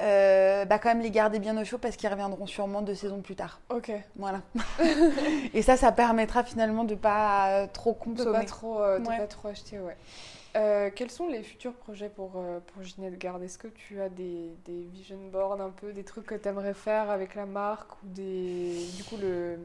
euh, 0.00 0.64
bah 0.64 0.78
quand 0.78 0.88
même 0.88 1.02
les 1.02 1.10
garder 1.10 1.38
bien 1.38 1.56
au 1.60 1.64
chaud 1.64 1.78
parce 1.78 1.96
qu'ils 1.96 2.08
reviendront 2.08 2.46
sûrement 2.46 2.82
deux 2.82 2.94
saisons 2.94 3.20
plus 3.20 3.36
tard. 3.36 3.60
Ok. 3.70 3.92
Voilà. 4.16 4.40
et 5.54 5.62
ça, 5.62 5.76
ça 5.76 5.92
permettra 5.92 6.42
finalement 6.42 6.84
de 6.84 6.94
pas 6.94 7.50
euh, 7.50 7.66
trop 7.72 7.94
consommer. 7.94 8.32
De 8.32 8.32
pas 8.32 8.44
trop, 8.44 8.82
euh, 8.82 9.00
pas 9.00 9.26
trop 9.26 9.48
acheter, 9.48 9.78
ouais. 9.78 10.92
quels 10.96 11.10
sont 11.10 11.28
les 11.28 11.42
futurs 11.42 11.74
projets 11.74 12.08
pour, 12.08 12.32
pour 12.32 12.82
Ginette 12.82 13.18
Garde 13.18 13.42
Est-ce 13.42 13.58
que 13.58 13.68
tu 13.68 14.00
as 14.00 14.08
des, 14.08 14.50
des, 14.64 14.82
vision 14.92 15.18
boards 15.30 15.60
un 15.60 15.70
peu, 15.70 15.92
des 15.92 16.04
trucs 16.04 16.26
que 16.26 16.34
tu 16.34 16.48
aimerais 16.48 16.74
faire 16.74 17.10
avec 17.10 17.34
la 17.34 17.46
marque 17.46 17.92
ou 18.02 18.06
des, 18.06 18.86
du 18.96 19.04
coup 19.04 19.16
le, 19.16 19.58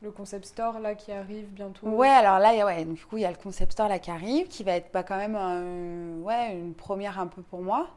le 0.00 0.10
concept 0.10 0.46
store 0.46 0.80
là 0.80 0.94
qui 0.94 1.12
arrive 1.12 1.48
bientôt? 1.48 1.88
Ouais, 1.88 2.08
alors 2.08 2.38
là, 2.38 2.64
ouais, 2.64 2.86
du 2.86 3.04
coup, 3.04 3.18
il 3.18 3.22
y 3.22 3.26
a 3.26 3.30
le 3.30 3.36
concept 3.36 3.72
store 3.72 3.88
là 3.88 3.98
qui 3.98 4.10
arrive, 4.10 4.48
qui 4.48 4.64
va 4.64 4.72
être 4.72 4.90
bah, 4.94 5.02
quand 5.02 5.18
même 5.18 6.22
ouais, 6.22 6.54
une 6.54 6.74
première 6.74 7.20
un 7.20 7.26
peu 7.26 7.42
pour 7.42 7.60
moi. 7.60 7.88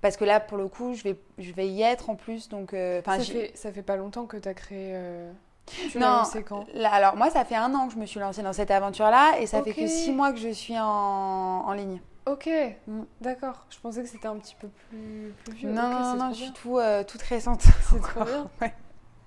Parce 0.00 0.16
que 0.16 0.24
là, 0.24 0.40
pour 0.40 0.58
le 0.58 0.68
coup, 0.68 0.94
je 0.94 1.02
vais, 1.02 1.18
je 1.38 1.52
vais 1.52 1.68
y 1.68 1.82
être 1.82 2.10
en 2.10 2.14
plus. 2.14 2.48
Donc, 2.48 2.74
euh, 2.74 3.02
ça, 3.04 3.18
fait, 3.18 3.52
ça 3.54 3.72
fait 3.72 3.82
pas 3.82 3.96
longtemps 3.96 4.26
que 4.26 4.36
tu 4.36 4.48
as 4.48 4.54
créé. 4.54 4.92
Euh... 4.94 5.32
Tu 5.66 5.98
non, 5.98 6.22
quand? 6.46 6.66
alors 6.84 7.16
moi, 7.16 7.30
ça 7.30 7.44
fait 7.44 7.54
un 7.54 7.74
an 7.74 7.86
que 7.86 7.94
je 7.94 7.98
me 7.98 8.04
suis 8.04 8.20
lancée 8.20 8.42
dans 8.42 8.52
cette 8.52 8.70
aventure-là 8.70 9.38
et 9.40 9.46
ça 9.46 9.62
fait 9.62 9.72
que 9.72 9.86
six 9.86 10.12
mois 10.12 10.30
que 10.32 10.38
je 10.38 10.50
suis 10.50 10.78
en, 10.78 10.84
en 10.84 11.72
ligne. 11.72 12.00
Ok, 12.26 12.48
mm. 12.86 13.02
d'accord. 13.20 13.66
Je 13.70 13.78
pensais 13.78 14.02
que 14.02 14.08
c'était 14.08 14.28
un 14.28 14.36
petit 14.36 14.56
peu 14.58 14.68
plus, 14.68 15.34
plus 15.44 15.52
vieux. 15.54 15.70
Non, 15.70 15.88
non, 15.88 16.16
non, 16.16 16.32
je 16.32 16.44
suis 16.44 16.52
tout, 16.52 16.78
euh, 16.78 17.04
toute 17.04 17.22
récente. 17.22 17.62
C'est 17.62 18.00
trop 18.02 18.24
bien. 18.24 18.50
ouais. 18.60 18.74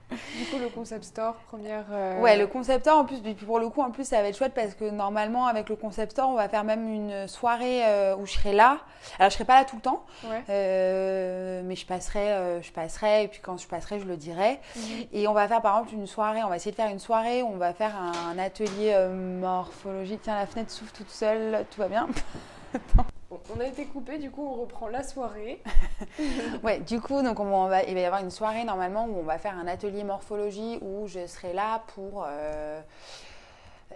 Du 0.10 0.46
coup, 0.46 0.58
le 0.58 0.70
concept 0.70 1.04
store, 1.04 1.34
première. 1.48 1.86
Euh, 1.91 2.22
ouais, 2.22 2.38
le 2.38 2.48
concept 2.48 2.86
store, 2.86 3.00
en 3.00 3.06
plus, 3.06 3.20
pour 3.46 3.60
le 3.60 3.67
coup, 3.70 3.82
en 3.82 3.91
plus, 3.91 4.06
ça 4.06 4.22
va 4.22 4.30
être 4.30 4.38
chouette 4.38 4.54
parce 4.54 4.74
que 4.74 4.89
normalement, 4.89 5.48
avec 5.48 5.67
le 5.67 5.76
concept 5.76 6.13
store, 6.13 6.30
on 6.30 6.36
va 6.36 6.48
faire 6.48 6.63
même 6.63 6.88
une 6.88 7.28
soirée 7.28 7.86
euh, 7.86 8.15
où 8.15 8.26
je 8.26 8.34
serai 8.34 8.54
là. 8.54 8.80
Alors, 9.20 9.30
je 9.30 9.36
serai 9.36 9.43
pas 9.46 9.60
là 9.60 9.65
tout 9.65 9.76
le 9.76 9.82
temps, 9.82 10.06
euh, 10.50 11.62
mais 11.65 11.76
je 11.76 11.86
passerai, 11.86 12.62
je 12.62 12.72
passerai, 12.72 13.24
et 13.24 13.28
puis 13.28 13.41
quand 13.41 13.58
je 13.58 13.67
passerai, 13.67 14.00
je 14.00 14.06
le 14.06 14.15
dirai. 14.15 14.60
Mhm. 14.76 14.82
Et 15.12 15.28
on 15.28 15.34
va 15.34 15.48
faire, 15.48 15.62
par 15.62 15.78
exemple, 15.78 15.96
une 15.96 16.08
soirée. 16.08 16.43
On 16.43 16.50
va 16.50 16.56
essayer 16.56 16.72
de 16.72 16.78
faire 16.78 16.89
une 16.89 17.00
soirée 17.00 17.43
où 17.43 17.48
on 17.48 17.58
va 17.58 17.74
faire 17.74 17.93
un, 17.96 18.39
atelier 18.39 18.96
morphologique. 19.12 20.22
Tiens, 20.24 20.36
la 20.36 20.46
fenêtre 20.46 20.72
s'ouvre 20.72 20.93
toute 20.93 21.10
seule, 21.10 21.65
tout 21.70 21.82
va 21.82 21.89
bien. 21.89 22.08
on 23.56 23.60
a 23.60 23.65
été 23.65 23.86
coupé, 23.86 24.17
du 24.17 24.32
coup 24.32 24.45
on 24.45 24.62
reprend 24.62 24.88
la 24.88 25.04
soirée. 25.04 25.62
ouais, 26.63 26.80
du 26.80 27.00
coup 27.00 27.15
on 27.15 27.67
va, 27.67 27.84
il 27.84 27.93
va 27.93 28.00
y 28.00 28.06
avoir 28.06 28.21
une 28.21 28.32
soirée 28.32 28.63
normalement 28.63 29.06
où 29.06 29.17
on 29.17 29.23
va 29.23 29.38
faire 29.38 29.58
un 29.58 29.67
atelier 29.67 30.04
morphologie 30.04 30.80
où 30.82 31.08
je 31.08 31.26
serai 31.28 31.54
là 31.54 31.84
pour 31.95 32.26
euh, 32.28 32.82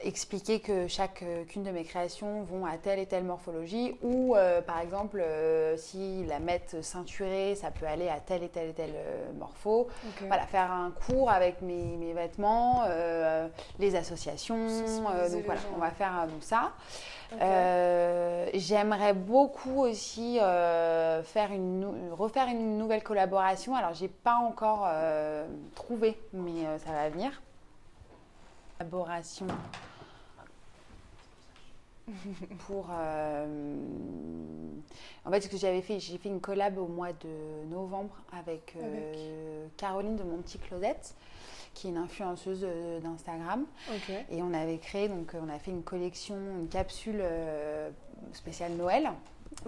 expliquer 0.03 0.59
que 0.59 0.87
chacune 0.87 1.63
de 1.63 1.71
mes 1.71 1.83
créations 1.83 2.43
vont 2.43 2.65
à 2.65 2.77
telle 2.77 2.99
et 2.99 3.05
telle 3.05 3.23
morphologie 3.23 3.95
ou 4.01 4.35
euh, 4.35 4.61
par 4.61 4.79
exemple 4.79 5.21
euh, 5.21 5.77
si 5.77 6.25
la 6.25 6.39
mettre 6.39 6.83
ceinturée 6.83 7.55
ça 7.55 7.71
peut 7.71 7.85
aller 7.85 8.09
à 8.09 8.19
telle 8.19 8.43
et 8.43 8.49
telle 8.49 8.69
et 8.69 8.73
telle 8.73 8.95
morpho. 9.37 9.87
Voilà, 10.27 10.45
faire 10.47 10.71
un 10.71 10.91
cours 10.91 11.29
avec 11.29 11.61
mes, 11.61 11.97
mes 11.97 12.13
vêtements, 12.13 12.83
les 13.79 13.95
associations, 13.95 14.67
donc 15.31 15.45
voilà, 15.45 15.61
on 15.75 15.79
va 15.79 15.91
faire 15.91 16.27
ça. 16.41 16.73
Euh, 17.39 18.49
j'aimerais 18.53 19.13
beaucoup 19.13 19.81
aussi 19.83 20.39
euh, 20.39 21.23
faire 21.23 21.51
une, 21.51 21.85
refaire 22.11 22.47
une 22.47 22.77
nouvelle 22.77 23.03
collaboration. 23.03 23.75
Alors, 23.75 23.93
j'ai 23.93 24.09
pas 24.09 24.35
encore 24.35 24.85
euh, 24.87 25.47
trouvé, 25.75 26.19
mais 26.33 26.77
ça 26.79 26.91
va 26.91 27.09
venir. 27.09 27.41
Collaboration 28.77 29.47
pour. 32.67 32.89
en 35.26 35.32
fait, 35.32 35.41
ce 35.41 35.47
que 35.47 35.58
j'avais 35.58 35.82
fait, 35.82 36.00
j'ai 36.00 36.17
fait 36.17 36.30
une 36.30 36.41
collab 36.41 36.78
au 36.78 36.88
mois 36.88 37.13
de 37.13 37.65
novembre 37.69 38.15
avec, 38.32 38.76
Caroline 39.78 40.15
de 40.15 40.24
Mon 40.24 40.38
Petit 40.38 40.60
Closette 40.60 41.15
qui 41.74 41.88
est 41.88 41.89
une 41.91 41.97
influenceuse 41.97 42.62
euh, 42.63 43.00
d'Instagram. 43.00 43.65
Et 44.30 44.41
on 44.41 44.54
avait 44.54 44.78
créé, 44.78 45.08
donc 45.08 45.34
on 45.41 45.50
a 45.50 45.60
fait 45.60 45.71
une 45.71 45.84
collection, 45.84 46.36
une 46.60 46.67
capsule 46.67 47.19
euh, 47.21 47.89
spéciale 48.34 48.74
Noël. 48.74 49.10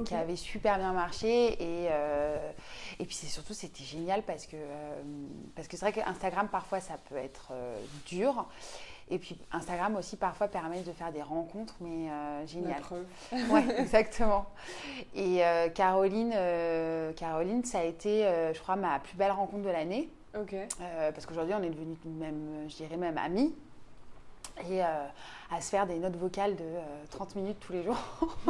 qui 0.06 0.16
avait 0.16 0.38
super 0.38 0.78
bien 0.78 0.94
marché 0.94 1.54
et, 1.62 1.88
euh, 1.92 2.52
et 3.00 3.06
puis 3.06 3.14
c'est 3.14 3.28
surtout 3.28 3.54
c'était 3.54 3.84
génial 3.84 4.24
parce 4.24 4.48
que 4.48 4.56
parce 5.56 5.68
que 5.68 5.76
c'est 5.76 5.86
vrai 5.86 5.92
qu'Instagram 5.92 6.48
parfois 6.48 6.80
ça 6.80 6.98
peut 7.10 7.18
être 7.18 7.52
dur 8.06 8.48
et 9.13 9.19
puis 9.19 9.38
Instagram 9.52 9.95
aussi 9.95 10.17
parfois 10.17 10.47
permet 10.47 10.82
de 10.82 10.91
faire 10.91 11.12
des 11.12 11.21
rencontres, 11.21 11.76
mais 11.82 12.10
génial. 12.47 12.82
ouais, 13.52 13.63
exactement. 13.80 14.45
Et 15.15 15.41
Caroline, 15.76 16.34
Caroline, 17.15 17.63
ça 17.63 17.80
a 17.80 17.84
été, 17.84 18.23
je 18.54 18.60
crois, 18.60 18.76
ma 18.76 18.99
plus 18.99 19.15
belle 19.15 19.32
rencontre 19.32 19.63
de 19.63 19.69
l'année. 19.69 20.10
Euh, 20.36 21.12
parce 21.12 21.26
qu'aujourd'hui, 21.26 21.54
on 21.58 21.63
est 21.63 21.69
devenus 21.69 21.97
même, 22.06 22.67
je 22.67 22.76
dirais 22.76 22.97
même 22.97 23.17
amis. 23.17 23.54
Et 24.69 24.84
euh, 24.84 25.06
à 25.52 25.62
se 25.62 25.69
faire 25.69 25.88
des 25.88 25.97
notes 25.97 26.15
vocales 26.15 26.56
de 26.56 26.65
30 27.12 27.36
euh, 27.36 27.39
minutes 27.39 27.58
tous 27.60 27.73
les 27.73 27.84
jours. 27.84 27.97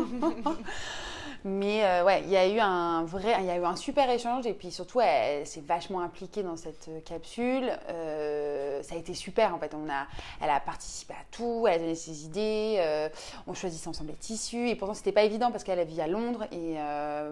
Mais 1.46 2.02
ouais, 2.04 2.22
il 2.24 2.30
y 2.30 2.38
a 2.38 2.48
eu 2.48 2.60
un 2.60 3.04
vrai, 3.04 3.36
il 3.40 3.46
y 3.46 3.50
a 3.50 3.58
eu 3.58 3.64
un 3.64 3.76
super 3.76 4.10
échange 4.10 4.46
et 4.46 4.54
puis 4.54 4.72
surtout, 4.72 5.02
elle, 5.02 5.46
s'est 5.46 5.62
vachement 5.62 6.02
impliquée 6.02 6.44
dans 6.44 6.56
cette 6.56 6.90
capsule. 7.06 7.70
ça 7.88 8.96
a 8.96 8.98
été 8.98 9.14
super 9.14 9.54
en 9.54 9.60
fait. 9.60 9.74
On 9.74 9.90
a, 9.90 10.08
elle 10.42 10.50
a 10.50 10.60
participé 10.60 11.14
à 11.14 11.24
tout, 11.32 11.66
elle 11.68 11.76
a 11.76 11.80
donné 11.80 11.96
ses 11.96 12.26
idées. 12.26 13.10
on 13.48 13.54
choisissait 13.54 13.90
ensemble 13.90 14.12
les 14.12 14.16
tissus 14.16 14.70
et 14.70 14.76
pourtant 14.76 14.94
c'était 14.94 15.12
pas 15.12 15.24
évident 15.24 15.52
parce 15.52 15.64
qu'elle 15.64 15.86
vit 15.86 16.02
à 16.02 16.08
Londres 16.08 16.46
et 16.52 16.76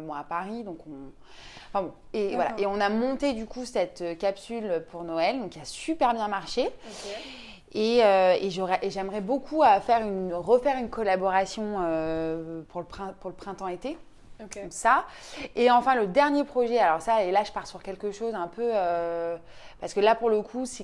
moi 0.01 0.17
à 0.17 0.23
Paris, 0.23 0.63
donc 0.63 0.79
on 0.87 1.11
et 2.13 2.35
voilà. 2.35 2.53
Et 2.57 2.65
on 2.65 2.79
a 2.79 2.89
monté 2.89 3.33
du 3.33 3.45
coup 3.45 3.65
cette 3.65 4.01
euh, 4.01 4.15
capsule 4.15 4.83
pour 4.91 5.03
Noël, 5.03 5.39
donc 5.39 5.51
qui 5.51 5.59
a 5.59 5.65
super 5.65 6.13
bien 6.13 6.27
marché. 6.27 6.69
Et, 7.73 8.03
euh, 8.03 8.35
et 8.41 8.49
j'aimerais 8.89 9.21
beaucoup 9.21 9.63
à 9.63 9.79
faire 9.79 10.01
une, 10.01 10.33
refaire 10.33 10.77
une 10.77 10.89
collaboration 10.89 11.77
euh, 11.79 12.61
pour, 12.69 12.81
le 12.81 13.31
printemps-été. 13.31 13.97
Comme 14.51 14.71
ça. 14.71 15.05
Et 15.55 15.69
enfin, 15.69 15.93
le 15.93 16.07
dernier 16.07 16.43
projet, 16.43 16.79
alors 16.79 16.99
ça, 16.99 17.23
et 17.23 17.29
là, 17.29 17.43
je 17.43 17.51
pars 17.51 17.67
sur 17.67 17.83
quelque 17.83 18.11
chose 18.11 18.33
un 18.33 18.47
peu. 18.47 18.71
parce 19.79 19.93
que 19.93 19.99
là, 19.99 20.15
pour 20.15 20.31
le 20.31 20.41
coup, 20.41 20.65
c'est 20.65 20.83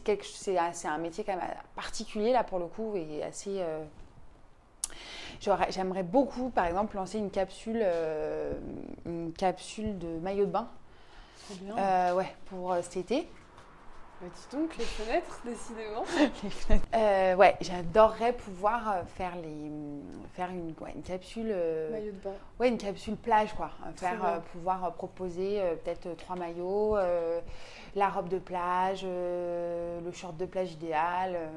un 0.85 0.97
métier 0.99 1.23
quand 1.23 1.35
même 1.35 1.43
particulier, 1.75 2.31
là, 2.31 2.43
pour 2.43 2.59
le 2.59 2.67
coup, 2.67 2.95
et 2.95 3.23
assez 3.23 3.59
j'aimerais 5.69 6.03
beaucoup, 6.03 6.49
par 6.49 6.65
exemple, 6.65 6.95
lancer 6.95 7.17
une 7.17 7.29
capsule, 7.29 7.79
euh, 7.81 8.53
une 9.05 9.33
capsule 9.33 9.97
de 9.97 10.07
maillot 10.19 10.45
de 10.45 10.51
bain. 10.51 10.67
Bien. 11.61 11.77
Euh, 11.77 12.13
ouais, 12.15 12.33
pour 12.47 12.73
euh, 12.73 12.81
cet 12.81 12.97
été. 12.97 13.27
Bah, 14.19 14.27
dis 14.33 14.57
donc, 14.57 14.75
les 14.77 14.83
fenêtres, 14.85 15.41
décidément. 15.45 16.03
Euh, 16.95 17.35
ouais, 17.35 17.55
j'adorerais 17.61 18.33
pouvoir 18.33 18.89
euh, 18.91 19.01
faire 19.15 19.35
les, 19.35 19.69
faire 20.33 20.49
une, 20.49 20.73
ouais, 20.81 20.93
une 20.95 21.03
capsule, 21.03 21.47
euh, 21.51 21.91
Maillot 21.91 22.11
de 22.11 22.17
bain. 22.23 22.33
ouais, 22.59 22.69
une 22.69 22.77
capsule 22.77 23.15
plage 23.15 23.53
quoi. 23.53 23.69
Faire, 23.95 24.25
euh, 24.25 24.39
pouvoir 24.51 24.91
proposer 24.93 25.61
euh, 25.61 25.75
peut-être 25.75 26.15
trois 26.17 26.35
maillots, 26.35 26.97
euh, 26.97 27.39
la 27.95 28.09
robe 28.09 28.27
de 28.29 28.39
plage, 28.39 29.01
euh, 29.03 29.99
le 30.01 30.11
short 30.11 30.35
de 30.37 30.45
plage 30.45 30.71
idéal. 30.73 31.35
euh, 31.35 31.47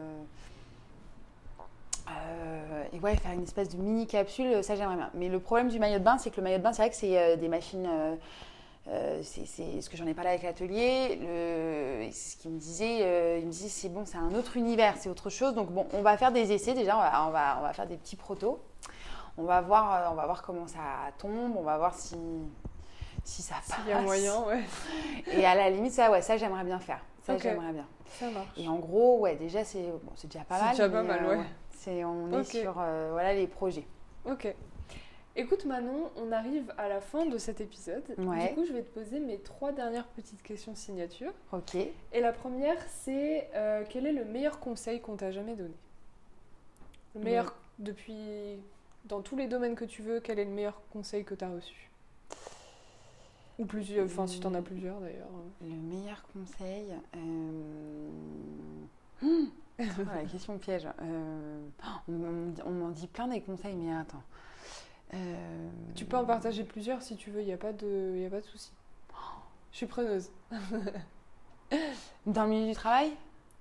euh, 2.11 2.85
et 2.93 2.99
ouais, 3.01 3.17
faire 3.17 3.33
une 3.33 3.45
espèce 3.45 3.71
de 3.71 3.77
mini 3.79 4.07
capsule, 4.07 4.63
ça 4.63 4.75
j'aimerais 4.77 4.97
bien. 4.97 5.11
Mais 5.15 5.29
le 5.29 5.39
problème 5.41 5.69
du 5.69 5.79
maillot 5.79 5.99
de 5.99 6.05
bain, 6.05 6.19
c'est 6.19 6.31
que 6.31 6.37
le 6.37 6.43
maillot 6.43 6.59
de 6.59 6.63
bain, 6.63 6.73
c'est 6.73 6.83
vrai 6.83 6.91
que 6.91 6.97
c'est 6.97 7.19
euh, 7.19 7.37
des 7.37 7.49
machines. 7.49 7.89
Euh, 8.89 9.20
c'est 9.22 9.47
c'est 9.47 9.81
ce 9.81 9.91
que 9.91 9.97
j'en 9.97 10.07
ai 10.07 10.14
parlé 10.14 10.31
avec 10.31 10.43
l'atelier. 10.43 11.18
C'est 12.12 12.31
ce 12.33 12.37
qu'il 12.37 12.51
me 12.51 12.59
disait. 12.59 13.01
euh, 13.03 13.39
il 13.41 13.47
me 13.47 13.51
disait 13.51 13.68
c'est 13.68 13.89
bon, 13.89 14.05
c'est 14.07 14.16
un 14.18 14.35
autre 14.35 14.57
univers, 14.57 14.95
c'est 14.99 15.09
autre 15.09 15.31
chose. 15.31 15.55
Donc 15.55 15.70
bon, 15.70 15.87
on 15.93 16.03
va 16.03 16.16
faire 16.16 16.33
des 16.33 16.53
essais 16.53 16.74
déjà. 16.74 16.97
On 16.97 17.01
va, 17.01 17.26
on 17.26 17.31
va, 17.31 17.57
on 17.61 17.62
va 17.62 17.72
faire 17.72 17.87
des 17.87 17.97
petits 17.97 18.16
protos. 18.16 18.61
On 19.39 19.45
va 19.45 19.61
voir, 19.61 19.95
euh, 19.95 20.09
on 20.12 20.14
va 20.14 20.24
voir 20.26 20.43
comment 20.43 20.66
ça 20.66 20.81
tombe. 21.18 21.57
On 21.57 21.62
va 21.62 21.76
voir 21.78 21.95
si 21.95 22.16
si 23.22 23.43
ça 23.43 23.55
passe. 23.66 23.78
S'il 23.81 23.91
y 23.91 23.93
a 23.93 24.01
moyen, 24.01 24.41
ouais. 24.45 24.62
Et 25.33 25.45
à 25.45 25.55
la 25.55 25.68
limite, 25.70 25.93
ça, 25.93 26.11
ouais, 26.11 26.22
ça 26.22 26.37
j'aimerais 26.37 26.64
bien 26.64 26.78
faire. 26.81 27.01
Ça 27.22 27.37
j'aimerais 27.37 27.72
bien. 27.72 27.87
Ça 28.18 28.28
marche. 28.31 28.49
Et 28.57 28.66
en 28.66 28.76
gros, 28.76 29.18
ouais, 29.20 29.37
déjà 29.37 29.62
c'est 29.62 29.83
bon, 29.83 30.12
c'est 30.16 30.26
déjà 30.33 30.45
pas 30.45 30.57
C'est 30.57 30.64
mal. 30.64 30.70
déjà 30.74 30.89
pas 30.89 31.03
mal, 31.03 31.26
ouais. 31.26 31.45
C'est 31.70 32.03
on 32.05 32.33
est 32.33 32.45
sur 32.45 32.74
euh, 32.78 33.11
voilà 33.12 33.35
les 33.35 33.47
projets. 33.47 33.87
Ok. 34.24 34.53
Écoute 35.37 35.64
Manon, 35.64 36.11
on 36.16 36.33
arrive 36.33 36.72
à 36.76 36.89
la 36.89 37.01
fin 37.01 37.24
de 37.24 37.39
cet 37.39 37.61
épisode. 37.61 38.03
Ouais. 38.18 38.49
Du 38.49 38.55
coup, 38.55 38.64
je 38.66 38.72
vais 38.72 38.83
te 38.83 38.93
poser 38.93 39.20
mes 39.20 39.39
trois 39.39 39.70
dernières 39.72 40.07
petites 40.09 40.43
questions 40.43 40.74
signature. 40.74 41.33
Ok. 41.53 41.76
Et 41.76 42.20
la 42.20 42.33
première, 42.33 42.76
c'est 42.89 43.49
euh, 43.55 43.85
quel 43.89 44.07
est 44.07 44.12
le 44.12 44.24
meilleur 44.24 44.59
conseil 44.59 45.01
qu'on 45.01 45.16
t'a 45.16 45.31
jamais 45.31 45.55
donné? 45.55 45.74
Le 47.14 47.20
meilleur 47.22 47.55
depuis 47.78 48.59
dans 49.07 49.20
tous 49.22 49.37
les 49.37 49.47
domaines 49.47 49.76
que 49.76 49.85
tu 49.85 50.03
veux, 50.03 50.20
quel 50.20 50.39
est 50.39 50.45
le 50.45 50.51
meilleur 50.51 50.81
conseil 50.93 51.24
que 51.24 51.35
tu 51.35 51.45
as 51.45 51.51
reçu? 51.51 51.91
Ou 53.59 53.64
plusieurs, 53.66 54.07
enfin 54.07 54.26
si 54.26 54.41
t'en 54.41 54.55
as 54.55 54.62
plusieurs 54.62 54.99
d'ailleurs. 55.01 55.28
Le 55.62 55.68
meilleur 55.74 56.22
conseil. 56.33 56.87
euh, 57.16 58.09
oh, 59.24 59.47
la 60.14 60.24
question 60.24 60.59
piège. 60.59 60.87
Euh, 61.03 61.61
On, 62.09 62.12
on- 62.12 62.55
on 62.66 62.70
m'en 62.70 62.89
dit 62.91 63.07
plein 63.07 63.28
des 63.28 63.41
conseils, 63.41 63.76
mais 63.76 63.95
attends. 63.95 64.22
Euh, 65.15 65.69
Tu 65.95 66.05
peux 66.05 66.17
en 66.17 66.25
partager 66.25 66.65
plusieurs 66.65 67.03
si 67.03 67.17
tu 67.17 67.31
veux, 67.31 67.41
il 67.43 67.47
n'y 67.47 67.53
a 67.53 67.57
pas 67.57 67.73
de, 67.73 68.17
y 68.19 68.27
a 68.27 68.31
pas 68.31 68.41
de 68.41 68.47
souci. 68.47 68.71
Je 69.73 69.77
suis 69.79 69.87
preneuse, 69.87 70.31
Dans 72.27 72.45
le 72.45 72.51
milieu 72.51 72.67
du 72.69 72.75
travail? 72.75 73.13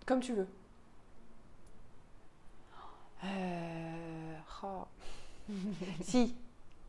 Comme 0.05 0.19
tu 0.21 0.33
veux. 0.33 0.47
Euh, 3.23 4.37
oh. 4.63 4.85
si, 6.01 6.35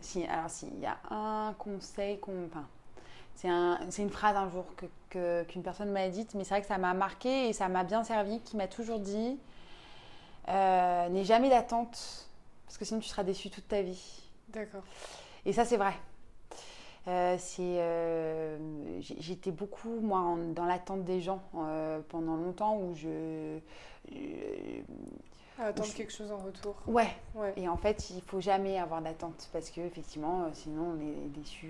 si, 0.01 0.25
alors 0.27 0.51
si, 0.51 0.69
il 0.75 0.81
y 0.81 0.87
a 0.87 0.99
un 1.11 1.55
conseil 1.55 2.19
qu'on. 2.21 2.47
Enfin, 2.47 2.67
c'est 3.37 3.49
un, 3.49 3.81
une 3.99 4.11
phrase 4.11 4.37
un 4.37 4.51
jour 4.51 4.67
que, 4.77 4.87
que- 5.11 5.45
qu'une 5.45 5.63
personne 5.63 5.91
m'a 5.93 6.09
dite, 6.09 6.35
mais 6.35 6.45
c'est 6.45 6.55
vrai 6.55 6.63
que 6.63 6.69
ça 6.69 6.79
m'a 6.79 6.95
marqué 6.95 7.49
et 7.49 7.53
ça 7.53 7.69
m'a 7.69 7.85
bien 7.85 8.05
servi, 8.05 8.41
qui 8.43 8.57
m'a 8.57 8.69
toujours 8.69 9.01
dit 9.01 9.39
euh, 10.49 11.09
n'aie 11.09 11.25
jamais 11.25 11.51
d'attente, 11.51 12.29
parce 12.67 12.79
que 12.79 12.85
sinon 12.85 13.01
tu 13.01 13.09
seras 13.09 13.25
déçu 13.25 13.51
toute 13.51 13.69
ta 13.69 13.83
vie. 13.83 14.23
D'accord. 14.53 14.83
Et 15.47 15.53
ça, 15.53 15.65
c'est 15.65 15.77
vrai. 15.77 15.93
Euh, 17.09 17.37
euh, 17.61 18.59
j'étais 19.01 19.51
beaucoup, 19.51 20.01
moi, 20.01 20.19
en- 20.19 20.37
dans 20.53 20.67
l'attente 20.67 21.05
des 21.05 21.21
gens 21.21 21.43
euh, 21.57 22.01
pendant 22.09 22.37
longtemps 22.37 22.77
où 22.77 22.95
je. 22.95 23.59
je- 24.13 24.83
attendre 25.59 25.89
je- 25.89 25.95
quelque 25.97 26.13
chose 26.13 26.31
en 26.31 26.39
retour. 26.39 26.75
ouais, 26.87 27.09
Ouais. 27.35 27.53
et 27.57 27.69
en 27.69 27.77
fait, 27.77 28.11
il 28.11 28.23
faut 28.23 28.41
jamais 28.41 28.79
avoir 28.79 29.01
d'attente 29.03 29.49
parce 29.53 29.71
que 29.71 29.81
effectivement, 29.81 30.43
euh, 30.45 30.49
sinon 30.53 30.95
on 30.97 31.01
est 31.01 31.29
déçu 31.29 31.69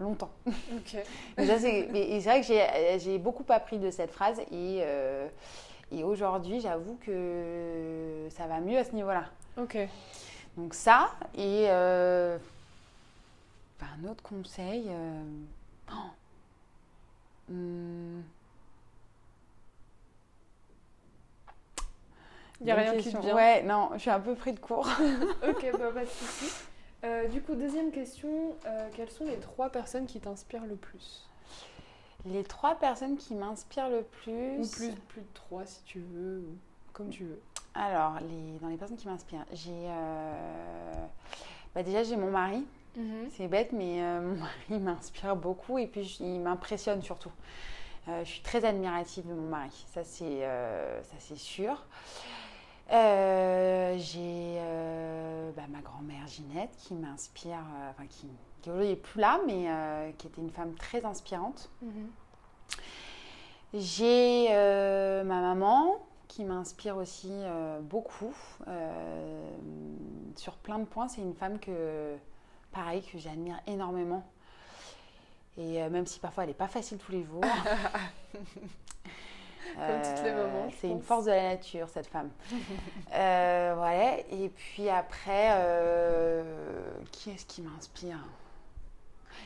longtemps. 0.00 0.30
Ok. 0.46 0.96
Et 1.38 2.20
c'est 2.20 2.28
vrai 2.28 2.40
que 2.40 2.98
j'ai, 2.98 3.18
beaucoup 3.18 3.44
appris 3.48 3.78
de 3.78 3.90
cette 3.90 4.10
phrase 4.10 4.40
et, 4.50 4.80
et 5.92 6.02
aujourd'hui, 6.04 6.60
j'avoue 6.60 6.96
que 7.00 8.26
ça 8.30 8.46
va 8.46 8.60
mieux 8.60 8.78
à 8.78 8.84
ce 8.84 8.92
niveau-là. 8.92 9.24
Ok. 9.56 9.78
Donc 10.56 10.74
ça 10.74 11.10
et 11.34 11.66
euh, 11.68 12.38
un 13.80 14.08
autre 14.08 14.22
conseil. 14.22 14.86
euh, 14.88 15.22
oh, 15.90 15.94
hum, 17.50 18.22
Il 22.60 22.66
n'y 22.66 22.70
a 22.72 22.76
rien 22.76 22.96
qui 22.96 23.12
te 23.12 23.18
vient. 23.18 23.34
Ouais, 23.34 23.62
non, 23.62 23.90
je 23.94 23.98
suis 23.98 24.10
un 24.10 24.20
peu 24.20 24.34
pris 24.34 24.52
de 24.52 24.60
court. 24.60 24.88
Ok, 25.48 25.66
bah, 25.72 25.90
pas 25.92 26.04
de 26.04 26.08
souci. 26.08 26.50
Euh, 27.02 27.28
du 27.28 27.42
coup, 27.42 27.54
deuxième 27.54 27.90
question, 27.90 28.54
quelles 28.94 29.10
sont 29.10 29.24
les 29.24 29.38
trois 29.38 29.68
personnes 29.68 30.06
qui 30.06 30.20
t'inspirent 30.20 30.64
le 30.66 30.76
plus? 30.76 31.28
Les 32.24 32.42
trois 32.42 32.76
personnes 32.76 33.18
qui 33.18 33.34
m'inspirent 33.34 33.90
le 33.90 34.02
plus. 34.02 34.60
Ou 34.60 34.70
plus, 34.70 34.90
plus 35.08 35.20
de 35.20 35.34
trois 35.34 35.66
si 35.66 35.82
tu 35.82 36.00
veux, 36.00 36.38
ou 36.38 36.56
comme 36.94 37.10
tu 37.10 37.24
veux. 37.24 37.40
Alors, 37.74 38.18
les, 38.20 38.58
dans 38.60 38.68
les 38.68 38.76
personnes 38.76 38.96
qui 38.96 39.08
m'inspirent, 39.08 39.44
j'ai. 39.52 39.72
euh, 39.72 41.06
bah 41.74 41.82
déjà, 41.82 42.02
j'ai 42.02 42.16
mon 42.16 42.30
mari. 42.30 42.64
C'est 43.36 43.48
bête, 43.48 43.72
mais 43.72 44.02
euh, 44.02 44.20
mon 44.22 44.36
mari 44.36 44.80
m'inspire 44.80 45.36
beaucoup 45.36 45.78
et 45.78 45.86
puis 45.86 46.16
il 46.20 46.40
m'impressionne 46.40 47.02
surtout. 47.02 47.32
Euh, 48.08 48.24
je 48.24 48.30
suis 48.30 48.42
très 48.42 48.64
admirative 48.64 49.26
de 49.26 49.32
mon 49.32 49.48
mari, 49.48 49.84
ça 49.92 50.04
c'est 50.04 50.44
euh, 50.44 51.02
ça 51.02 51.14
c'est 51.18 51.38
sûr. 51.38 51.84
Euh, 52.92 53.96
j'ai 53.98 54.60
bah, 55.56 55.62
ma 55.70 55.80
grand-mère 55.80 56.26
Ginette 56.28 56.76
qui 56.76 56.94
m'inspire, 56.94 57.64
enfin 57.90 58.06
qui, 58.06 58.28
qui 58.60 58.68
aujourd'hui 58.68 58.90
n'est 58.90 58.96
plus 58.96 59.20
là, 59.20 59.40
mais 59.46 60.14
qui 60.18 60.26
était 60.26 60.40
une 60.40 60.50
femme 60.50 60.74
très 60.74 61.04
inspirante. 61.04 61.70
Mhm. 61.82 62.10
J'ai 63.72 64.48
ma 65.24 65.40
maman 65.40 66.03
qui 66.34 66.44
m'inspire 66.44 66.96
aussi 66.96 67.30
euh, 67.30 67.78
beaucoup 67.80 68.34
euh, 68.66 69.50
sur 70.34 70.54
plein 70.54 70.80
de 70.80 70.84
points. 70.84 71.06
C'est 71.06 71.20
une 71.20 71.34
femme 71.34 71.60
que, 71.60 72.16
pareil, 72.72 73.02
que 73.04 73.18
j'admire 73.18 73.60
énormément. 73.68 74.26
Et 75.56 75.80
euh, 75.80 75.88
même 75.90 76.06
si 76.06 76.18
parfois 76.18 76.42
elle 76.42 76.50
n'est 76.50 76.54
pas 76.54 76.66
facile 76.66 76.98
tous 76.98 77.12
les 77.12 77.22
jours. 77.22 77.44
C'est 80.80 80.88
une 80.88 81.02
force 81.02 81.24
de 81.24 81.30
la 81.30 81.54
nature, 81.54 81.88
cette 81.88 82.06
femme. 82.08 82.30
Euh, 83.14 83.74
voilà. 83.76 84.18
Et 84.30 84.48
puis 84.48 84.88
après, 84.88 85.50
euh, 85.52 86.42
qui 87.12 87.30
est-ce 87.30 87.46
qui 87.46 87.62
m'inspire? 87.62 88.18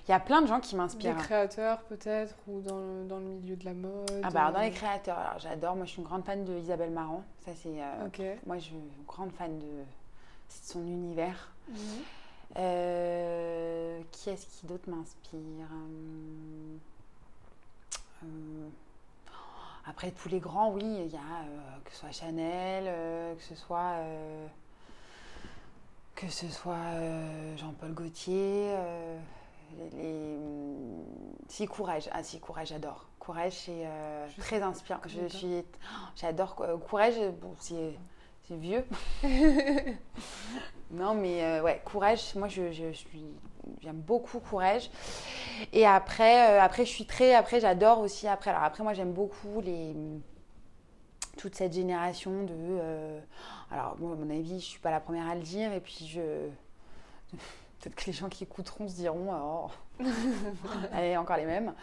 Il 0.07 0.11
y 0.11 0.15
a 0.15 0.21
plein 0.21 0.41
de 0.43 0.47
gens 0.47 0.61
qui 0.61 0.73
Des 0.73 0.77
m'inspirent. 0.79 1.17
créateurs 1.17 1.83
peut-être, 1.83 2.35
ou 2.47 2.61
dans 2.61 2.79
le, 2.79 3.05
dans 3.07 3.19
le 3.19 3.25
milieu 3.25 3.57
de 3.57 3.65
la 3.65 3.75
mode 3.75 4.11
Ah 4.23 4.31
bah 4.31 4.41
alors, 4.43 4.53
dans 4.55 4.61
euh, 4.61 4.65
les 4.65 4.71
créateurs, 4.71 5.19
alors 5.19 5.39
j'adore, 5.39 5.77
moi 5.77 5.85
je 5.85 5.91
suis 5.91 5.99
une 6.01 6.07
grande 6.09 6.25
fan 6.25 6.45
de 6.45 6.57
Isabelle 6.59 6.91
Marant. 6.91 7.23
Ça 7.45 7.53
c'est, 7.55 7.83
euh, 7.83 8.35
moi 8.47 8.57
je 8.59 8.65
suis 8.65 8.75
une 8.75 9.05
grande 9.07 9.33
fan 9.33 9.59
de, 9.59 9.85
son 10.49 10.81
univers. 10.83 11.51
Mhm. 11.69 11.77
Euh, 12.57 14.01
qui 14.11 14.31
est-ce 14.31 14.47
qui 14.47 14.67
d'autre 14.67 14.89
m'inspire 14.89 15.67
Après 19.87 20.11
tous 20.11 20.29
les 20.29 20.41
grands, 20.41 20.71
oui, 20.73 20.83
il 20.85 21.11
y 21.13 21.17
a 21.17 21.19
euh, 21.19 21.79
que 21.85 21.93
ce 21.93 21.99
soit 21.99 22.11
Chanel, 22.11 22.85
euh, 22.87 23.35
que 23.35 23.43
ce 23.43 23.55
soit 23.55 23.93
euh, 24.01 24.47
que 26.15 26.29
ce 26.29 26.49
soit 26.49 26.75
euh, 26.75 27.57
Jean-Paul 27.57 27.93
Gaultier. 27.93 28.67
euh, 28.77 29.19
les, 29.77 30.37
hum, 30.37 31.05
si 31.49 31.67
courage, 31.67 32.09
ah 32.13 32.23
si 32.23 32.41
courage, 32.41 32.69
j'adore. 32.69 33.09
Courage, 33.19 33.53
c'est 33.53 33.83
euh, 33.85 34.27
très 34.39 34.63
inspirant. 34.63 35.01
Je 35.07 35.29
suis, 35.29 35.65
j'adore 36.17 36.55
quoi. 36.55 36.79
courage. 36.79 37.15
Bon, 37.41 37.55
c'est 37.59 37.95
c'est 38.49 38.57
vieux. 38.57 38.85
Non, 40.91 41.15
mais 41.15 41.45
euh, 41.45 41.63
ouais, 41.63 41.83
courage. 41.85 42.35
Moi, 42.35 42.49
je, 42.49 42.73
je 42.73 42.93
suis, 42.93 43.27
j'aime 43.83 44.01
beaucoup 44.01 44.41
courage. 44.41 44.91
Et 45.73 45.87
après, 45.87 46.51
euh, 46.51 46.63
après, 46.63 46.85
je 46.87 46.91
suis 46.91 47.05
très, 47.07 47.35
après, 47.35 47.61
j'adore 47.61 48.01
aussi. 48.01 48.27
Après, 48.27 48.51
alors 48.51 48.63
après, 48.63 48.83
moi, 48.83 48.95
j'aime 48.95 49.13
beaucoup 49.13 49.61
les 49.61 49.95
toute 51.37 51.55
cette 51.55 51.73
génération 51.73 52.45
de. 52.45 52.55
euh, 52.55 53.21
alors, 53.71 53.97
moi, 53.99 54.13
à 54.13 54.17
mon 54.17 54.31
avis, 54.31 54.61
je 54.61 54.65
suis 54.65 54.81
pas 54.81 54.91
la 54.91 55.01
première 55.01 55.29
à 55.29 55.35
le 55.35 55.43
dire. 55.43 55.73
Et 55.73 55.81
puis, 55.81 56.07
je 56.07 56.49
peut-être 57.81 57.95
que 57.95 58.07
les 58.07 58.13
gens 58.13 58.29
qui 58.29 58.45
écouteront 58.45 58.89
se 58.89 58.97
diront, 58.97 59.29
oh, 59.33 59.71
allez, 60.93 61.17
encore 61.17 61.37
les 61.37 61.45
mêmes. 61.45 61.75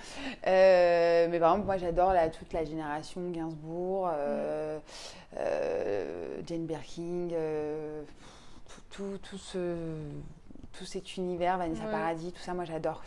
Euh, 0.47 1.27
mais 1.29 1.39
par 1.39 1.51
exemple, 1.51 1.65
moi, 1.65 1.77
j'adore 1.77 2.13
toute 2.31 2.53
la 2.53 2.65
génération 2.65 3.29
Gainsbourg, 3.31 4.09
euh, 4.13 4.79
euh, 5.37 6.41
Jane 6.45 6.65
Birkin. 6.65 7.29
tout, 8.89 9.17
tout, 9.21 9.37
ce, 9.37 9.75
tout 10.73 10.85
cet 10.85 11.17
univers, 11.17 11.57
Vanessa 11.57 11.85
Ouais. 11.85 11.91
Paradis, 11.91 12.31
tout 12.31 12.41
ça, 12.41 12.53
moi 12.53 12.65
j'adore. 12.65 13.03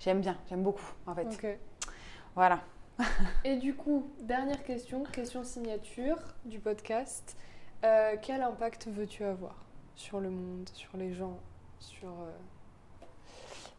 J'aime 0.00 0.20
bien, 0.20 0.36
j'aime 0.48 0.62
beaucoup 0.62 0.92
en 1.06 1.14
fait. 1.14 1.58
Voilà. 2.34 2.60
Et 3.44 3.56
du 3.56 3.74
coup, 3.74 4.10
dernière 4.20 4.62
question, 4.64 5.02
question 5.04 5.44
signature 5.44 6.18
du 6.44 6.58
podcast. 6.58 7.36
Quel 8.22 8.42
impact 8.42 8.86
veux-tu 8.88 9.24
avoir 9.24 9.56
sur 9.94 10.20
le 10.20 10.30
monde, 10.30 10.68
sur 10.72 10.96
les 10.96 11.12
gens, 11.12 11.38
sur... 11.82 12.08
euh, 12.08 12.30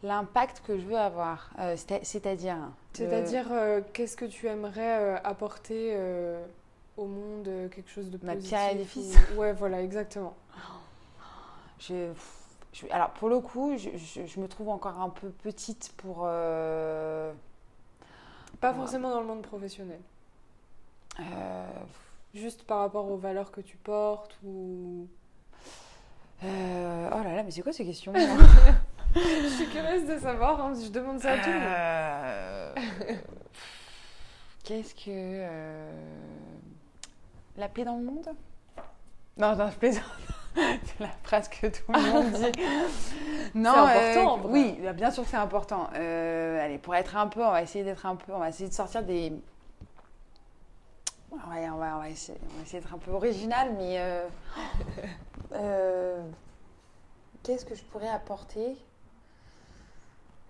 L'impact 0.04 0.62
que 0.68 0.78
je 0.78 0.84
veux 0.86 0.98
avoir, 0.98 1.50
euh, 1.60 1.76
c'est- 1.78 2.04
c'est-à-dire. 2.04 2.58
C'est-à-dire, 2.92 3.48
euh, 3.52 3.80
qu'est-ce 3.94 4.18
que 4.18 4.26
tu 4.26 4.48
aimerais 4.48 5.22
apporter 5.24 5.98
au 6.98 7.06
monde, 7.06 7.46
quelque 7.74 7.90
chose 7.90 8.10
de 8.12 8.20
Ma 8.26 8.34
positif 8.34 8.50
pierre 8.50 8.70
à 8.70 8.74
l'édifice. 8.74 9.16
ou- 9.34 9.36
Ouais, 9.40 9.54
voilà, 9.54 9.82
exactement. 9.82 10.36
Je, 11.80 12.12
je- 12.74 12.86
alors 12.92 13.12
pour 13.12 13.30
le 13.30 13.40
coup, 13.40 13.78
je, 13.78 13.90
je- 14.26 14.40
me 14.40 14.48
trouve 14.48 14.68
encore 14.70 15.00
un 15.00 15.10
peu 15.10 15.30
petite 15.30 15.94
pour. 15.98 16.18
Pas 18.60 18.74
forcément 18.74 19.10
dans 19.10 19.22
le 19.22 19.26
monde 19.28 19.42
professionnel. 19.42 20.00
Juste 22.34 22.64
par 22.64 22.80
rapport 22.80 23.10
aux 23.10 23.18
valeurs 23.18 23.52
que 23.52 23.62
tu 23.62 23.78
portes 23.78 24.36
ou... 24.44 25.08
euh, 26.46 27.10
oh 27.14 27.24
là 27.24 27.36
là, 27.36 27.44
mais 27.44 27.52
c'est 27.52 27.62
quoi 27.62 27.72
ces 27.74 27.86
questions 27.86 28.14
Je 29.16 29.48
suis 29.48 29.68
curieuse 29.68 30.08
de 30.08 30.18
savoir, 30.18 30.60
hein, 30.60 30.74
je 30.82 30.90
demande 30.90 31.20
ça 31.20 31.34
à 31.34 31.38
tout 31.38 31.50
le 31.50 31.54
monde. 31.56 31.64
Euh, 31.68 32.74
Qu'est-ce 34.64 34.96
que. 34.96 35.02
euh, 35.10 35.92
La 37.58 37.68
paix 37.70 37.84
dans 37.84 37.98
le 37.98 38.04
monde? 38.04 38.28
Non, 39.38 39.56
non, 39.56 39.70
je 39.70 39.76
plaisante. 39.78 40.04
C'est 40.56 41.00
la 41.00 41.10
phrase 41.24 41.48
que 41.50 41.68
tout 41.68 41.92
le 41.92 42.12
monde 42.12 42.32
dit. 42.32 42.52
Non, 43.56 43.72
C'est 43.88 44.18
important, 44.22 44.46
euh, 44.48 44.52
oui, 44.52 44.80
bien 44.96 45.12
sûr 45.12 45.24
que 45.24 45.30
c'est 45.30 45.38
important. 45.38 45.90
Euh, 45.96 46.64
allez, 46.66 46.80
pour 46.80 46.96
être 46.96 47.16
un 47.18 47.28
peu, 47.28 47.44
on 47.44 47.52
va 47.52 47.62
essayer 47.62 47.84
d'être 47.84 48.06
un 48.08 48.16
peu, 48.16 48.34
on 48.34 48.40
va 48.40 48.50
essayer 48.50 48.68
de 48.68 48.74
sortir 48.74 49.04
des. 49.04 49.32
Ouais, 51.32 51.70
on 51.72 51.78
va, 51.78 51.98
on 51.98 52.00
va 52.00 52.10
essayer, 52.10 52.38
on 52.52 52.58
va 52.58 52.64
essayer 52.64 52.80
d'être 52.82 52.94
un 52.94 52.98
peu 52.98 53.12
original, 53.12 53.74
mais. 53.78 54.00
Euh, 55.54 56.22
Qu'est-ce 57.44 57.66
que 57.66 57.76
je 57.76 57.84
pourrais 57.84 58.10
apporter? 58.10 58.78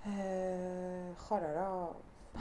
Euh, 0.08 1.12
Oh 1.32 1.36
là 1.36 1.54
là. 1.54 1.89
Oh, 2.36 2.39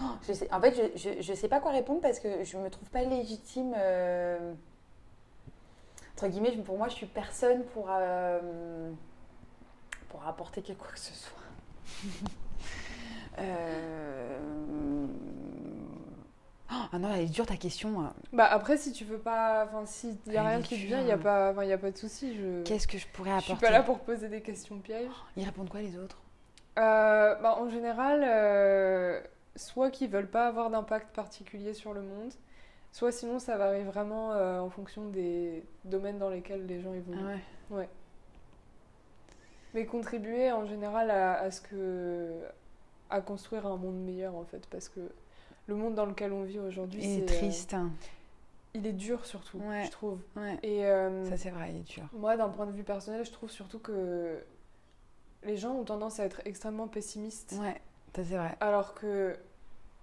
en 0.50 0.60
fait, 0.60 0.96
je, 0.96 1.20
je 1.22 1.34
sais 1.34 1.48
pas 1.48 1.60
quoi 1.60 1.70
répondre 1.70 2.00
parce 2.00 2.18
que 2.18 2.44
je 2.44 2.56
me 2.58 2.68
trouve 2.70 2.88
pas 2.90 3.02
légitime. 3.02 3.74
euh, 3.76 4.52
entre 6.14 6.28
guillemets, 6.28 6.52
pour 6.62 6.76
moi, 6.78 6.88
je 6.88 6.94
suis 6.94 7.06
personne 7.06 7.64
pour, 7.74 7.88
pour 10.08 10.26
apporter 10.26 10.62
quelque 10.62 10.78
quoi 10.78 10.92
que 10.92 10.98
ce 10.98 11.14
soit. 11.14 11.38
Euh, 13.38 14.38
Ah 16.92 16.98
non, 16.98 17.12
elle 17.12 17.22
est 17.22 17.26
dure 17.26 17.46
ta 17.46 17.56
question. 17.56 18.12
Bah 18.32 18.46
après, 18.46 18.76
si 18.78 18.92
tu 18.92 19.04
veux 19.04 19.18
pas... 19.18 19.66
Enfin, 19.66 19.84
s'il 19.84 20.16
y 20.26 20.36
a 20.36 20.42
rien 20.42 20.62
qui 20.62 20.80
te 20.80 20.86
vient, 20.86 21.00
il 21.00 21.04
n'y 21.04 21.12
a, 21.12 21.18
pas... 21.18 21.52
y 21.64 21.72
a 21.72 21.78
pas 21.78 21.90
de 21.90 21.96
souci. 21.98 22.34
Je... 22.36 22.62
Qu'est-ce 22.62 22.88
que 22.88 22.98
je 22.98 23.06
pourrais 23.08 23.30
je 23.30 23.34
apporter 23.36 23.56
suis 23.56 23.66
pas 23.66 23.70
là 23.70 23.82
pour 23.82 24.00
poser 24.00 24.28
des 24.28 24.40
questions 24.40 24.78
pièges. 24.78 25.10
Ils 25.36 25.44
répondent 25.44 25.68
quoi 25.68 25.80
les 25.80 25.98
autres? 25.98 26.20
Euh, 26.78 27.34
bah, 27.36 27.58
en 27.58 27.68
général, 27.68 28.24
euh, 28.24 29.20
soit 29.56 29.90
qu'ils 29.90 30.08
veulent 30.08 30.30
pas 30.30 30.46
avoir 30.46 30.70
d'impact 30.70 31.14
particulier 31.14 31.74
sur 31.74 31.92
le 31.92 32.00
monde, 32.00 32.32
soit 32.92 33.12
sinon 33.12 33.38
ça 33.38 33.58
varie 33.58 33.84
vraiment 33.84 34.32
euh, 34.32 34.58
en 34.60 34.70
fonction 34.70 35.08
des 35.08 35.66
domaines 35.84 36.18
dans 36.18 36.30
lesquels 36.30 36.66
les 36.66 36.80
gens 36.80 36.94
évoluent. 36.94 37.18
Ah 37.70 37.74
ouais. 37.74 37.88
Mais 39.74 39.86
contribuer 39.86 40.52
en 40.52 40.66
général 40.66 41.10
à, 41.10 41.34
à 41.34 41.50
ce 41.50 41.60
que 41.60 42.40
à 43.08 43.20
construire 43.20 43.66
un 43.66 43.76
monde 43.76 44.02
meilleur 44.02 44.34
en 44.34 44.44
fait, 44.44 44.66
parce 44.70 44.88
que 44.88 45.00
le 45.66 45.74
monde 45.74 45.94
dans 45.94 46.06
lequel 46.06 46.32
on 46.32 46.42
vit 46.42 46.58
aujourd'hui, 46.58 47.00
Il 47.02 47.18
est 47.20 47.22
euh, 47.22 47.26
triste. 47.38 47.74
hein. 47.74 47.90
il 48.74 48.86
est 48.86 48.92
dur 48.92 49.24
surtout, 49.26 49.58
Ouais. 49.58 49.84
je 49.86 49.90
trouve. 49.90 50.18
Ouais. 50.36 50.58
Et 50.62 50.84
euh, 50.86 51.28
Ça 51.28 51.36
c'est 51.36 51.50
vrai, 51.50 51.70
il 51.70 51.76
est 51.80 51.88
dur. 51.94 52.04
moi, 52.12 52.36
d'un 52.36 52.48
point 52.48 52.66
de 52.66 52.72
vue 52.72 52.84
personnel, 52.84 53.24
je 53.24 53.30
trouve 53.32 53.50
surtout 53.50 53.78
que 53.78 54.38
les 55.44 55.56
gens 55.56 55.72
ont 55.72 55.84
tendance 55.84 56.20
à 56.20 56.24
être 56.24 56.40
extrêmement 56.44 56.88
pessimistes, 56.88 57.54
Ouais, 57.60 57.80
ça 58.14 58.22
c'est 58.24 58.36
vrai. 58.36 58.56
alors 58.60 58.94
que 58.94 59.36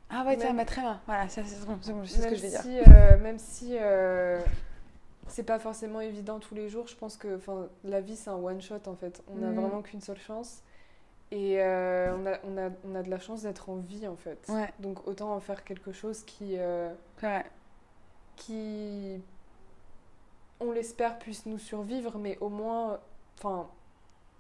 Ah 0.09 0.23
ouais, 0.25 0.35
Même- 0.37 0.65
très 0.65 0.81
bien. 0.81 0.99
Voilà, 1.05 1.29
ça 1.29 1.43
c'est 1.45 1.65
bon, 1.65 1.77
c'est 1.81 1.93
bon, 1.93 2.03
je 2.03 2.09
sais 2.09 2.21
ce 2.23 2.27
que 2.27 2.35
je 2.35 2.41
vais 2.41 2.49
dire. 2.49 2.61
si, 2.61 2.79
euh, 2.79 3.17
même 3.19 3.37
si 3.37 3.77
euh, 3.77 4.39
c'est 5.27 5.43
pas 5.43 5.59
forcément 5.59 6.01
évident 6.01 6.39
tous 6.39 6.55
les 6.55 6.67
jours, 6.67 6.87
je 6.87 6.95
pense 6.95 7.15
que 7.15 7.39
la 7.83 8.01
vie 8.01 8.15
c'est 8.15 8.31
un 8.31 8.35
one 8.35 8.59
shot 8.61 8.79
en 8.87 8.95
fait. 8.95 9.21
On 9.31 9.35
n'a 9.35 9.47
Mhm. 9.49 9.59
vraiment 9.59 9.81
qu'une 9.83 10.01
seule 10.01 10.17
chance. 10.19 10.63
Et 11.31 11.61
euh, 11.61 12.15
on, 12.17 12.25
a, 12.25 12.37
on, 12.43 12.57
a, 12.57 12.69
on 12.85 12.95
a 12.95 13.03
de 13.03 13.09
la 13.09 13.19
chance 13.19 13.43
d'être 13.43 13.69
en 13.69 13.75
vie 13.75 14.07
en 14.07 14.15
fait. 14.15 14.39
Ouais, 14.49 14.73
Donc 14.79 15.07
autant 15.07 15.33
en 15.33 15.39
faire 15.39 15.63
quelque 15.63 15.91
chose 15.91 16.23
qui, 16.23 16.55
euh, 16.57 16.91
vrai. 17.21 17.45
qui 18.35 19.21
on 20.59 20.71
l'espère, 20.71 21.19
puisse 21.19 21.45
nous 21.45 21.59
survivre, 21.59 22.17
mais 22.17 22.37
au 22.41 22.49
moins 22.49 22.99
enfin, 23.37 23.67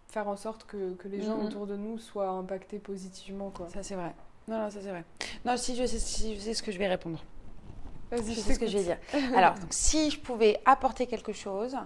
faire 0.07 0.27
en 0.27 0.35
sorte 0.35 0.65
que, 0.65 0.93
que 0.95 1.07
les 1.07 1.21
gens 1.21 1.37
Mhm. 1.37 1.45
autour 1.45 1.67
de 1.67 1.75
nous 1.77 1.97
soient 1.99 2.29
impactés 2.29 2.79
positivement. 2.79 3.51
Quoi. 3.51 3.69
Ça 3.69 3.83
c'est 3.83 3.95
vrai. 3.95 4.13
Non, 4.47 4.59
non, 4.63 4.69
ça 4.71 4.79
c'est 4.81 4.89
vrai. 4.89 5.03
Non, 5.45 5.55
si 5.57 5.75
je 5.75 5.85
sais, 5.85 5.99
si 5.99 6.35
je 6.35 6.39
sais 6.41 6.53
ce 6.55 6.63
que 6.63 6.71
je 6.71 6.79
vais 6.79 6.87
répondre. 6.87 7.23
Vas-y, 8.11 8.33
Je 8.33 8.39
sais 8.41 8.55
ce 8.55 8.59
que 8.59 8.65
je 8.65 8.75
vais 8.79 8.83
dire. 8.83 8.97
Alors, 9.37 9.53
donc, 9.53 9.67
si 9.69 10.09
je 10.09 10.19
pouvais 10.19 10.59
apporter 10.65 11.05
quelque 11.05 11.31
chose, 11.33 11.77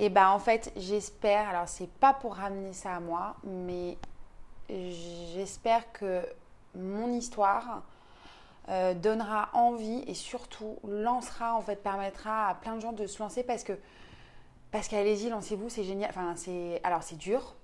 et 0.00 0.08
ben 0.08 0.30
en 0.30 0.38
fait, 0.38 0.72
j'espère, 0.76 1.50
alors 1.50 1.68
c'est 1.68 1.90
pas 1.90 2.14
pour 2.14 2.34
ramener 2.34 2.72
ça 2.72 2.94
à 2.96 3.00
moi, 3.00 3.36
mais 3.44 3.98
j'espère 4.68 5.92
que 5.92 6.22
mon 6.74 7.12
histoire 7.12 7.82
euh, 8.70 8.94
donnera 8.94 9.50
envie 9.52 10.02
et 10.06 10.14
surtout 10.14 10.78
lancera, 10.88 11.54
en 11.54 11.60
fait, 11.60 11.82
permettra 11.82 12.48
à 12.48 12.54
plein 12.54 12.76
de 12.76 12.80
gens 12.80 12.92
de 12.92 13.06
se 13.06 13.22
lancer 13.22 13.42
parce 13.42 13.62
que, 13.62 13.74
parce 14.70 14.88
qu'allez-y, 14.88 15.28
lancez-vous, 15.28 15.68
c'est 15.68 15.84
génial. 15.84 16.08
Enfin, 16.08 16.34
c'est, 16.34 16.80
alors 16.82 17.02
c'est 17.02 17.18
dur. 17.18 17.56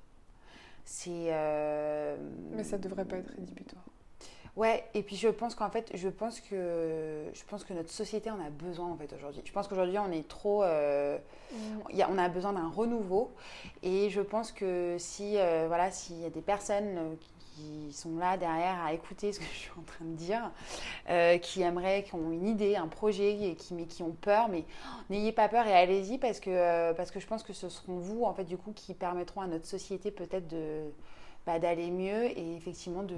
C'est. 0.84 1.28
euh, 1.30 2.16
Mais 2.52 2.64
ça 2.64 2.76
devrait 2.76 3.06
pas 3.06 3.16
être 3.16 3.30
rédhibitoire. 3.30 3.82
Ouais, 4.56 4.84
et 4.94 5.02
puis 5.02 5.16
je 5.16 5.28
pense 5.28 5.54
qu'en 5.54 5.68
fait, 5.68 5.90
je 5.94 6.08
pense 6.08 6.40
que 6.40 7.24
je 7.34 7.42
pense 7.46 7.62
que 7.62 7.74
notre 7.74 7.90
société 7.90 8.30
en 8.30 8.40
a 8.40 8.48
besoin 8.48 8.90
en 8.90 8.96
fait 8.96 9.12
aujourd'hui. 9.12 9.42
Je 9.44 9.52
pense 9.52 9.68
qu'aujourd'hui 9.68 9.98
on 9.98 10.10
est 10.10 10.26
trop, 10.26 10.62
euh, 10.64 11.18
y 11.92 12.00
a- 12.02 12.08
on 12.10 12.16
a 12.18 12.28
besoin 12.30 12.54
d'un 12.54 12.68
renouveau, 12.70 13.32
et 13.82 14.08
je 14.10 14.22
pense 14.22 14.52
que 14.52 14.96
si 14.98 15.36
euh, 15.38 15.66
voilà, 15.68 15.90
s'il 15.90 16.20
y 16.20 16.24
a 16.24 16.30
des 16.30 16.40
personnes 16.40 16.96
euh, 16.98 17.14
qui 17.56 17.92
sont 17.92 18.16
là 18.16 18.38
derrière 18.38 18.82
à 18.82 18.94
écouter 18.94 19.32
ce 19.34 19.40
que 19.40 19.44
je 19.52 19.58
suis 19.58 19.70
en 19.78 19.82
train 19.82 20.06
de 20.06 20.14
dire, 20.16 20.50
euh, 21.10 21.38
qui 21.38 21.62
aimeraient, 21.62 22.02
qui 22.04 22.14
ont 22.14 22.30
une 22.32 22.46
idée, 22.48 22.76
un 22.76 22.88
projet, 22.88 23.32
et 23.50 23.56
qui 23.56 23.74
mais 23.74 23.86
qui 23.86 24.02
ont 24.02 24.12
peur, 24.20 24.48
mais 24.48 24.64
oh, 24.86 25.00
n'ayez 25.10 25.32
pas 25.32 25.48
peur 25.48 25.66
et 25.66 25.74
allez-y 25.74 26.18
parce 26.18 26.40
que 26.40 26.92
parce 26.94 27.10
que 27.10 27.20
je 27.20 27.26
pense 27.26 27.42
que 27.42 27.52
ce 27.52 27.68
seront 27.68 27.98
vous 27.98 28.24
en 28.24 28.34
fait 28.34 28.44
du 28.44 28.56
coup 28.56 28.72
qui 28.74 28.94
permettront 28.94 29.42
à 29.42 29.46
notre 29.48 29.66
société 29.66 30.10
peut-être 30.10 30.48
de 30.48 30.84
bah, 31.46 31.58
d'aller 31.58 31.90
mieux 31.90 32.24
et 32.38 32.56
effectivement 32.56 33.02
de 33.02 33.14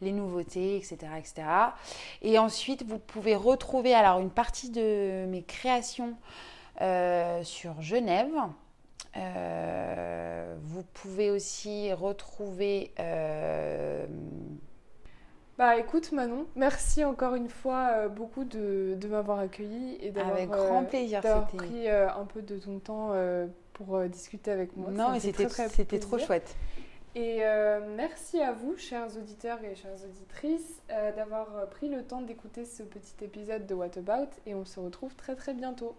les 0.01 0.13
nouveautés, 0.13 0.77
etc., 0.77 0.97
etc. 1.19 1.43
Et 2.23 2.39
ensuite, 2.39 2.85
vous 2.85 2.99
pouvez 2.99 3.35
retrouver 3.35 3.95
alors 3.95 4.21
une 4.21 4.31
partie 4.31 4.71
de 4.71 5.27
mes 5.27 5.43
créations 5.43 6.15
sur 7.43 7.81
Genève. 7.81 8.33
Euh, 9.17 10.57
vous 10.63 10.83
pouvez 10.83 11.31
aussi 11.31 11.93
retrouver 11.93 12.93
euh, 13.01 14.07
Bah 15.59 15.79
écoute 15.79 16.13
Manon, 16.13 16.47
merci 16.55 17.03
encore 17.03 17.35
une 17.35 17.49
fois 17.49 17.89
euh, 17.93 18.09
beaucoup 18.09 18.45
de, 18.45 18.95
de 19.01 19.09
m'avoir 19.09 19.39
accueillie 19.39 19.97
et 20.03 20.11
d'avoir 20.11 20.35
avec 20.35 20.51
euh, 20.51 20.69
grand 20.69 20.85
plaisir. 20.85 21.23
pris 21.57 21.89
euh, 21.89 22.11
un 22.11 22.27
peu 22.27 22.43
de 22.43 22.59
ton 22.59 22.79
temps 22.79 23.13
euh, 23.13 23.47
pour 23.73 23.99
discuter 24.03 24.51
avec 24.51 24.77
moi. 24.77 24.91
Non, 24.91 25.13
mais 25.13 25.21
c'était 25.21 25.47
très, 25.47 25.69
trop 25.99 26.19
chouette. 26.19 26.57
Et 27.15 27.41
merci 27.97 28.43
à 28.43 28.53
vous, 28.53 28.77
chers 28.77 29.17
auditeurs 29.17 29.63
et 29.65 29.75
chères 29.75 29.97
auditrices, 30.05 30.83
d'avoir 31.17 31.67
pris 31.71 31.89
le 31.89 32.03
temps 32.03 32.21
d'écouter 32.21 32.67
ce 32.67 32.83
petit 32.83 33.25
épisode 33.25 33.67
de 33.67 33.75
What 33.75 33.97
About 33.97 34.29
et 34.45 34.55
on 34.55 34.67
se 34.67 34.79
retrouve 34.79 35.15
très 35.15 35.35
très 35.35 35.55
bientôt. 35.55 35.97